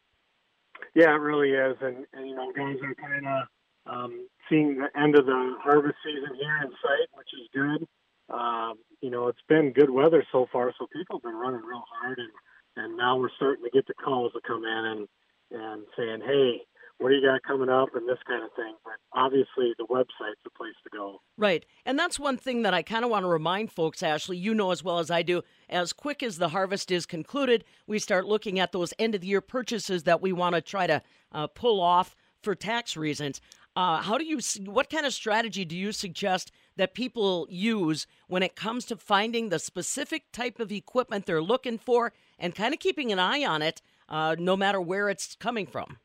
Yeah, 0.95 1.11
it 1.15 1.19
really 1.21 1.51
is, 1.51 1.77
and, 1.81 2.07
and 2.13 2.29
you 2.29 2.35
know, 2.37 2.53
guys 2.53 2.77
are 2.83 2.95
kind 2.95 3.27
of 3.27 3.47
um, 3.87 4.29
seeing 4.49 4.79
the 4.79 4.89
end 4.99 5.17
of 5.17 5.27
the 5.27 5.57
harvest 5.63 5.97
season 6.05 6.37
here 6.37 6.57
in 6.63 6.71
sight, 6.71 7.09
which 7.15 7.29
is 7.35 7.49
good. 7.53 7.87
Um, 8.35 8.75
you 9.01 9.11
know, 9.11 9.29
it's 9.29 9.43
been 9.49 9.73
good 9.73 9.91
weather 9.91 10.25
so 10.33 10.47
far, 10.53 10.73
so 10.79 10.87
people 10.93 11.17
have 11.19 11.23
been 11.23 11.35
running 11.39 11.61
real 11.63 11.85
hard, 12.01 12.19
and 12.19 12.31
and 12.77 12.97
now 12.97 13.17
we're 13.17 13.31
starting 13.37 13.65
to 13.65 13.71
get 13.71 13.87
the 13.87 13.95
calls 13.95 14.33
to 14.33 14.41
come 14.47 14.65
in 14.65 14.85
and 14.85 15.09
and 15.51 15.85
saying, 15.97 16.21
hey, 16.25 16.63
what 16.99 17.09
do 17.09 17.17
you 17.17 17.23
got 17.23 17.43
coming 17.43 17.69
up 17.69 17.95
and 17.95 18.09
this 18.09 18.19
kind 18.27 18.45
of 18.45 18.51
thing. 18.55 18.75
But 18.85 18.95
obviously, 19.13 19.75
the 19.79 19.87
website's 19.87 20.41
the 20.45 20.51
place 20.51 20.75
to 20.85 20.91
go. 20.91 21.21
Right. 21.37 21.65
And 21.85 21.99
that's 21.99 22.19
one 22.19 22.37
thing 22.37 22.63
that 22.63 22.75
I 22.75 22.83
kind 22.83 23.05
of 23.05 23.11
want 23.11 23.25
to 23.25 23.29
remind 23.29 23.73
folks, 23.73 24.03
Ashley, 24.03 24.37
you 24.37 24.55
know 24.55 24.71
as 24.71 24.85
well 24.85 24.99
as 24.99 25.11
I 25.11 25.23
do. 25.23 25.43
As 25.69 25.93
quick 25.93 26.23
as 26.23 26.39
the 26.39 26.51
harvest 26.51 26.91
is 26.91 27.07
concluded, 27.07 27.65
we 27.87 27.99
start 27.99 28.27
looking 28.27 28.59
at 28.59 28.73
those 28.73 28.95
end 28.99 29.15
of 29.15 29.21
the 29.21 29.27
year 29.27 29.41
purchases 29.41 30.05
that 30.05 30.23
we 30.23 30.33
want 30.33 30.55
to 30.55 30.61
try 30.61 30.87
to 30.87 31.03
uh, 31.33 31.47
pull 31.49 31.81
off 31.81 32.15
for 32.43 32.55
tax 32.55 32.97
reasons. 32.97 33.41
Uh, 33.77 34.01
how 34.01 34.17
do 34.17 34.25
you, 34.25 34.39
what 34.67 34.89
kind 34.89 35.05
of 35.05 35.13
strategy 35.13 35.65
do 35.65 35.77
you 35.77 35.91
suggest 35.91 36.53
that 36.77 36.95
people 36.95 37.49
use 37.51 38.07
when 38.29 38.43
it 38.43 38.55
comes 38.55 38.85
to 38.85 38.97
finding 38.97 39.49
the 39.49 39.59
specific 39.59 40.31
type 40.31 40.61
of 40.61 40.71
equipment 40.71 41.27
they're 41.27 41.43
looking 41.43 41.77
for 41.77 42.13
and 42.39 42.55
kind 42.55 42.73
of 42.73 42.79
keeping 42.79 43.11
an 43.11 43.19
eye 43.19 43.45
on 43.45 43.63
it, 43.63 43.83
uh, 44.09 44.37
no 44.39 44.57
matter 44.57 44.81
where 44.81 45.09
it's 45.09 45.35
coming 45.35 45.67
from? 45.67 45.99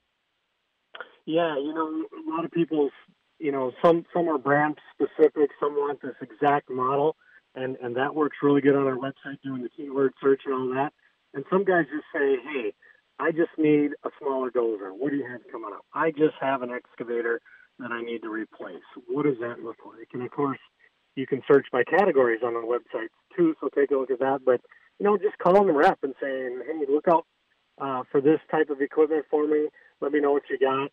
Yeah, 1.30 1.60
you 1.60 1.76
know, 1.76 1.86
a 1.86 2.26
lot 2.28 2.44
of 2.44 2.50
people, 2.50 2.90
you 3.38 3.52
know, 3.52 3.72
some 3.84 4.04
some 4.12 4.28
are 4.30 4.40
brand 4.40 4.80
specific, 4.92 5.52
some 5.60 5.74
want 5.74 6.02
this 6.02 6.16
exact 6.24 6.72
model, 6.72 7.16
and 7.54 7.78
and 7.84 7.96
that 7.98 8.16
works 8.16 8.38
really 8.42 8.62
good 8.62 8.76
on 8.76 8.88
our 8.88 8.96
website 8.98 9.38
doing 9.44 9.62
the 9.62 9.70
keyword 9.70 10.14
search 10.20 10.42
and 10.48 10.56
all 10.56 10.74
that. 10.74 10.92
And 11.36 11.46
some 11.52 11.66
guys 11.66 11.86
just 11.94 12.06
say, 12.12 12.38
hey, 12.52 12.74
I 13.20 13.30
just 13.30 13.52
need 13.60 13.92
a 14.04 14.10
smaller 14.20 14.50
dozer. 14.50 14.90
What 14.92 15.12
do 15.12 15.18
you 15.18 15.28
have 15.30 15.42
coming 15.52 15.70
up? 15.72 15.86
I 15.94 16.10
just 16.10 16.34
have 16.42 16.64
an 16.64 16.72
excavator 16.72 17.42
that 17.78 17.92
I 17.92 18.02
need 18.02 18.24
to 18.24 18.30
replace. 18.30 18.82
What 19.08 19.28
does 19.28 19.38
that 19.40 19.60
look 19.64 19.78
like? 19.86 20.08
And 20.14 20.24
of 20.24 20.32
course, 20.32 20.58
you 21.14 21.28
can 21.28 21.44
search 21.48 21.68
by 21.72 21.84
categories 21.84 22.42
on 22.44 22.56
the 22.56 22.62
website 22.62 23.10
too, 23.38 23.54
so 23.62 23.70
take 23.70 23.92
a 23.92 23.98
look 23.98 24.10
at 24.10 24.18
that. 24.18 24.40
But 24.44 24.62
you 24.98 25.06
know, 25.06 25.16
just 25.16 25.38
calling 25.38 25.68
the 25.68 25.74
rep 25.74 26.00
and 26.02 26.16
saying, 26.20 26.64
hey, 26.66 26.92
look 26.92 27.08
out 27.08 27.28
uh, 27.80 28.02
for 28.12 28.20
this 28.20 28.40
type 28.50 28.72
of 28.72 28.82
equipment 28.82 29.26
for 29.30 29.46
me. 29.46 29.68
Let 30.02 30.12
me 30.12 30.22
know 30.22 30.32
what 30.32 30.50
you 30.50 30.58
got 30.58 30.90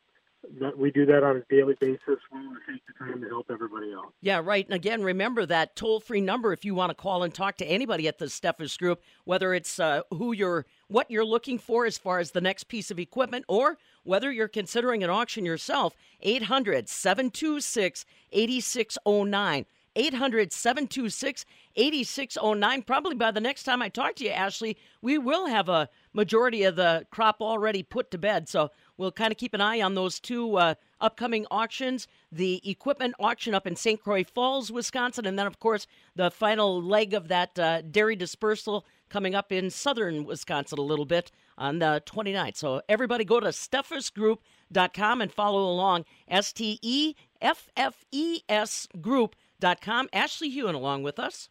that 0.61 0.77
we 0.79 0.91
do 0.91 1.07
that 1.07 1.23
on 1.23 1.37
a 1.37 1.55
daily 1.55 1.75
basis. 1.81 2.19
We 2.33 2.47
want 2.47 2.59
to 2.67 2.73
take 2.73 2.83
the 2.87 3.05
time 3.05 3.21
to 3.21 3.29
help 3.29 3.51
everybody 3.51 3.93
else. 3.93 4.13
Yeah, 4.21 4.41
right. 4.43 4.65
And 4.65 4.75
again, 4.75 5.03
remember 5.03 5.47
that 5.47 5.77
toll 5.77 6.01
free 6.01 6.21
number 6.21 6.53
if 6.53 6.65
you 6.65 6.75
want 6.75 6.91
to 6.91 6.95
call 6.95 7.23
and 7.23 7.33
talk 7.33 7.57
to 7.59 7.65
anybody 7.65 8.09
at 8.09 8.19
the 8.19 8.27
Steffes 8.27 8.79
Group, 8.79 9.03
whether 9.25 9.55
it's 9.55 9.79
uh, 9.79 10.03
who 10.11 10.33
you're, 10.33 10.67
what 10.89 11.11
you're 11.11 11.25
looking 11.25 11.59
for 11.59 11.87
as 11.87 11.99
far 11.99 12.19
as 12.19 12.31
the 12.31 12.41
next 12.41 12.65
piece 12.65 12.91
of 12.91 12.99
equipment, 12.99 13.45
or 13.49 13.79
whether 14.05 14.31
you're 14.31 14.49
considering 14.49 15.03
an 15.03 15.11
auction 15.11 15.45
yourself. 15.45 15.95
800 16.23 16.89
726 16.89 18.07
8609. 18.33 19.67
800 19.97 20.53
726 20.53 21.47
8609. 21.75 22.83
Probably 22.83 23.15
by 23.15 23.31
the 23.31 23.41
next 23.41 23.65
time 23.65 23.83
I 23.83 23.89
talk 23.89 24.15
to 24.17 24.25
you, 24.25 24.31
Ashley, 24.31 24.77
we 25.01 25.19
will 25.19 25.47
have 25.47 25.69
a 25.69 25.89
majority 26.17 26.65
of 26.65 26.75
the 26.75 27.07
crop 27.13 27.41
already 27.41 27.83
put 27.83 28.11
to 28.11 28.19
bed. 28.19 28.49
So 28.49 28.71
we'll 28.97 29.13
kind 29.13 29.31
of 29.31 29.39
keep 29.39 29.55
an 29.55 29.61
eye 29.61 29.81
on 29.83 29.95
those 29.95 30.19
two 30.19 30.57
uh, 30.57 30.75
upcoming 31.01 31.47
auctions 31.51 32.09
the 32.33 32.61
equipment 32.69 33.15
auction 33.21 33.55
up 33.55 33.67
in 33.67 33.77
St. 33.77 34.01
Croix 34.01 34.25
Falls, 34.25 34.73
Wisconsin, 34.73 35.27
and 35.27 35.39
then, 35.39 35.47
of 35.47 35.59
course, 35.59 35.87
the 36.17 36.31
final 36.31 36.83
leg 36.83 37.15
of 37.15 37.29
that 37.29 37.59
uh, 37.59 37.83
dairy 37.83 38.17
dispersal 38.17 38.85
coming 39.09 39.35
up 39.35 39.53
in 39.53 39.71
southern 39.71 40.25
Wisconsin 40.25 40.79
a 40.79 40.83
little 40.83 41.05
bit 41.05 41.31
on 41.57 41.79
the 41.79 42.03
29th. 42.07 42.57
So 42.57 42.83
everybody 42.89 43.25
go 43.25 43.41
to 43.41 43.49
steffesgroup.com 43.49 45.21
and 45.21 45.33
follow 45.33 45.71
along. 45.71 46.05
S 46.29 46.53
T 46.53 46.79
E 46.83 47.15
F 47.41 47.69
F 47.77 48.05
E 48.11 48.41
S 48.49 48.89
group.com. 49.01 50.09
Ashley 50.13 50.51
Hewen 50.51 50.75
along 50.75 51.03
with 51.03 51.19
us. 51.19 51.49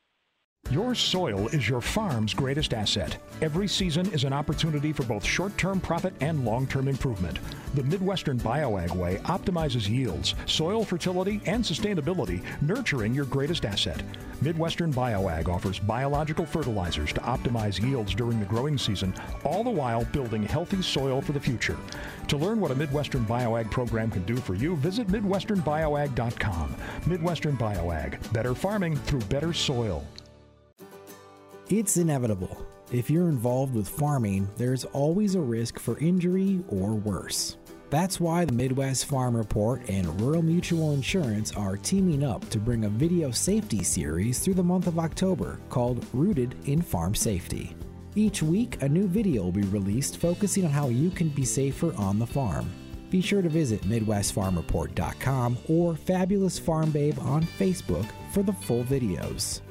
Your 0.72 0.95
soil 0.95 1.47
is 1.49 1.70
your 1.70 1.80
farm's 1.80 2.34
greatest 2.34 2.74
asset. 2.74 3.20
Every 3.39 3.68
season 3.68 4.11
is 4.11 4.24
an 4.24 4.34
opportunity 4.34 4.91
for 4.91 5.03
both 5.03 5.24
short 5.24 5.55
term 5.59 5.80
profit 5.80 6.16
and 6.22 6.43
long 6.43 6.66
term 6.66 6.88
improvement. 6.88 7.38
The 7.76 7.84
Midwestern 7.84 8.39
BioAg 8.39 8.95
Way 8.95 9.18
optimizes 9.26 9.88
yields, 9.88 10.34
soil 10.47 10.84
fertility, 10.84 11.39
and 11.45 11.63
sustainability, 11.63 12.41
nurturing 12.63 13.13
your 13.13 13.26
greatest 13.26 13.63
asset. 13.63 14.01
Midwestern 14.41 14.91
BioAg 14.91 15.47
offers 15.47 15.78
biological 15.78 16.47
fertilizers 16.47 17.13
to 17.13 17.22
optimize 17.22 17.80
yields 17.80 18.16
during 18.16 18.39
the 18.39 18.45
growing 18.47 18.76
season, 18.76 19.13
all 19.43 19.63
the 19.63 19.70
while 19.70 20.03
building 20.05 20.41
healthy 20.41 20.82
soil 20.82 21.22
for 21.22 21.34
the 21.34 21.39
future. 21.39 21.78
To 22.28 22.38
learn 22.38 22.59
what 22.59 22.72
a 22.72 22.76
Midwestern 22.76 23.24
BioAg 23.26 23.70
program 23.70 24.09
can 24.09 24.24
do 24.24 24.36
for 24.36 24.55
you, 24.55 24.76
visit 24.78 25.07
MidwesternBioAg.com. 25.09 26.76
Midwestern 27.05 27.55
BioAg, 27.55 28.34
better 28.34 28.55
farming 28.55 28.95
through 28.95 29.22
better 29.22 29.53
soil. 29.53 30.03
It's 31.70 31.97
inevitable. 31.97 32.63
If 32.91 33.09
you're 33.09 33.28
involved 33.28 33.74
with 33.74 33.89
farming, 33.89 34.47
there's 34.55 34.86
always 34.86 35.34
a 35.34 35.41
risk 35.41 35.80
for 35.80 35.97
injury 35.97 36.63
or 36.68 36.93
worse. 36.93 37.57
That's 37.89 38.20
why 38.20 38.45
the 38.45 38.53
Midwest 38.53 39.05
Farm 39.05 39.36
Report 39.36 39.82
and 39.89 40.22
Rural 40.22 40.43
Mutual 40.43 40.93
Insurance 40.93 41.51
are 41.53 41.76
teaming 41.76 42.24
up 42.24 42.47
to 42.49 42.59
bring 42.59 42.86
a 42.86 42.89
video 42.89 43.32
safety 43.32 43.82
series 43.82 44.38
through 44.38 44.53
the 44.53 44.63
month 44.63 44.86
of 44.86 44.99
October 44.99 45.59
called 45.70 46.05
Rooted 46.13 46.55
in 46.66 46.84
Farm 46.84 47.16
Safety. 47.16 47.76
Each 48.13 48.43
week, 48.43 48.80
a 48.84 48.89
new 48.89 49.07
video 49.07 49.45
will 49.45 49.51
be 49.51 49.63
released 49.63 50.18
focusing 50.18 50.66
on 50.66 50.72
how 50.72 50.89
you 50.89 51.09
can 51.09 51.30
be 51.30 51.45
safer 51.45 51.95
on 51.95 52.20
the 52.20 52.28
farm. 52.28 52.72
Be 53.09 53.22
sure 53.22 53.41
to 53.41 53.49
visit 53.49 53.82
MidwestFarmReport.com 53.82 55.57
or 55.68 55.95
Fabulous 55.95 56.59
Farm 56.59 56.91
Babe 56.91 57.18
on 57.22 57.41
Facebook 57.41 58.05
for 58.32 58.43
the 58.43 58.53
full 58.53 58.84
videos. 58.84 59.61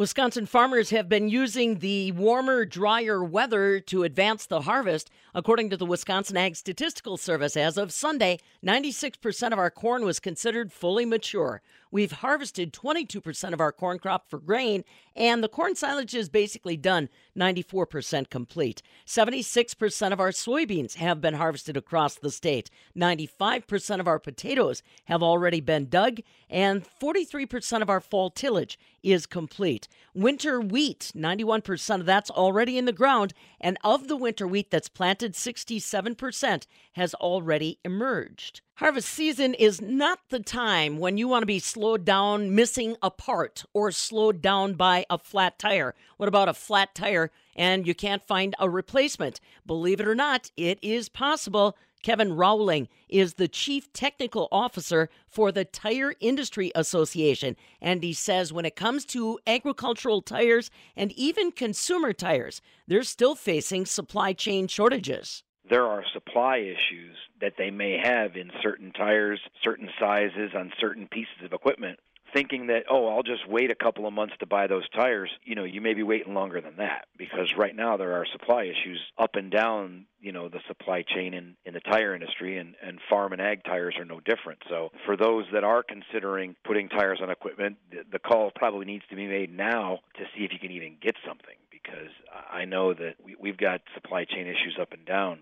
Wisconsin 0.00 0.46
farmers 0.46 0.88
have 0.88 1.10
been 1.10 1.28
using 1.28 1.80
the 1.80 2.10
warmer, 2.12 2.64
drier 2.64 3.22
weather 3.22 3.80
to 3.80 4.02
advance 4.02 4.46
the 4.46 4.62
harvest. 4.62 5.10
According 5.34 5.68
to 5.68 5.76
the 5.76 5.84
Wisconsin 5.84 6.38
Ag 6.38 6.56
Statistical 6.56 7.18
Service, 7.18 7.54
as 7.54 7.76
of 7.76 7.92
Sunday, 7.92 8.38
96% 8.64 9.52
of 9.52 9.58
our 9.58 9.70
corn 9.70 10.04
was 10.04 10.20
considered 10.20 10.72
fully 10.72 11.06
mature. 11.06 11.62
We've 11.90 12.12
harvested 12.12 12.72
22% 12.72 13.52
of 13.52 13.60
our 13.60 13.72
corn 13.72 13.98
crop 13.98 14.28
for 14.28 14.38
grain, 14.38 14.84
and 15.16 15.42
the 15.42 15.48
corn 15.48 15.74
silage 15.74 16.14
is 16.14 16.28
basically 16.28 16.76
done, 16.76 17.08
94% 17.36 18.30
complete. 18.30 18.82
76% 19.06 20.12
of 20.12 20.20
our 20.20 20.30
soybeans 20.30 20.94
have 20.96 21.20
been 21.20 21.34
harvested 21.34 21.76
across 21.76 22.14
the 22.14 22.30
state. 22.30 22.70
95% 22.96 23.98
of 23.98 24.06
our 24.06 24.18
potatoes 24.18 24.82
have 25.06 25.22
already 25.22 25.60
been 25.60 25.88
dug, 25.88 26.20
and 26.48 26.84
43% 27.00 27.82
of 27.82 27.90
our 27.90 28.00
fall 28.00 28.30
tillage 28.30 28.78
is 29.02 29.26
complete. 29.26 29.88
Winter 30.14 30.60
wheat, 30.60 31.12
91% 31.16 32.00
of 32.00 32.06
that's 32.06 32.30
already 32.30 32.76
in 32.76 32.84
the 32.84 32.92
ground, 32.92 33.32
and 33.60 33.78
of 33.82 34.06
the 34.06 34.16
winter 34.16 34.46
wheat 34.46 34.70
that's 34.70 34.88
planted, 34.88 35.32
67% 35.32 36.66
has 36.92 37.14
already 37.14 37.78
emerged. 37.84 38.49
Harvest 38.80 39.08
season 39.10 39.52
is 39.52 39.82
not 39.82 40.20
the 40.30 40.40
time 40.40 40.98
when 40.98 41.18
you 41.18 41.28
want 41.28 41.42
to 41.42 41.46
be 41.46 41.58
slowed 41.58 42.04
down 42.04 42.54
missing 42.54 42.96
a 43.02 43.10
part 43.10 43.64
or 43.74 43.92
slowed 43.92 44.40
down 44.40 44.72
by 44.72 45.04
a 45.10 45.18
flat 45.18 45.58
tire. 45.58 45.94
What 46.16 46.30
about 46.30 46.48
a 46.48 46.54
flat 46.54 46.94
tire 46.94 47.30
and 47.54 47.86
you 47.86 47.94
can't 47.94 48.26
find 48.26 48.54
a 48.58 48.70
replacement? 48.70 49.38
Believe 49.66 50.00
it 50.00 50.08
or 50.08 50.14
not, 50.14 50.50
it 50.56 50.78
is 50.80 51.10
possible. 51.10 51.76
Kevin 52.02 52.30
Rohlwing 52.30 52.88
is 53.10 53.34
the 53.34 53.48
Chief 53.48 53.92
Technical 53.92 54.48
Officer 54.50 55.10
for 55.28 55.52
the 55.52 55.66
Tire 55.66 56.14
Industry 56.18 56.72
Association. 56.74 57.56
And 57.82 58.02
he 58.02 58.14
says 58.14 58.52
when 58.52 58.64
it 58.64 58.76
comes 58.76 59.04
to 59.06 59.38
agricultural 59.46 60.22
tires 60.22 60.70
and 60.96 61.12
even 61.12 61.52
consumer 61.52 62.14
tires, 62.14 62.62
they're 62.86 63.02
still 63.02 63.34
facing 63.34 63.84
supply 63.84 64.32
chain 64.32 64.66
shortages 64.66 65.42
there 65.70 65.86
are 65.86 66.02
supply 66.12 66.58
issues 66.58 67.16
that 67.40 67.54
they 67.56 67.70
may 67.70 67.98
have 68.02 68.36
in 68.36 68.50
certain 68.60 68.92
tires, 68.92 69.40
certain 69.62 69.88
sizes, 69.98 70.50
on 70.54 70.72
certain 70.78 71.06
pieces 71.06 71.44
of 71.44 71.52
equipment. 71.52 71.98
Thinking 72.34 72.68
that, 72.68 72.84
oh, 72.88 73.08
I'll 73.08 73.24
just 73.24 73.48
wait 73.48 73.72
a 73.72 73.74
couple 73.74 74.06
of 74.06 74.12
months 74.12 74.34
to 74.38 74.46
buy 74.46 74.68
those 74.68 74.88
tires, 74.90 75.30
you 75.42 75.56
know, 75.56 75.64
you 75.64 75.80
may 75.80 75.94
be 75.94 76.04
waiting 76.04 76.32
longer 76.32 76.60
than 76.60 76.76
that 76.76 77.06
because 77.18 77.52
right 77.56 77.74
now 77.74 77.96
there 77.96 78.12
are 78.12 78.24
supply 78.30 78.64
issues 78.64 79.00
up 79.18 79.34
and 79.34 79.50
down, 79.50 80.06
you 80.20 80.30
know, 80.30 80.48
the 80.48 80.60
supply 80.68 81.02
chain 81.02 81.34
in, 81.34 81.56
in 81.66 81.74
the 81.74 81.80
tire 81.80 82.14
industry, 82.14 82.56
and, 82.58 82.76
and 82.86 83.00
farm 83.08 83.32
and 83.32 83.42
ag 83.42 83.64
tires 83.64 83.96
are 83.98 84.04
no 84.04 84.20
different. 84.20 84.60
So 84.68 84.90
for 85.06 85.16
those 85.16 85.44
that 85.52 85.64
are 85.64 85.82
considering 85.82 86.54
putting 86.64 86.88
tires 86.88 87.18
on 87.20 87.30
equipment, 87.30 87.78
the, 87.90 88.04
the 88.12 88.20
call 88.20 88.52
probably 88.54 88.86
needs 88.86 89.04
to 89.10 89.16
be 89.16 89.26
made 89.26 89.52
now 89.52 89.98
to 90.16 90.22
see 90.36 90.44
if 90.44 90.52
you 90.52 90.60
can 90.60 90.70
even 90.70 90.98
get 91.02 91.16
something 91.26 91.56
because 91.72 92.12
I 92.48 92.64
know 92.64 92.94
that 92.94 93.14
we, 93.24 93.34
we've 93.40 93.58
got 93.58 93.80
supply 93.94 94.24
chain 94.24 94.46
issues 94.46 94.78
up 94.80 94.92
and 94.92 95.04
down 95.04 95.40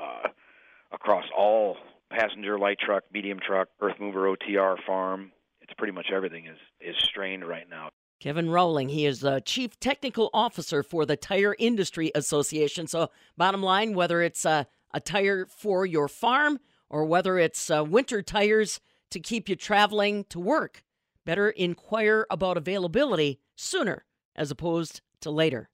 uh, 0.00 0.28
across 0.92 1.24
all 1.36 1.76
passenger 2.10 2.58
light 2.58 2.78
truck, 2.78 3.04
medium 3.12 3.38
truck, 3.44 3.68
earth 3.80 3.96
mover, 4.00 4.34
OTR, 4.34 4.76
farm. 4.86 5.32
It's 5.60 5.72
pretty 5.76 5.92
much 5.92 6.06
everything 6.14 6.46
is 6.46 6.58
is 6.80 6.96
strained 7.04 7.46
right 7.46 7.68
now. 7.68 7.90
Kevin 8.20 8.46
Rohlwing, 8.46 8.90
he 8.90 9.06
is 9.06 9.20
the 9.20 9.40
Chief 9.44 9.78
Technical 9.78 10.28
Officer 10.34 10.82
for 10.82 11.06
the 11.06 11.16
Tire 11.16 11.54
Industry 11.56 12.10
Association. 12.16 12.88
So, 12.88 13.10
bottom 13.36 13.62
line, 13.62 13.94
whether 13.94 14.22
it's 14.22 14.44
a, 14.44 14.66
a 14.92 14.98
tire 15.00 15.46
for 15.46 15.86
your 15.86 16.08
farm 16.08 16.58
or 16.90 17.04
whether 17.04 17.38
it's 17.38 17.70
uh, 17.70 17.84
winter 17.84 18.20
tires 18.20 18.80
to 19.10 19.20
keep 19.20 19.48
you 19.48 19.54
traveling 19.54 20.24
to 20.30 20.40
work, 20.40 20.82
better 21.24 21.50
inquire 21.50 22.26
about 22.28 22.56
availability 22.56 23.38
sooner 23.54 24.04
as 24.34 24.50
opposed 24.50 25.00
to 25.20 25.30
later. 25.30 25.68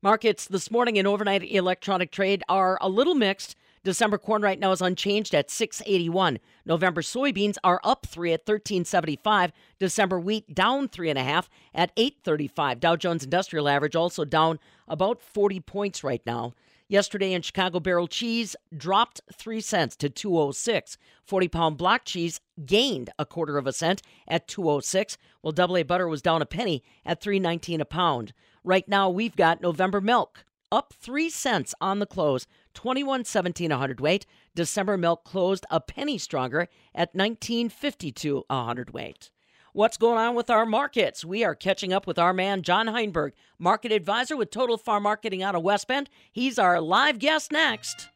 Markets 0.00 0.46
this 0.46 0.70
morning 0.70 0.96
and 0.96 1.08
overnight 1.08 1.42
electronic 1.42 2.12
trade 2.12 2.44
are 2.48 2.78
a 2.80 2.88
little 2.88 3.16
mixed. 3.16 3.56
December 3.82 4.16
corn 4.16 4.42
right 4.42 4.60
now 4.60 4.70
is 4.70 4.80
unchanged 4.80 5.34
at 5.34 5.50
681. 5.50 6.38
November 6.64 7.02
soybeans 7.02 7.56
are 7.64 7.80
up 7.82 8.06
three 8.06 8.32
at 8.32 8.42
1375. 8.42 9.50
December 9.80 10.20
wheat 10.20 10.54
down 10.54 10.86
three 10.86 11.10
and 11.10 11.18
a 11.18 11.24
half 11.24 11.50
at 11.74 11.90
835. 11.96 12.78
Dow 12.78 12.94
Jones 12.94 13.24
Industrial 13.24 13.68
Average 13.68 13.96
also 13.96 14.24
down 14.24 14.60
about 14.86 15.20
40 15.20 15.58
points 15.58 16.04
right 16.04 16.22
now. 16.24 16.54
Yesterday 16.86 17.32
in 17.32 17.42
Chicago, 17.42 17.80
barrel 17.80 18.06
cheese 18.06 18.54
dropped 18.74 19.20
3 19.34 19.60
cents 19.60 19.96
to 19.96 20.08
206. 20.08 20.96
40 21.24 21.48
pound 21.48 21.76
block 21.76 22.04
cheese 22.04 22.40
gained 22.64 23.10
a 23.18 23.26
quarter 23.26 23.58
of 23.58 23.66
a 23.66 23.72
cent 23.72 24.00
at 24.28 24.46
206, 24.46 25.18
while 25.40 25.50
double 25.50 25.76
A 25.76 25.82
butter 25.82 26.06
was 26.06 26.22
down 26.22 26.40
a 26.40 26.46
penny 26.46 26.84
at 27.04 27.20
319 27.20 27.80
a 27.80 27.84
pound. 27.84 28.32
Right 28.68 28.86
now, 28.86 29.08
we've 29.08 29.34
got 29.34 29.62
November 29.62 29.98
milk 29.98 30.44
up 30.70 30.92
3 31.00 31.30
cents 31.30 31.74
on 31.80 32.00
the 32.00 32.06
close, 32.06 32.46
21.17 32.74 33.70
a 33.70 33.78
hundredweight. 33.78 34.26
December 34.54 34.98
milk 34.98 35.24
closed 35.24 35.64
a 35.70 35.80
penny 35.80 36.18
stronger 36.18 36.68
at 36.94 37.14
19.52 37.14 38.42
a 38.50 38.64
hundredweight. 38.64 39.30
What's 39.72 39.96
going 39.96 40.18
on 40.18 40.34
with 40.34 40.50
our 40.50 40.66
markets? 40.66 41.24
We 41.24 41.44
are 41.44 41.54
catching 41.54 41.94
up 41.94 42.06
with 42.06 42.18
our 42.18 42.34
man 42.34 42.60
John 42.60 42.88
Heinberg, 42.88 43.32
market 43.58 43.90
advisor 43.90 44.36
with 44.36 44.50
Total 44.50 44.76
Farm 44.76 45.04
Marketing 45.04 45.42
out 45.42 45.54
of 45.54 45.62
West 45.62 45.88
Bend. 45.88 46.10
He's 46.30 46.58
our 46.58 46.78
live 46.78 47.18
guest 47.18 47.50
next. 47.50 48.10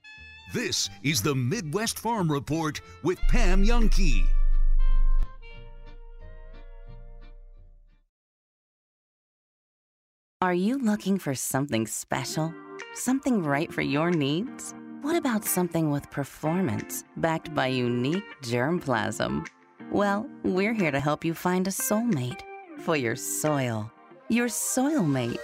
This 0.52 0.90
is 1.02 1.22
the 1.22 1.34
Midwest 1.34 1.98
Farm 1.98 2.30
Report 2.30 2.78
with 3.02 3.18
Pam 3.22 3.64
Jahnke. 3.64 4.26
Are 10.42 10.52
you 10.52 10.76
looking 10.78 11.18
for 11.20 11.36
something 11.36 11.86
special? 11.86 12.52
Something 12.94 13.44
right 13.44 13.72
for 13.72 13.82
your 13.82 14.10
needs? 14.10 14.74
What 15.00 15.14
about 15.14 15.44
something 15.44 15.92
with 15.92 16.10
performance, 16.10 17.04
backed 17.16 17.54
by 17.54 17.68
unique 17.68 18.24
germplasm? 18.42 19.46
Well, 19.92 20.28
we're 20.42 20.72
here 20.72 20.90
to 20.90 20.98
help 20.98 21.24
you 21.24 21.32
find 21.32 21.68
a 21.68 21.70
soulmate 21.70 22.40
for 22.80 22.96
your 22.96 23.14
soil. 23.14 23.88
Your 24.30 24.48
soil 24.48 25.04
mate. 25.04 25.38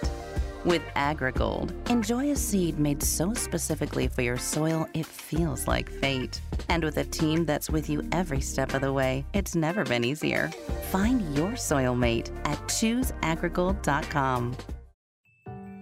With 0.65 0.81
AgriGold, 0.97 1.89
enjoy 1.89 2.31
a 2.31 2.35
seed 2.35 2.77
made 2.77 3.01
so 3.01 3.33
specifically 3.33 4.09
for 4.09 4.21
your 4.21 4.35
soil 4.35 4.85
it 4.93 5.05
feels 5.05 5.65
like 5.65 5.89
fate. 5.89 6.41
And 6.67 6.83
with 6.83 6.97
a 6.97 7.05
team 7.05 7.45
that's 7.45 7.69
with 7.69 7.89
you 7.89 8.05
every 8.11 8.41
step 8.41 8.73
of 8.73 8.81
the 8.81 8.91
way, 8.91 9.25
it's 9.31 9.55
never 9.55 9.85
been 9.85 10.03
easier. 10.03 10.49
Find 10.91 11.37
your 11.37 11.55
soil 11.55 11.95
mate 11.95 12.31
at 12.43 12.57
chooseagrigold.com. 12.67 14.57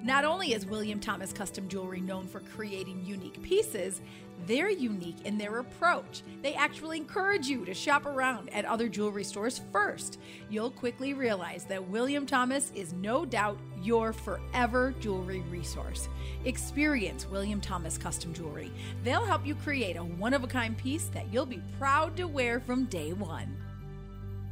Not 0.08 0.24
only 0.24 0.54
is 0.54 0.66
William 0.66 1.02
Thomas 1.02 1.34
Custom 1.34 1.68
Jewelry 1.68 2.00
known 2.00 2.28
for 2.28 2.40
creating 2.40 3.04
unique 3.04 3.42
pieces, 3.42 4.00
they're 4.46 4.70
unique 4.70 5.26
in 5.26 5.38
their 5.38 5.58
approach. 5.58 6.24
They 6.42 6.54
actually 6.54 6.96
encourage 6.96 7.48
you 7.48 7.66
to 7.66 7.74
shop 7.74 8.06
around 8.06 8.50
at 8.54 8.64
other 8.64 8.88
jewelry 8.88 9.26
stores 9.26 9.60
first. 9.74 10.18
You'll 10.50 10.72
quickly 10.72 11.14
realize 11.14 11.66
that 11.66 11.90
William 11.90 12.26
Thomas 12.26 12.72
is 12.74 12.94
no 12.94 13.26
doubt 13.26 13.58
your 13.84 14.14
forever 14.14 14.96
jewelry 15.02 15.42
resource. 15.52 16.08
Experience 16.46 17.28
William 17.28 17.60
Thomas 17.60 17.98
Custom 17.98 18.34
Jewelry. 18.34 18.72
They'll 19.04 19.26
help 19.26 19.46
you 19.46 19.56
create 19.56 19.98
a 19.98 20.04
one 20.06 20.34
of 20.34 20.42
a 20.42 20.48
kind 20.48 20.78
piece 20.78 21.10
that 21.10 21.26
you'll 21.34 21.46
be 21.46 21.62
proud 21.78 22.16
to 22.16 22.30
wear 22.30 22.62
from 22.62 22.86
day 22.86 23.12
one. 23.12 23.58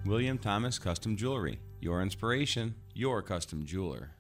William 0.06 0.38
Thomas 0.38 0.78
Custom 0.78 1.16
Jewelry. 1.16 1.62
Your 1.80 2.02
inspiration, 2.02 2.76
your 2.94 3.22
custom 3.22 3.66
jeweler. 3.66 4.12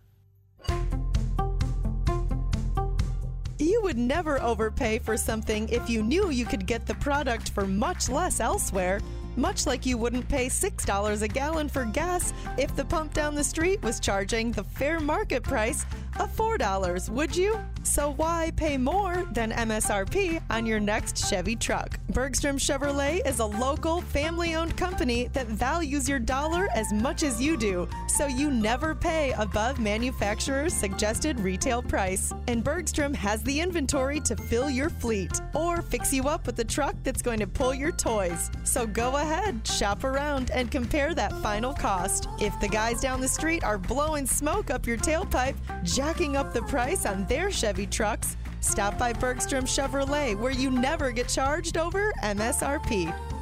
You 3.57 3.79
would 3.83 3.97
never 3.97 4.41
overpay 4.41 4.99
for 4.99 5.15
something 5.15 5.69
if 5.69 5.89
you 5.89 6.03
knew 6.03 6.29
you 6.29 6.45
could 6.45 6.65
get 6.65 6.85
the 6.85 6.95
product 6.95 7.51
for 7.51 7.65
much 7.65 8.09
less 8.09 8.41
elsewhere. 8.41 8.99
Much 9.37 9.67
like 9.67 9.85
you 9.85 9.97
wouldn't 9.97 10.27
pay 10.29 10.47
$6 10.47 11.21
a 11.21 11.27
gallon 11.27 11.67
for 11.67 11.85
gas 11.85 12.33
if 12.57 12.75
the 12.75 12.85
pump 12.85 13.13
down 13.13 13.35
the 13.35 13.43
street 13.43 13.81
was 13.83 13.99
charging 13.99 14.51
the 14.51 14.63
fair 14.63 14.99
market 14.99 15.43
price 15.43 15.85
of 16.19 16.33
$4, 16.35 17.09
would 17.09 17.35
you? 17.35 17.59
So 17.83 18.13
why 18.13 18.51
pay 18.55 18.77
more 18.77 19.27
than 19.33 19.51
MSRP 19.51 20.41
on 20.49 20.65
your 20.65 20.79
next 20.79 21.29
Chevy 21.29 21.57
truck? 21.57 21.99
Bergstrom 22.11 22.57
Chevrolet 22.57 23.25
is 23.27 23.39
a 23.39 23.45
local, 23.45 24.01
family 24.01 24.55
owned 24.55 24.77
company 24.77 25.27
that 25.33 25.47
values 25.47 26.07
your 26.07 26.19
dollar 26.19 26.67
as 26.73 26.93
much 26.93 27.21
as 27.23 27.41
you 27.41 27.57
do, 27.57 27.87
so 28.07 28.27
you 28.27 28.49
never 28.49 28.95
pay 28.95 29.33
above 29.33 29.79
manufacturer's 29.79 30.73
suggested 30.73 31.37
retail 31.41 31.81
price. 31.81 32.31
And 32.47 32.63
Bergstrom 32.63 33.13
has 33.13 33.43
the 33.43 33.59
inventory 33.59 34.21
to 34.21 34.37
fill 34.37 34.69
your 34.69 34.89
fleet 34.89 35.41
or 35.53 35.81
fix 35.81 36.13
you 36.13 36.23
up 36.23 36.45
with 36.45 36.55
the 36.55 36.63
truck 36.63 36.95
that's 37.03 37.21
going 37.21 37.39
to 37.39 37.47
pull 37.47 37.73
your 37.73 37.91
toys. 37.91 38.49
So 38.63 38.87
go 38.87 39.17
ahead, 39.17 39.24
shop 39.67 40.03
around, 40.03 40.51
and 40.51 40.71
compare 40.71 41.13
that 41.13 41.31
final 41.41 41.73
cost. 41.73 42.27
If 42.39 42.57
the 42.59 42.67
guys 42.67 43.01
down 43.01 43.21
the 43.21 43.27
street 43.27 43.63
are 43.63 43.77
blowing 43.77 44.25
smoke 44.25 44.69
up 44.69 44.85
your 44.85 44.97
tailpipe, 44.97 45.55
jacking 45.83 46.35
up 46.35 46.53
the 46.53 46.61
price 46.63 47.05
on 47.05 47.25
their 47.25 47.51
Chevy 47.51 47.87
trucks, 47.87 48.37
stop 48.61 48.97
by 48.97 49.13
Bergstrom 49.13 49.65
Chevrolet 49.65 50.37
where 50.39 50.51
you 50.51 50.71
never 50.71 51.11
get 51.11 51.27
charged 51.27 51.77
over 51.77 52.11
MSRP. 52.23 53.34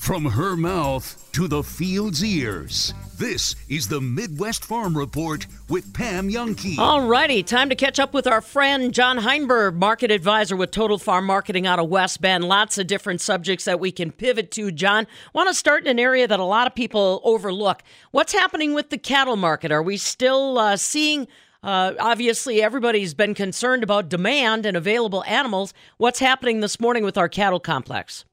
From 0.00 0.24
her 0.24 0.56
mouth 0.56 1.30
to 1.32 1.46
the 1.46 1.62
field's 1.62 2.24
ears, 2.24 2.94
this 3.18 3.54
is 3.68 3.86
the 3.86 4.00
Midwest 4.00 4.64
Farm 4.64 4.96
Report 4.96 5.46
with 5.68 5.92
Pam 5.92 6.30
Jahnke. 6.30 6.78
All 6.78 7.06
righty, 7.06 7.42
time 7.42 7.68
to 7.68 7.76
catch 7.76 8.00
up 8.00 8.14
with 8.14 8.26
our 8.26 8.40
friend 8.40 8.94
John 8.94 9.18
Heinberg, 9.18 9.74
market 9.74 10.10
advisor 10.10 10.56
with 10.56 10.70
Total 10.70 10.98
Farm 10.98 11.26
Marketing 11.26 11.66
out 11.66 11.78
of 11.78 11.90
West 11.90 12.22
Bend. 12.22 12.44
Lots 12.44 12.78
of 12.78 12.86
different 12.86 13.20
subjects 13.20 13.66
that 13.66 13.78
we 13.78 13.92
can 13.92 14.10
pivot 14.10 14.50
to, 14.52 14.72
John. 14.72 15.06
Want 15.34 15.48
to 15.48 15.54
start 15.54 15.84
in 15.84 15.90
an 15.90 15.98
area 15.98 16.26
that 16.26 16.40
a 16.40 16.44
lot 16.44 16.66
of 16.66 16.74
people 16.74 17.20
overlook. 17.22 17.82
What's 18.10 18.32
happening 18.32 18.72
with 18.72 18.88
the 18.88 18.98
cattle 18.98 19.36
market? 19.36 19.70
Are 19.70 19.82
we 19.82 19.98
still 19.98 20.58
uh, 20.58 20.78
seeing? 20.78 21.28
Uh, 21.62 21.92
obviously, 22.00 22.62
everybody's 22.62 23.12
been 23.12 23.34
concerned 23.34 23.82
about 23.82 24.08
demand 24.08 24.64
and 24.64 24.78
available 24.78 25.22
animals. 25.24 25.74
What's 25.98 26.20
happening 26.20 26.60
this 26.60 26.80
morning 26.80 27.04
with 27.04 27.18
our 27.18 27.28
cattle 27.28 27.60
complex? 27.60 28.24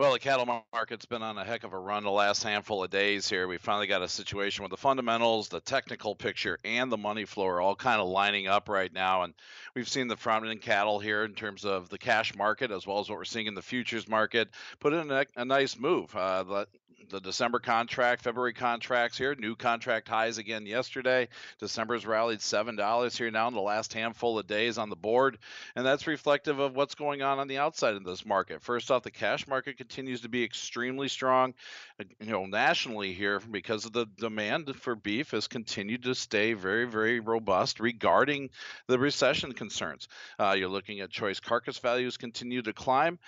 Well, 0.00 0.14
the 0.14 0.18
cattle 0.18 0.64
market's 0.72 1.04
been 1.04 1.22
on 1.22 1.36
a 1.36 1.44
heck 1.44 1.62
of 1.62 1.74
a 1.74 1.78
run 1.78 2.04
the 2.04 2.10
last 2.10 2.42
handful 2.42 2.82
of 2.82 2.88
days 2.88 3.28
here. 3.28 3.46
We 3.46 3.58
finally 3.58 3.86
got 3.86 4.00
a 4.00 4.08
situation 4.08 4.62
where 4.62 4.70
the 4.70 4.78
fundamentals, 4.78 5.50
the 5.50 5.60
technical 5.60 6.14
picture, 6.14 6.58
and 6.64 6.90
the 6.90 6.96
money 6.96 7.26
flow 7.26 7.46
are 7.48 7.60
all 7.60 7.76
kind 7.76 8.00
of 8.00 8.08
lining 8.08 8.46
up 8.46 8.70
right 8.70 8.90
now. 8.90 9.24
And 9.24 9.34
we've 9.74 9.90
seen 9.90 10.08
the 10.08 10.16
front 10.16 10.46
end 10.46 10.62
cattle 10.62 11.00
here 11.00 11.24
in 11.24 11.34
terms 11.34 11.66
of 11.66 11.90
the 11.90 11.98
cash 11.98 12.34
market, 12.34 12.70
as 12.70 12.86
well 12.86 13.00
as 13.00 13.10
what 13.10 13.18
we're 13.18 13.26
seeing 13.26 13.46
in 13.46 13.54
the 13.54 13.60
futures 13.60 14.08
market, 14.08 14.48
put 14.78 14.94
in 14.94 15.10
a, 15.10 15.26
a 15.36 15.44
nice 15.44 15.78
move. 15.78 16.16
Uh, 16.16 16.44
the, 16.44 16.66
the 17.10 17.20
December 17.20 17.58
contract, 17.58 18.22
February 18.22 18.52
contracts 18.52 19.18
here, 19.18 19.34
new 19.34 19.56
contract 19.56 20.08
highs 20.08 20.38
again 20.38 20.64
yesterday. 20.64 21.28
December's 21.58 22.06
rallied 22.06 22.40
seven 22.40 22.76
dollars 22.76 23.16
here 23.16 23.30
now 23.30 23.48
in 23.48 23.54
the 23.54 23.60
last 23.60 23.92
handful 23.92 24.38
of 24.38 24.46
days 24.46 24.78
on 24.78 24.88
the 24.88 24.96
board, 24.96 25.38
and 25.74 25.84
that's 25.84 26.06
reflective 26.06 26.58
of 26.58 26.76
what's 26.76 26.94
going 26.94 27.22
on 27.22 27.38
on 27.38 27.48
the 27.48 27.58
outside 27.58 27.94
of 27.94 28.04
this 28.04 28.24
market. 28.24 28.62
First 28.62 28.90
off, 28.90 29.02
the 29.02 29.10
cash 29.10 29.46
market 29.48 29.76
continues 29.76 30.20
to 30.22 30.28
be 30.28 30.44
extremely 30.44 31.08
strong, 31.08 31.54
uh, 31.98 32.04
you 32.20 32.30
know, 32.30 32.46
nationally 32.46 33.12
here 33.12 33.40
because 33.40 33.84
of 33.84 33.92
the 33.92 34.06
demand 34.18 34.74
for 34.76 34.94
beef 34.94 35.32
has 35.32 35.48
continued 35.48 36.04
to 36.04 36.14
stay 36.14 36.52
very, 36.52 36.86
very 36.86 37.20
robust 37.20 37.80
regarding 37.80 38.50
the 38.86 38.98
recession 38.98 39.52
concerns. 39.52 40.06
Uh, 40.38 40.54
you're 40.56 40.68
looking 40.68 41.00
at 41.00 41.10
choice 41.10 41.40
carcass 41.40 41.78
values 41.78 42.16
continue 42.16 42.62
to 42.62 42.72
climb. 42.72 43.18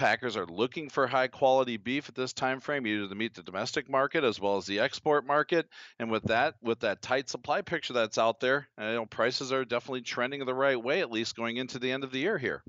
Packers 0.00 0.34
are 0.34 0.46
looking 0.46 0.88
for 0.88 1.06
high 1.06 1.28
quality 1.28 1.76
beef 1.76 2.08
at 2.08 2.14
this 2.14 2.32
time 2.32 2.58
frame, 2.58 2.86
either 2.86 3.06
to 3.06 3.14
meet 3.14 3.34
the 3.34 3.42
domestic 3.42 3.86
market 3.86 4.24
as 4.24 4.40
well 4.40 4.56
as 4.56 4.64
the 4.64 4.80
export 4.80 5.26
market. 5.26 5.68
And 5.98 6.10
with 6.10 6.22
that, 6.22 6.54
with 6.62 6.80
that 6.80 7.02
tight 7.02 7.28
supply 7.28 7.60
picture 7.60 7.92
that's 7.92 8.16
out 8.16 8.40
there, 8.40 8.66
uh, 8.78 8.92
know, 8.92 9.04
prices 9.04 9.52
are 9.52 9.62
definitely 9.62 10.00
trending 10.00 10.42
the 10.46 10.54
right 10.54 10.82
way, 10.82 11.00
at 11.00 11.10
least 11.10 11.36
going 11.36 11.58
into 11.58 11.78
the 11.78 11.92
end 11.92 12.02
of 12.02 12.12
the 12.12 12.18
year 12.18 12.38
here. 12.38 12.64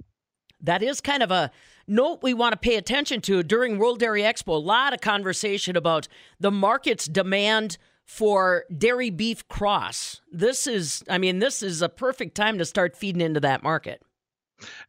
That 0.60 0.84
is 0.84 1.00
kind 1.00 1.24
of 1.24 1.32
a 1.32 1.52
note 1.88 2.20
we 2.22 2.34
want 2.34 2.52
to 2.52 2.58
pay 2.58 2.76
attention 2.76 3.22
to 3.22 3.44
during 3.44 3.78
World 3.78 4.00
Dairy 4.00 4.24
Expo. 4.24 4.50
A 4.50 4.52
lot 4.56 4.94
of 4.94 5.00
conversation 5.00 5.78
about 5.78 6.10
the 6.38 6.52
market's 6.52 7.06
demand 7.06 7.78
for 8.04 8.66
dairy 8.78 9.10
beef 9.10 9.48
cross. 9.48 10.20
This 10.30 10.68
is, 10.68 11.02
I 11.10 11.18
mean, 11.18 11.40
this 11.40 11.64
is 11.64 11.82
a 11.82 11.88
perfect 11.88 12.36
time 12.36 12.58
to 12.58 12.66
start 12.66 12.98
feeding 12.98 13.22
into 13.22 13.40
that 13.40 13.64
market. 13.64 14.04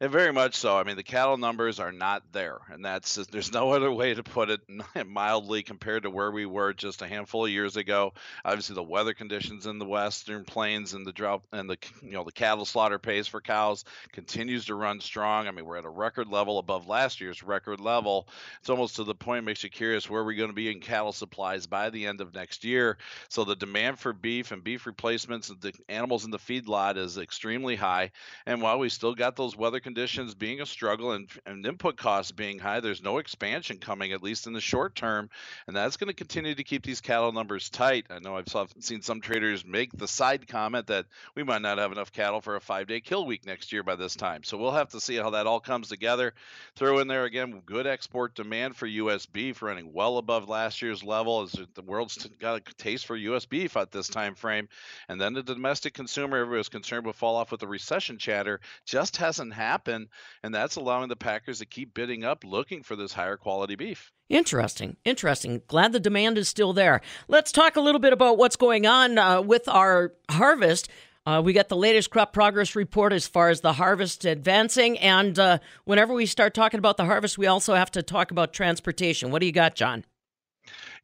And 0.01 0.11
very 0.11 0.33
much 0.33 0.55
so. 0.57 0.77
I 0.77 0.85
mean, 0.85 0.97
the 0.97 1.03
cattle 1.03 1.37
numbers 1.37 1.81
are 1.81 1.93
not 1.93 2.23
there, 2.33 2.59
and 2.71 2.85
that's 2.85 3.15
there's 3.31 3.53
no 3.53 3.71
other 3.73 3.91
way 3.91 4.15
to 4.15 4.23
put 4.23 4.51
it 4.51 4.61
mildly 5.07 5.63
compared 5.63 6.03
to 6.05 6.11
where 6.11 6.31
we 6.31 6.47
were 6.47 6.73
just 6.73 7.03
a 7.03 7.09
handful 7.09 7.45
of 7.45 7.51
years 7.51 7.77
ago. 7.77 8.13
Obviously, 8.45 8.75
the 8.75 8.83
weather 8.83 9.15
conditions 9.15 9.67
in 9.67 9.79
the 9.79 9.85
western 9.85 10.45
plains 10.45 10.95
and 10.95 11.07
the 11.07 11.13
drought 11.13 11.43
and 11.53 11.69
the 11.69 11.77
you 12.03 12.13
know 12.13 12.25
the 12.25 12.33
cattle 12.33 12.65
slaughter 12.65 12.99
pace 12.99 13.27
for 13.27 13.41
cows 13.41 13.85
continues 14.13 14.67
to 14.67 14.75
run 14.75 15.01
strong. 15.01 15.49
I 15.49 15.51
mean, 15.51 15.65
we're 15.65 15.79
at 15.79 15.85
a 15.85 15.91
record 15.91 16.29
level 16.29 16.59
above 16.59 16.89
last 16.89 17.21
year's 17.21 17.43
record 17.43 17.81
level. 17.81 18.29
It's 18.61 18.71
almost 18.71 18.97
to 18.97 19.05
the 19.05 19.15
point 19.15 19.45
makes 19.45 19.65
you 19.65 19.71
curious 19.71 20.09
where 20.09 20.25
we're 20.25 20.37
going 20.37 20.51
to 20.51 20.55
be 20.55 20.71
in 20.71 20.81
cattle 20.81 21.13
supplies 21.13 21.67
by 21.67 21.91
the 21.91 22.07
end 22.07 22.21
of 22.21 22.35
next 22.35 22.65
year. 22.65 22.99
So 23.29 23.45
the 23.45 23.57
demand 23.57 23.99
for 23.99 24.13
beef 24.13 24.53
and 24.53 24.63
beef 24.63 24.87
replacements, 24.87 25.49
and 25.49 25.61
the 25.61 25.73
animals 25.89 26.25
in 26.25 26.31
the 26.31 26.39
feedlot 26.39 26.97
is 26.97 27.19
extremely 27.19 27.77
high. 27.77 28.11
And 28.47 28.63
while 28.63 28.79
we 28.79 28.89
still 28.89 29.15
got 29.15 29.37
those 29.37 29.57
weather 29.63 29.79
conditions 29.79 30.35
being 30.35 30.61
a 30.61 30.67
struggle 30.67 31.13
and, 31.13 31.29
and 31.47 31.65
input 31.65 31.97
costs 31.97 32.33
being 32.33 32.59
high, 32.59 32.81
there's 32.81 33.01
no 33.01 33.19
expansion 33.19 33.79
coming, 33.79 34.13
at 34.13 34.21
least 34.21 34.49
in 34.49 34.53
the 34.53 34.61
short 34.61 34.97
term. 34.97 35.31
And 35.69 35.77
that's 35.77 35.97
going 35.97 36.09
to 36.09 36.15
continue 36.15 36.53
to 36.57 36.65
keep 36.65 36.85
these 36.85 37.01
cattle 37.01 37.31
numbers 37.31 37.71
tight. 37.71 38.07
I 38.11 38.19
know 38.19 38.37
I've 38.37 38.49
seen 38.81 39.03
some 39.03 39.21
traders 39.21 39.65
make 39.65 39.93
the 39.93 40.09
side 40.09 40.49
comment 40.49 40.89
that 40.89 41.07
we 41.37 41.45
might 41.45 41.63
not 41.63 41.79
have 41.79 41.93
enough 41.93 42.11
cattle 42.11 42.41
for 42.41 42.57
a 42.57 42.61
five 42.61 42.89
day 42.89 43.01
kill 43.01 43.25
week 43.25 43.47
next 43.47 43.73
year 43.73 43.85
by 43.85 43.95
this 43.95 44.17
time. 44.17 44.43
So 44.43 44.59
we'll 44.59 44.73
have 44.73 44.89
to 44.91 45.01
see 45.01 45.15
how 45.15 45.31
that 45.31 45.47
all 45.47 45.61
comes 45.61 45.89
together. 45.89 46.35
Throw 46.75 46.99
in 46.99 47.07
there 47.07 47.25
again 47.25 47.63
good 47.65 47.87
export 47.87 48.35
demand 48.35 48.75
for 48.75 48.87
US 48.87 49.27
beef 49.27 49.63
running 49.63 49.93
well 49.93 50.19
above 50.19 50.49
last 50.49 50.83
year's 50.83 51.05
level 51.05 51.43
as 51.43 51.53
the 51.53 51.83
world's 51.83 52.27
got 52.41 52.69
a 52.69 52.75
taste 52.75 53.07
for 53.07 53.15
US 53.15 53.47
beef 53.47 53.77
at 53.77 53.93
this 53.93 54.09
time 54.09 54.35
frame. 54.35 54.69
And 55.09 55.21
then 55.21 55.35
the 55.35 55.43
domestic 55.45 55.95
consumer, 55.95 56.39
everybody 56.39 56.59
was 56.59 56.69
concerned 56.69 57.07
would 57.07 57.15
fall 57.15 57.37
off 57.37 57.53
with 57.53 57.61
the 57.61 57.69
recession 57.69 58.19
chatter, 58.19 58.59
just 58.85 59.19
hasn't 59.19 59.52
happened. 59.53 60.09
And 60.43 60.55
that's 60.55 60.77
allowing 60.77 61.09
the 61.09 61.17
Packers 61.17 61.59
to 61.59 61.67
keep 61.67 61.95
bidding 61.95 62.25
up 62.25 62.45
looking 62.45 62.83
for 62.83 62.97
this 62.97 63.13
higher 63.13 63.37
quality 63.37 63.77
beef. 63.77 64.11
Interesting. 64.29 64.97
Interesting. 65.05 65.63
Glad 65.67 65.93
the 65.93 66.01
demand 66.01 66.39
is 66.39 66.49
still 66.49 66.73
there. 66.73 67.01
Let's 67.29 67.53
talk 67.53 67.77
a 67.77 67.81
little 67.81 68.01
bit 68.01 68.13
about 68.13 68.39
what's 68.39 68.57
going 68.57 68.87
on 68.87 69.19
uh, 69.19 69.43
with 69.43 69.69
our 69.69 70.15
harvest. 70.31 70.89
Uh, 71.25 71.41
we 71.45 71.53
got 71.53 71.69
the 71.69 71.77
latest 71.77 72.11
crop 72.11 72.33
progress 72.33 72.75
report 72.75 73.13
as 73.13 73.29
far 73.29 73.49
as 73.49 73.61
the 73.61 73.75
harvest 73.75 74.25
advancing. 74.25 74.99
And 74.99 75.39
uh, 75.39 75.59
whenever 75.85 76.15
we 76.15 76.27
start 76.27 76.55
talking 76.55 76.79
about 76.79 76.97
the 76.97 77.05
harvest, 77.05 77.39
we 77.39 77.47
also 77.47 77.75
have 77.75 77.93
to 77.93 78.03
talk 78.03 78.31
about 78.31 78.53
transportation. 78.53 79.31
What 79.31 79.41
do 79.41 79.47
you 79.47 79.53
got, 79.53 79.77
John? 79.77 80.05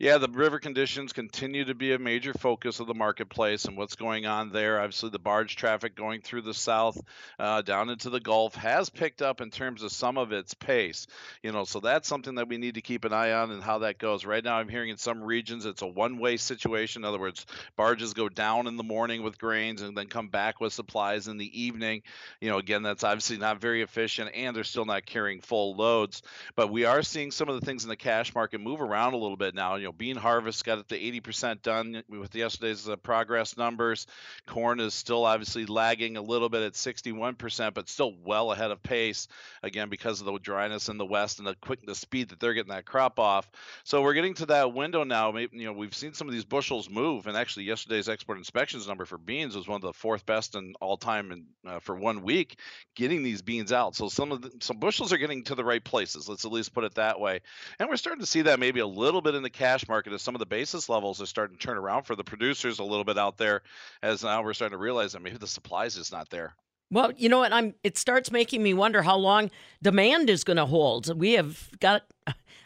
Yeah, 0.01 0.19
the 0.19 0.29
river 0.29 0.61
conditions 0.61 1.13
continue 1.13 1.65
to 1.65 1.75
be 1.75 1.93
a 1.93 1.99
major 1.99 2.33
focus 2.33 2.79
of 2.79 2.87
the 2.87 2.95
marketplace 2.95 3.65
and 3.65 3.77
what's 3.77 3.97
going 3.97 4.27
on 4.27 4.53
there. 4.53 4.79
Obviously, 4.79 5.11
the 5.11 5.19
barge 5.19 5.57
traffic 5.57 5.97
going 5.97 6.21
through 6.21 6.43
the 6.43 6.55
south 6.55 7.01
uh, 7.37 7.63
down 7.63 7.91
into 7.91 8.09
the 8.09 8.21
Gulf 8.21 8.55
has 8.55 8.91
picked 8.91 9.23
up 9.23 9.41
in 9.41 9.51
terms 9.51 9.83
of 9.83 9.91
some 9.91 10.17
of 10.17 10.31
its 10.31 10.55
pace. 10.55 11.09
You 11.43 11.51
know, 11.51 11.65
so 11.65 11.81
that's 11.81 12.07
something 12.07 12.37
that 12.37 12.49
we 12.49 12.59
need 12.59 12.77
to 12.77 12.81
keep 12.81 13.05
an 13.05 13.13
eye 13.13 13.33
on 13.33 13.51
and 13.51 13.61
how 13.61 13.81
that 13.81 13.99
goes. 13.99 14.25
Right 14.25 14.45
now, 14.45 14.55
I'm 14.55 14.69
hearing 14.69 14.91
in 14.91 14.99
some 14.99 15.21
regions 15.21 15.67
it's 15.67 15.83
a 15.83 15.87
one-way 15.89 16.37
situation. 16.37 17.03
In 17.03 17.09
other 17.09 17.19
words, 17.19 17.45
barges 17.75 18.15
go 18.15 18.29
down 18.29 18.69
in 18.69 18.77
the 18.77 18.85
morning 18.85 19.25
with 19.25 19.37
grains 19.37 19.83
and 19.83 19.99
then 19.99 20.07
come 20.07 20.29
back 20.29 20.61
with 20.61 20.73
supplies 20.73 21.27
in 21.27 21.39
the 21.39 21.61
evening. 21.61 22.03
You 22.41 22.51
know, 22.51 22.59
again, 22.59 22.85
that's 22.85 23.03
obviously 23.03 23.39
not 23.39 23.61
very 23.61 23.83
efficient, 23.83 24.31
and 24.33 24.55
they're 24.55 24.63
still 24.63 24.85
not 24.85 25.07
carrying 25.07 25.41
full 25.41 25.75
loads. 25.75 26.23
But 26.55 26.71
we 26.71 26.85
are 26.85 27.03
seeing 27.03 27.33
some 27.33 27.49
of 27.49 27.59
the 27.59 27.67
things 27.67 27.83
in 27.83 27.89
the 27.89 27.97
cash 27.97 28.33
market 28.33 28.61
move 28.61 28.81
around 28.81 29.15
a 29.15 29.19
little 29.19 29.37
bit 29.37 29.57
now. 29.57 29.75
You 29.75 29.88
bean 29.93 30.17
harvest 30.17 30.65
got 30.65 30.79
it 30.79 30.89
to 30.89 30.99
80% 30.99 31.63
done 31.63 32.03
with 32.09 32.35
yesterday's 32.35 32.89
uh, 32.89 32.97
progress 32.97 33.57
numbers. 33.57 34.07
Corn 34.47 34.81
is 34.81 34.95
still 34.95 35.25
obviously 35.25 35.67
lagging 35.67 36.17
a 36.17 36.23
little 36.23 36.49
bit 36.49 36.63
at 36.63 36.73
61%, 36.75 37.75
but 37.75 37.89
still 37.89 38.15
well 38.25 38.53
ahead 38.53 38.71
of 38.71 38.83
pace 38.83 39.29
again 39.63 39.89
because 39.89 40.21
of 40.21 40.27
the 40.27 40.39
dryness 40.39 40.89
in 40.89 40.99
the 40.99 41.07
west 41.07 41.39
and 41.39 41.47
the 41.47 41.55
quick 41.57 41.85
the 41.85 41.95
speed 41.95 42.31
that 42.31 42.41
they're 42.41 42.55
getting 42.55 42.73
that 42.73 42.85
crop 42.85 43.19
off. 43.19 43.51
So 43.85 44.03
we're 44.03 44.15
getting 44.15 44.35
to 44.35 44.47
that 44.47 44.73
window 44.73 45.05
now. 45.05 45.31
Maybe, 45.31 45.59
you 45.59 45.67
know, 45.67 45.73
we've 45.73 45.95
seen 45.95 46.15
some 46.15 46.29
of 46.29 46.35
these 46.35 46.45
bushels 46.45 46.89
move, 46.91 47.27
and 47.27 47.37
actually 47.37 47.65
yesterday's 47.65 48.09
export 48.09 48.39
inspections 48.39 48.87
number 48.87 49.05
for 49.05 49.19
beans 49.19 49.57
was 49.57 49.69
one 49.69 49.77
of 49.77 49.83
the 49.83 49.93
fourth 49.93 50.27
best 50.27 50.55
in 50.55 50.75
all 50.81 50.97
time 50.97 51.31
and 51.31 51.45
uh, 51.67 51.79
for 51.81 51.95
one 51.95 52.23
week 52.23 52.59
getting 52.95 53.23
these 53.23 53.43
beans 53.43 53.73
out. 53.73 53.95
So 53.95 54.09
some 54.09 54.33
of 54.33 54.43
the, 54.43 54.53
some 54.61 54.79
bushels 54.79 55.13
are 55.13 55.19
getting 55.19 55.45
to 55.45 55.55
the 55.55 55.65
right 55.65 55.83
places. 55.83 56.29
Let's 56.29 56.45
at 56.45 56.53
least 56.53 56.75
put 56.75 56.85
it 56.85 56.95
that 56.95 57.21
way. 57.21 57.41
And 57.79 57.89
we're 57.89 57.97
starting 57.97 58.21
to 58.21 58.27
see 58.27 58.43
that 58.43 58.59
maybe 58.59 58.81
a 58.81 58.87
little 58.87 59.21
bit 59.21 59.35
in 59.35 59.43
the 59.43 59.51
cash 59.51 59.78
market 59.87 60.13
as 60.13 60.23
some 60.23 60.35
of 60.35 60.39
the 60.39 60.47
basis 60.47 60.89
levels 60.89 61.21
are 61.21 61.27
starting 61.27 61.57
to 61.57 61.65
turn 61.65 61.77
around 61.77 62.05
for 62.05 62.17
the 62.17 62.25
producers 62.25 62.79
a 62.79 62.85
little 62.85 63.05
bit 63.05 63.19
out 63.19 63.37
there 63.37 63.63
as 64.03 64.25
now 64.25 64.43
we're 64.43 64.55
starting 64.55 64.77
to 64.77 64.83
realize 64.83 65.13
that 65.13 65.23
maybe 65.23 65.37
the 65.37 65.47
supply 65.47 65.85
is 65.85 66.11
not 66.11 66.31
there. 66.31 66.55
Well, 66.91 67.13
you 67.17 67.29
know 67.29 67.41
what? 67.41 67.53
I'm. 67.53 67.75
It 67.85 67.99
starts 67.99 68.31
making 68.31 68.63
me 68.63 68.73
wonder 68.73 69.03
how 69.03 69.17
long 69.17 69.51
demand 69.83 70.31
is 70.31 70.43
going 70.43 70.57
to 70.57 70.67
hold. 70.67 71.19
We 71.19 71.33
have 71.33 71.69
got. 71.81 72.05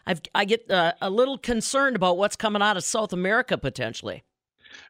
I've. 0.07 0.21
I 0.35 0.45
get 0.45 0.71
uh, 0.71 0.93
a 1.01 1.11
little 1.11 1.39
concerned 1.39 1.97
about 1.97 2.17
what's 2.17 2.37
coming 2.37 2.63
out 2.63 2.77
of 2.77 2.85
South 2.85 3.13
America 3.13 3.59
potentially. 3.59 4.23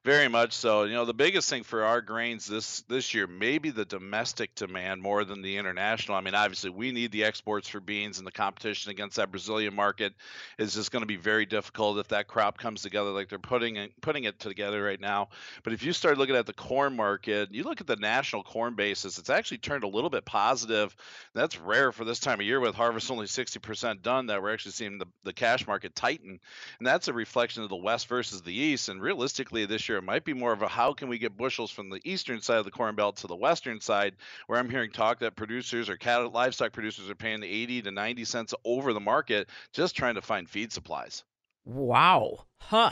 Very 0.05 0.29
much 0.29 0.53
so. 0.53 0.85
You 0.85 0.95
know, 0.95 1.05
the 1.05 1.15
biggest 1.15 1.49
thing 1.49 1.63
for 1.63 1.85
our 1.85 2.01
grains 2.01 2.47
this 2.47 2.83
this 2.83 3.15
year 3.15 3.27
maybe 3.27 3.71
the 3.71 3.85
domestic 3.85 4.55
demand 4.55 5.03
more 5.03 5.25
than 5.25 5.43
the 5.43 5.57
international. 5.57 6.17
I 6.17 6.21
mean, 6.21 6.35
obviously 6.35 6.71
we 6.71 6.93
need 6.93 7.13
the 7.13 7.25
exports 7.25 7.69
for 7.69 7.81
beans, 7.81 8.19
and 8.19 8.27
the 8.27 8.33
competition 8.33 8.91
against 8.91 9.17
that 9.17 9.31
Brazilian 9.31 9.75
market 9.75 10.13
is 10.59 10.75
just 10.75 10.91
going 10.91 11.03
to 11.03 11.07
be 11.07 11.17
very 11.17 11.47
difficult 11.47 11.99
if 11.99 12.09
that 12.09 12.29
crop 12.29 12.59
comes 12.59 12.83
together 12.83 13.11
like 13.11 13.29
they're 13.29 13.39
putting 13.39 13.77
it, 13.77 13.93
putting 14.01 14.25
it 14.25 14.39
together 14.39 14.83
right 14.83 15.01
now. 15.01 15.29
But 15.63 15.73
if 15.73 15.83
you 15.83 15.93
start 15.93 16.19
looking 16.19 16.37
at 16.37 16.47
the 16.47 16.53
corn 16.53 16.97
market, 16.97 17.53
you 17.53 17.65
look 17.65 17.81
at 17.81 17.87
the 17.87 17.97
national 17.97 18.43
corn 18.43 18.75
basis, 18.75 19.19
it's 19.19 19.31
actually 19.31 19.59
turned 19.59 19.85
a 19.85 19.89
little 19.89 20.11
bit 20.11 20.25
positive. 20.25 20.95
That's 21.35 21.59
rare 21.59 21.93
for 21.93 22.05
this 22.05 22.21
time 22.21 22.41
of 22.41 22.47
year 22.47 22.61
with 22.61 22.75
harvest 22.75 23.11
only 23.11 23.27
60% 23.27 24.03
done. 24.03 24.27
That 24.27 24.43
we're 24.43 24.53
actually 24.53 24.73
seeing 24.73 24.99
the, 24.99 25.07
the 25.25 25.33
cash 25.33 25.67
market 25.67 25.95
tighten, 25.95 26.41
and 26.79 26.87
that's 26.87 27.09
a 27.09 27.13
reflection 27.13 27.63
of 27.63 27.69
the 27.69 27.77
West 27.77 28.09
versus 28.09 28.43
the 28.43 28.55
East. 28.55 28.89
And 28.89 29.01
realistically, 29.01 29.67
this 29.73 29.89
year 29.89 29.99
it 29.99 30.05
might 30.05 30.25
be 30.25 30.35
more 30.35 30.53
of 30.53 30.61
a 30.61 30.69
how 30.69 30.93
can 30.93 31.09
we 31.09 31.19
get 31.19 31.37
bushels 31.37 31.71
from 31.71 31.89
the 31.89 32.01
eastern 32.05 32.43
side 32.43 32.59
of 32.59 32.67
the 32.67 32.71
corn 32.71 32.95
belt 32.95 33.17
to 33.17 33.27
the 33.27 33.35
western 33.35 33.81
side 33.81 34.15
where 34.47 34.59
i'm 34.59 34.69
hearing 34.69 34.91
talk 34.91 35.19
that 35.19 35.35
producers 35.35 35.89
or 35.89 35.97
cattle 35.97 36.31
livestock 36.31 36.73
producers 36.73 37.09
are 37.09 37.15
paying 37.15 37.43
80 37.43 37.83
to 37.83 37.91
90 37.91 38.25
cents 38.27 38.55
over 38.65 38.93
the 38.93 39.01
market 39.01 39.49
just 39.73 39.97
trying 39.97 40.17
to 40.17 40.23
find 40.23 40.49
feed 40.49 40.73
supplies. 40.73 41.25
Wow 41.65 42.45
huh 42.59 42.91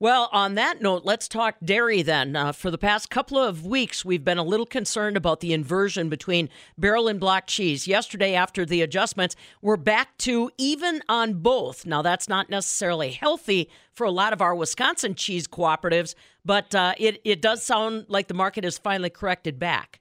well, 0.00 0.30
on 0.32 0.54
that 0.54 0.80
note, 0.80 1.04
let's 1.04 1.28
talk 1.28 1.56
dairy 1.62 2.00
then. 2.00 2.34
Uh, 2.34 2.52
for 2.52 2.70
the 2.70 2.78
past 2.78 3.10
couple 3.10 3.38
of 3.38 3.66
weeks, 3.66 4.02
we've 4.02 4.24
been 4.24 4.38
a 4.38 4.42
little 4.42 4.64
concerned 4.64 5.14
about 5.14 5.40
the 5.40 5.52
inversion 5.52 6.08
between 6.08 6.48
barrel 6.78 7.06
and 7.06 7.20
block 7.20 7.46
cheese. 7.46 7.86
Yesterday, 7.86 8.34
after 8.34 8.64
the 8.64 8.80
adjustments, 8.80 9.36
we're 9.60 9.76
back 9.76 10.16
to 10.18 10.50
even 10.56 11.02
on 11.06 11.34
both. 11.34 11.84
Now, 11.84 12.00
that's 12.00 12.30
not 12.30 12.48
necessarily 12.48 13.10
healthy 13.10 13.68
for 13.92 14.06
a 14.06 14.10
lot 14.10 14.32
of 14.32 14.40
our 14.40 14.54
Wisconsin 14.54 15.14
cheese 15.14 15.46
cooperatives, 15.46 16.14
but 16.46 16.74
uh, 16.74 16.94
it, 16.96 17.20
it 17.22 17.42
does 17.42 17.62
sound 17.62 18.06
like 18.08 18.28
the 18.28 18.34
market 18.34 18.64
has 18.64 18.78
finally 18.78 19.10
corrected 19.10 19.58
back. 19.58 20.00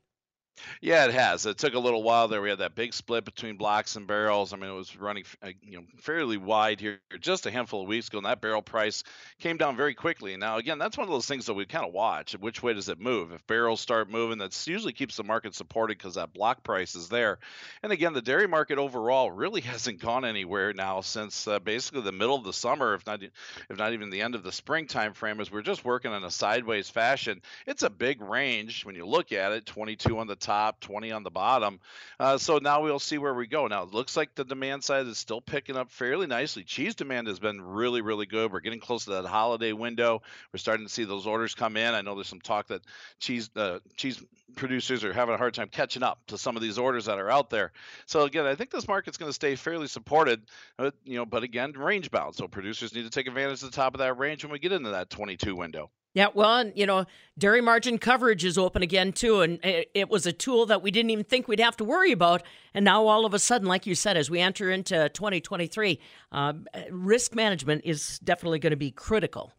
Yeah, 0.81 1.05
it 1.05 1.13
has. 1.13 1.45
It 1.45 1.57
took 1.57 1.73
a 1.73 1.79
little 1.79 2.03
while 2.03 2.27
there. 2.27 2.41
We 2.41 2.49
had 2.49 2.59
that 2.59 2.75
big 2.75 2.93
split 2.93 3.25
between 3.25 3.57
blocks 3.57 3.95
and 3.95 4.07
barrels. 4.07 4.53
I 4.53 4.57
mean, 4.57 4.69
it 4.69 4.73
was 4.75 4.95
running 4.95 5.23
uh, 5.41 5.49
you 5.61 5.77
know 5.77 5.85
fairly 5.97 6.37
wide 6.37 6.79
here 6.79 6.99
just 7.19 7.45
a 7.45 7.51
handful 7.51 7.81
of 7.81 7.87
weeks 7.87 8.07
ago, 8.07 8.17
and 8.19 8.25
that 8.25 8.41
barrel 8.41 8.61
price 8.61 9.03
came 9.39 9.57
down 9.57 9.75
very 9.75 9.93
quickly. 9.93 10.35
Now, 10.37 10.57
again, 10.57 10.79
that's 10.79 10.97
one 10.97 11.07
of 11.07 11.11
those 11.11 11.25
things 11.25 11.45
that 11.47 11.53
we 11.53 11.65
kind 11.65 11.85
of 11.85 11.93
watch. 11.93 12.33
Which 12.33 12.63
way 12.63 12.73
does 12.73 12.89
it 12.89 12.99
move? 12.99 13.31
If 13.31 13.45
barrels 13.47 13.81
start 13.81 14.09
moving, 14.09 14.39
that 14.39 14.67
usually 14.67 14.93
keeps 14.93 15.17
the 15.17 15.23
market 15.23 15.55
supported 15.55 15.97
because 15.97 16.15
that 16.15 16.33
block 16.33 16.63
price 16.63 16.95
is 16.95 17.09
there. 17.09 17.39
And 17.83 17.91
again, 17.91 18.13
the 18.13 18.21
dairy 18.21 18.47
market 18.47 18.77
overall 18.77 19.31
really 19.31 19.61
hasn't 19.69 19.99
gone 19.99 20.25
anywhere 20.25 20.73
now 20.73 21.01
since 21.01 21.47
uh, 21.47 21.59
basically 21.59 22.01
the 22.01 22.11
middle 22.11 22.35
of 22.35 22.43
the 22.43 22.53
summer, 22.53 22.93
if 22.93 23.05
not 23.05 23.21
if 23.23 23.77
not 23.77 23.93
even 23.93 24.09
the 24.09 24.21
end 24.21 24.35
of 24.35 24.43
the 24.43 24.51
spring 24.51 24.87
time 24.87 25.13
frame, 25.13 25.39
as 25.39 25.51
we're 25.51 25.61
just 25.61 25.85
working 25.85 26.13
in 26.13 26.23
a 26.23 26.31
sideways 26.31 26.89
fashion. 26.89 27.41
It's 27.65 27.83
a 27.83 27.89
big 27.89 28.21
range 28.21 28.85
when 28.85 28.95
you 28.95 29.05
look 29.05 29.31
at 29.31 29.51
it, 29.51 29.65
22 29.65 30.17
on 30.17 30.27
the 30.27 30.35
top, 30.35 30.48
20 30.81 31.11
on 31.11 31.23
the 31.23 31.29
bottom. 31.29 31.79
Uh, 32.19 32.37
so 32.37 32.57
now 32.57 32.81
we'll 32.81 32.99
see 32.99 33.17
where 33.17 33.33
we 33.33 33.47
go. 33.47 33.67
Now 33.67 33.83
it 33.83 33.93
looks 33.93 34.17
like 34.17 34.35
the 34.35 34.43
demand 34.43 34.83
side 34.83 35.07
is 35.07 35.17
still 35.17 35.41
picking 35.41 35.77
up 35.77 35.91
fairly 35.91 36.27
nicely. 36.27 36.63
Cheese 36.63 36.95
demand 36.95 37.27
has 37.27 37.39
been 37.39 37.61
really, 37.61 38.01
really 38.01 38.25
good. 38.25 38.51
We're 38.51 38.59
getting 38.59 38.79
close 38.79 39.05
to 39.05 39.11
that 39.11 39.25
holiday 39.25 39.73
window. 39.73 40.21
We're 40.53 40.57
starting 40.57 40.85
to 40.85 40.91
see 40.91 41.03
those 41.03 41.27
orders 41.27 41.55
come 41.55 41.77
in. 41.77 41.93
I 41.93 42.01
know 42.01 42.15
there's 42.15 42.27
some 42.27 42.41
talk 42.41 42.67
that 42.67 42.81
cheese 43.19 43.49
uh, 43.55 43.79
cheese 43.95 44.23
producers 44.55 45.03
are 45.03 45.13
having 45.13 45.35
a 45.35 45.37
hard 45.37 45.53
time 45.53 45.69
catching 45.69 46.03
up 46.03 46.19
to 46.27 46.37
some 46.37 46.55
of 46.55 46.61
these 46.61 46.77
orders 46.77 47.05
that 47.05 47.19
are 47.19 47.29
out 47.29 47.49
there. 47.49 47.71
So 48.05 48.23
again, 48.23 48.45
I 48.45 48.55
think 48.55 48.71
this 48.71 48.87
market's 48.87 49.17
going 49.17 49.29
to 49.29 49.33
stay 49.33 49.55
fairly 49.55 49.87
supported, 49.87 50.41
you 51.05 51.17
know, 51.17 51.25
but 51.25 51.43
again, 51.43 51.73
range 51.73 52.11
bound. 52.11 52.35
So 52.35 52.47
producers 52.47 52.93
need 52.93 53.03
to 53.03 53.09
take 53.09 53.27
advantage 53.27 53.63
of 53.63 53.71
the 53.71 53.75
top 53.75 53.93
of 53.93 53.99
that 53.99 54.17
range 54.17 54.43
when 54.43 54.51
we 54.51 54.59
get 54.59 54.71
into 54.71 54.89
that 54.91 55.09
22 55.09 55.55
window. 55.55 55.91
Yeah, 56.13 56.27
well, 56.33 56.57
and, 56.57 56.73
you 56.75 56.87
know, 56.87 57.05
dairy 57.37 57.61
margin 57.61 57.99
coverage 57.99 58.43
is 58.43 58.57
open 58.57 58.81
again 58.81 59.13
too, 59.13 59.41
and 59.41 59.59
it, 59.63 60.09
was 60.09 60.25
a 60.25 60.33
tool 60.33 60.65
that 60.65 60.81
we 60.81 60.89
didn't 60.89 61.11
even 61.11 61.23
think 61.23 61.47
we'd 61.47 61.59
have 61.59 61.77
to 61.77 61.83
worry 61.83 62.11
about, 62.11 62.41
and 62.73 62.83
now 62.83 63.05
all 63.05 63.25
of 63.25 63.33
a 63.35 63.39
sudden, 63.39 63.67
like 63.67 63.85
you 63.85 63.93
said, 63.93 64.17
as 64.17 64.29
we 64.29 64.39
enter 64.39 64.71
into 64.71 65.09
2023, 65.09 65.99
uh, 66.31 66.53
risk 66.89 67.35
management 67.35 67.83
is 67.85 68.17
definitely 68.19 68.57
going 68.57 68.71
to 68.71 68.77
be 68.77 68.89
critical. 68.89 69.53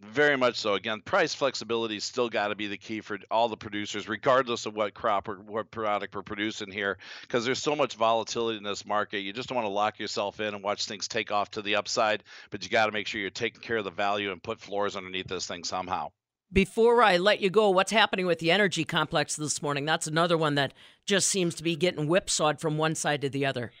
Very 0.00 0.36
much 0.36 0.56
so. 0.56 0.74
Again, 0.74 1.00
price 1.00 1.34
flexibility 1.34 1.98
still 1.98 2.28
got 2.28 2.48
to 2.48 2.54
be 2.54 2.66
the 2.66 2.76
key 2.76 3.00
for 3.00 3.18
all 3.30 3.48
the 3.48 3.56
producers, 3.56 4.08
regardless 4.08 4.66
of 4.66 4.74
what 4.74 4.92
crop 4.92 5.28
or 5.28 5.36
what 5.36 5.70
product 5.70 6.14
we're 6.14 6.22
producing 6.22 6.70
here, 6.70 6.98
because 7.22 7.44
there's 7.44 7.62
so 7.62 7.74
much 7.74 7.94
volatility 7.94 8.58
in 8.58 8.64
this 8.64 8.84
market. 8.84 9.20
You 9.20 9.32
just 9.32 9.48
don't 9.48 9.56
want 9.56 9.66
to 9.66 9.72
lock 9.72 9.98
yourself 9.98 10.40
in 10.40 10.54
and 10.54 10.62
watch 10.62 10.86
things 10.86 11.08
take 11.08 11.32
off 11.32 11.52
to 11.52 11.62
the 11.62 11.76
upside, 11.76 12.22
but 12.50 12.62
you 12.64 12.70
got 12.70 12.86
to 12.86 12.92
make 12.92 13.06
sure 13.06 13.20
you're 13.20 13.30
taking 13.30 13.62
care 13.62 13.78
of 13.78 13.84
the 13.84 13.90
value 13.90 14.30
and 14.30 14.42
put 14.42 14.60
floors 14.60 14.96
underneath 14.96 15.28
this 15.28 15.46
thing 15.46 15.64
somehow. 15.64 16.10
Before 16.52 17.02
I 17.02 17.16
let 17.16 17.40
you 17.40 17.50
go, 17.50 17.70
what's 17.70 17.90
happening 17.90 18.26
with 18.26 18.38
the 18.38 18.50
energy 18.50 18.84
complex 18.84 19.34
this 19.34 19.60
morning? 19.60 19.84
That's 19.86 20.06
another 20.06 20.36
one 20.36 20.54
that 20.54 20.74
just 21.06 21.28
seems 21.28 21.54
to 21.56 21.64
be 21.64 21.74
getting 21.74 22.06
whipsawed 22.06 22.60
from 22.60 22.78
one 22.78 22.94
side 22.94 23.22
to 23.22 23.28
the 23.28 23.46
other. 23.46 23.72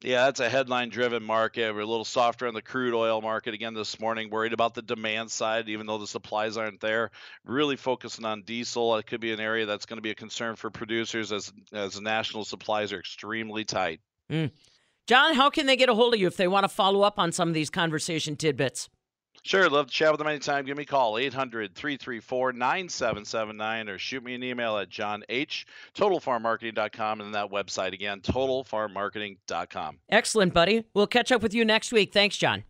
Yeah, 0.00 0.26
that's 0.26 0.38
a 0.38 0.48
headline 0.48 0.90
driven 0.90 1.24
market. 1.24 1.74
We're 1.74 1.80
a 1.80 1.86
little 1.86 2.04
softer 2.04 2.46
on 2.46 2.54
the 2.54 2.62
crude 2.62 2.94
oil 2.94 3.20
market 3.20 3.52
again 3.52 3.74
this 3.74 3.98
morning, 3.98 4.30
worried 4.30 4.52
about 4.52 4.74
the 4.74 4.82
demand 4.82 5.28
side, 5.30 5.68
even 5.68 5.86
though 5.86 5.98
the 5.98 6.06
supplies 6.06 6.56
aren't 6.56 6.80
there. 6.80 7.10
Really 7.44 7.74
focusing 7.74 8.24
on 8.24 8.42
diesel. 8.42 8.96
It 8.96 9.06
could 9.06 9.20
be 9.20 9.32
an 9.32 9.40
area 9.40 9.66
that's 9.66 9.86
going 9.86 9.96
to 9.96 10.02
be 10.02 10.12
a 10.12 10.14
concern 10.14 10.54
for 10.54 10.70
producers 10.70 11.32
as 11.32 11.52
as 11.72 12.00
national 12.00 12.44
supplies 12.44 12.92
are 12.92 13.00
extremely 13.00 13.64
tight. 13.64 14.00
Mm. 14.30 14.52
John, 15.08 15.34
how 15.34 15.50
can 15.50 15.66
they 15.66 15.76
get 15.76 15.88
a 15.88 15.94
hold 15.94 16.14
of 16.14 16.20
you 16.20 16.28
if 16.28 16.36
they 16.36 16.48
want 16.48 16.64
to 16.64 16.68
follow 16.68 17.02
up 17.02 17.18
on 17.18 17.32
some 17.32 17.48
of 17.48 17.54
these 17.54 17.70
conversation 17.70 18.36
tidbits? 18.36 18.88
Sure, 19.48 19.70
love 19.70 19.86
to 19.86 19.92
chat 19.94 20.10
with 20.10 20.18
them 20.18 20.26
anytime. 20.26 20.66
Give 20.66 20.76
me 20.76 20.82
a 20.82 20.86
call, 20.86 21.16
800 21.16 21.74
334 21.74 22.52
9779, 22.52 23.88
or 23.88 23.96
shoot 23.96 24.22
me 24.22 24.34
an 24.34 24.42
email 24.42 24.76
at 24.76 24.90
john 24.90 25.24
h, 25.30 25.66
totalfarmmarketing.com, 25.96 27.22
and 27.22 27.34
that 27.34 27.50
website 27.50 27.94
again, 27.94 28.20
totalfarmmarketing.com. 28.20 30.00
Excellent, 30.10 30.52
buddy. 30.52 30.84
We'll 30.92 31.06
catch 31.06 31.32
up 31.32 31.40
with 31.40 31.54
you 31.54 31.64
next 31.64 31.92
week. 31.92 32.12
Thanks, 32.12 32.36
John. 32.36 32.62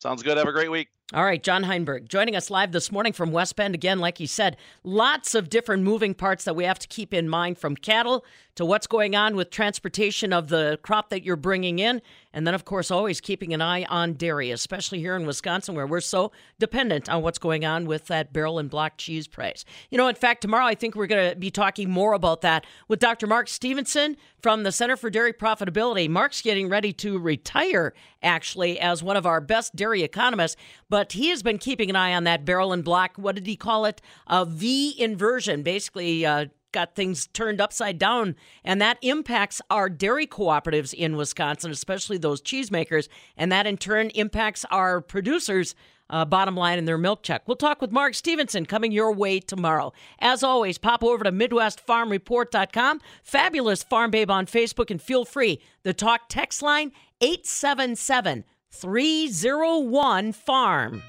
Sounds 0.00 0.22
good. 0.22 0.38
Have 0.38 0.48
a 0.48 0.52
great 0.52 0.70
week. 0.70 0.88
All 1.14 1.24
right, 1.24 1.42
John 1.42 1.64
Heinberg 1.64 2.08
joining 2.08 2.34
us 2.34 2.48
live 2.48 2.72
this 2.72 2.90
morning 2.90 3.12
from 3.12 3.32
West 3.32 3.54
Bend. 3.54 3.74
Again, 3.74 3.98
like 3.98 4.16
he 4.16 4.24
said, 4.24 4.56
lots 4.82 5.34
of 5.34 5.50
different 5.50 5.82
moving 5.82 6.14
parts 6.14 6.44
that 6.44 6.56
we 6.56 6.64
have 6.64 6.78
to 6.78 6.88
keep 6.88 7.12
in 7.12 7.28
mind 7.28 7.58
from 7.58 7.76
cattle 7.76 8.24
to 8.54 8.64
what's 8.64 8.86
going 8.86 9.14
on 9.14 9.36
with 9.36 9.50
transportation 9.50 10.32
of 10.32 10.48
the 10.48 10.78
crop 10.82 11.10
that 11.10 11.22
you're 11.22 11.36
bringing 11.36 11.80
in. 11.80 12.00
And 12.34 12.46
then, 12.46 12.54
of 12.54 12.64
course, 12.64 12.90
always 12.90 13.20
keeping 13.20 13.52
an 13.52 13.60
eye 13.60 13.84
on 13.84 14.14
dairy, 14.14 14.50
especially 14.50 15.00
here 15.00 15.16
in 15.16 15.26
Wisconsin, 15.26 15.74
where 15.74 15.86
we're 15.86 16.00
so 16.00 16.32
dependent 16.58 17.08
on 17.08 17.22
what's 17.22 17.38
going 17.38 17.64
on 17.64 17.86
with 17.86 18.06
that 18.06 18.32
barrel 18.32 18.58
and 18.58 18.70
block 18.70 18.96
cheese 18.96 19.28
price. 19.28 19.64
You 19.90 19.98
know, 19.98 20.08
in 20.08 20.14
fact, 20.14 20.42
tomorrow 20.42 20.64
I 20.64 20.74
think 20.74 20.94
we're 20.94 21.06
going 21.06 21.30
to 21.30 21.36
be 21.36 21.50
talking 21.50 21.90
more 21.90 22.14
about 22.14 22.40
that 22.40 22.64
with 22.88 23.00
Dr. 23.00 23.26
Mark 23.26 23.48
Stephenson 23.48 24.16
from 24.40 24.62
the 24.62 24.72
Center 24.72 24.96
for 24.96 25.10
Dairy 25.10 25.32
Profitability. 25.32 26.08
Mark's 26.08 26.42
getting 26.42 26.68
ready 26.68 26.92
to 26.94 27.18
retire, 27.18 27.92
actually, 28.22 28.80
as 28.80 29.02
one 29.02 29.16
of 29.16 29.26
our 29.26 29.40
best 29.40 29.76
dairy 29.76 30.02
economists, 30.02 30.56
but 30.88 31.12
he 31.12 31.28
has 31.28 31.42
been 31.42 31.58
keeping 31.58 31.90
an 31.90 31.96
eye 31.96 32.14
on 32.14 32.24
that 32.24 32.44
barrel 32.44 32.72
and 32.72 32.84
block. 32.84 33.12
What 33.16 33.34
did 33.34 33.46
he 33.46 33.56
call 33.56 33.84
it? 33.84 34.00
A 34.26 34.44
V 34.44 34.94
inversion, 34.98 35.62
basically. 35.62 36.24
Uh, 36.24 36.46
got 36.72 36.94
things 36.94 37.26
turned 37.28 37.60
upside 37.60 37.98
down, 37.98 38.36
and 38.64 38.80
that 38.80 38.98
impacts 39.02 39.60
our 39.70 39.88
dairy 39.88 40.26
cooperatives 40.26 40.92
in 40.94 41.16
Wisconsin, 41.16 41.70
especially 41.70 42.18
those 42.18 42.42
cheesemakers, 42.42 43.08
and 43.36 43.52
that 43.52 43.66
in 43.66 43.76
turn 43.76 44.10
impacts 44.10 44.64
our 44.70 45.00
producers. 45.00 45.74
Uh, 46.10 46.26
bottom 46.26 46.54
line 46.54 46.78
in 46.78 46.84
their 46.84 46.98
milk 46.98 47.22
check. 47.22 47.42
We'll 47.46 47.56
talk 47.56 47.80
with 47.80 47.90
Mark 47.90 48.14
Stephenson 48.14 48.66
coming 48.66 48.92
your 48.92 49.12
way 49.12 49.40
tomorrow. 49.40 49.94
As 50.18 50.42
always, 50.42 50.76
pop 50.76 51.02
over 51.02 51.24
to 51.24 51.32
MidwestFarmReport.com, 51.32 53.00
fabulous 53.22 53.82
Farm 53.82 54.10
Babe 54.10 54.30
on 54.30 54.44
Facebook, 54.44 54.90
and 54.90 55.00
feel 55.00 55.24
free. 55.24 55.62
The 55.84 55.94
talk 55.94 56.22
text 56.28 56.60
line 56.60 56.92
877 57.22 58.44
301 58.72 60.32
FARM. 60.32 61.00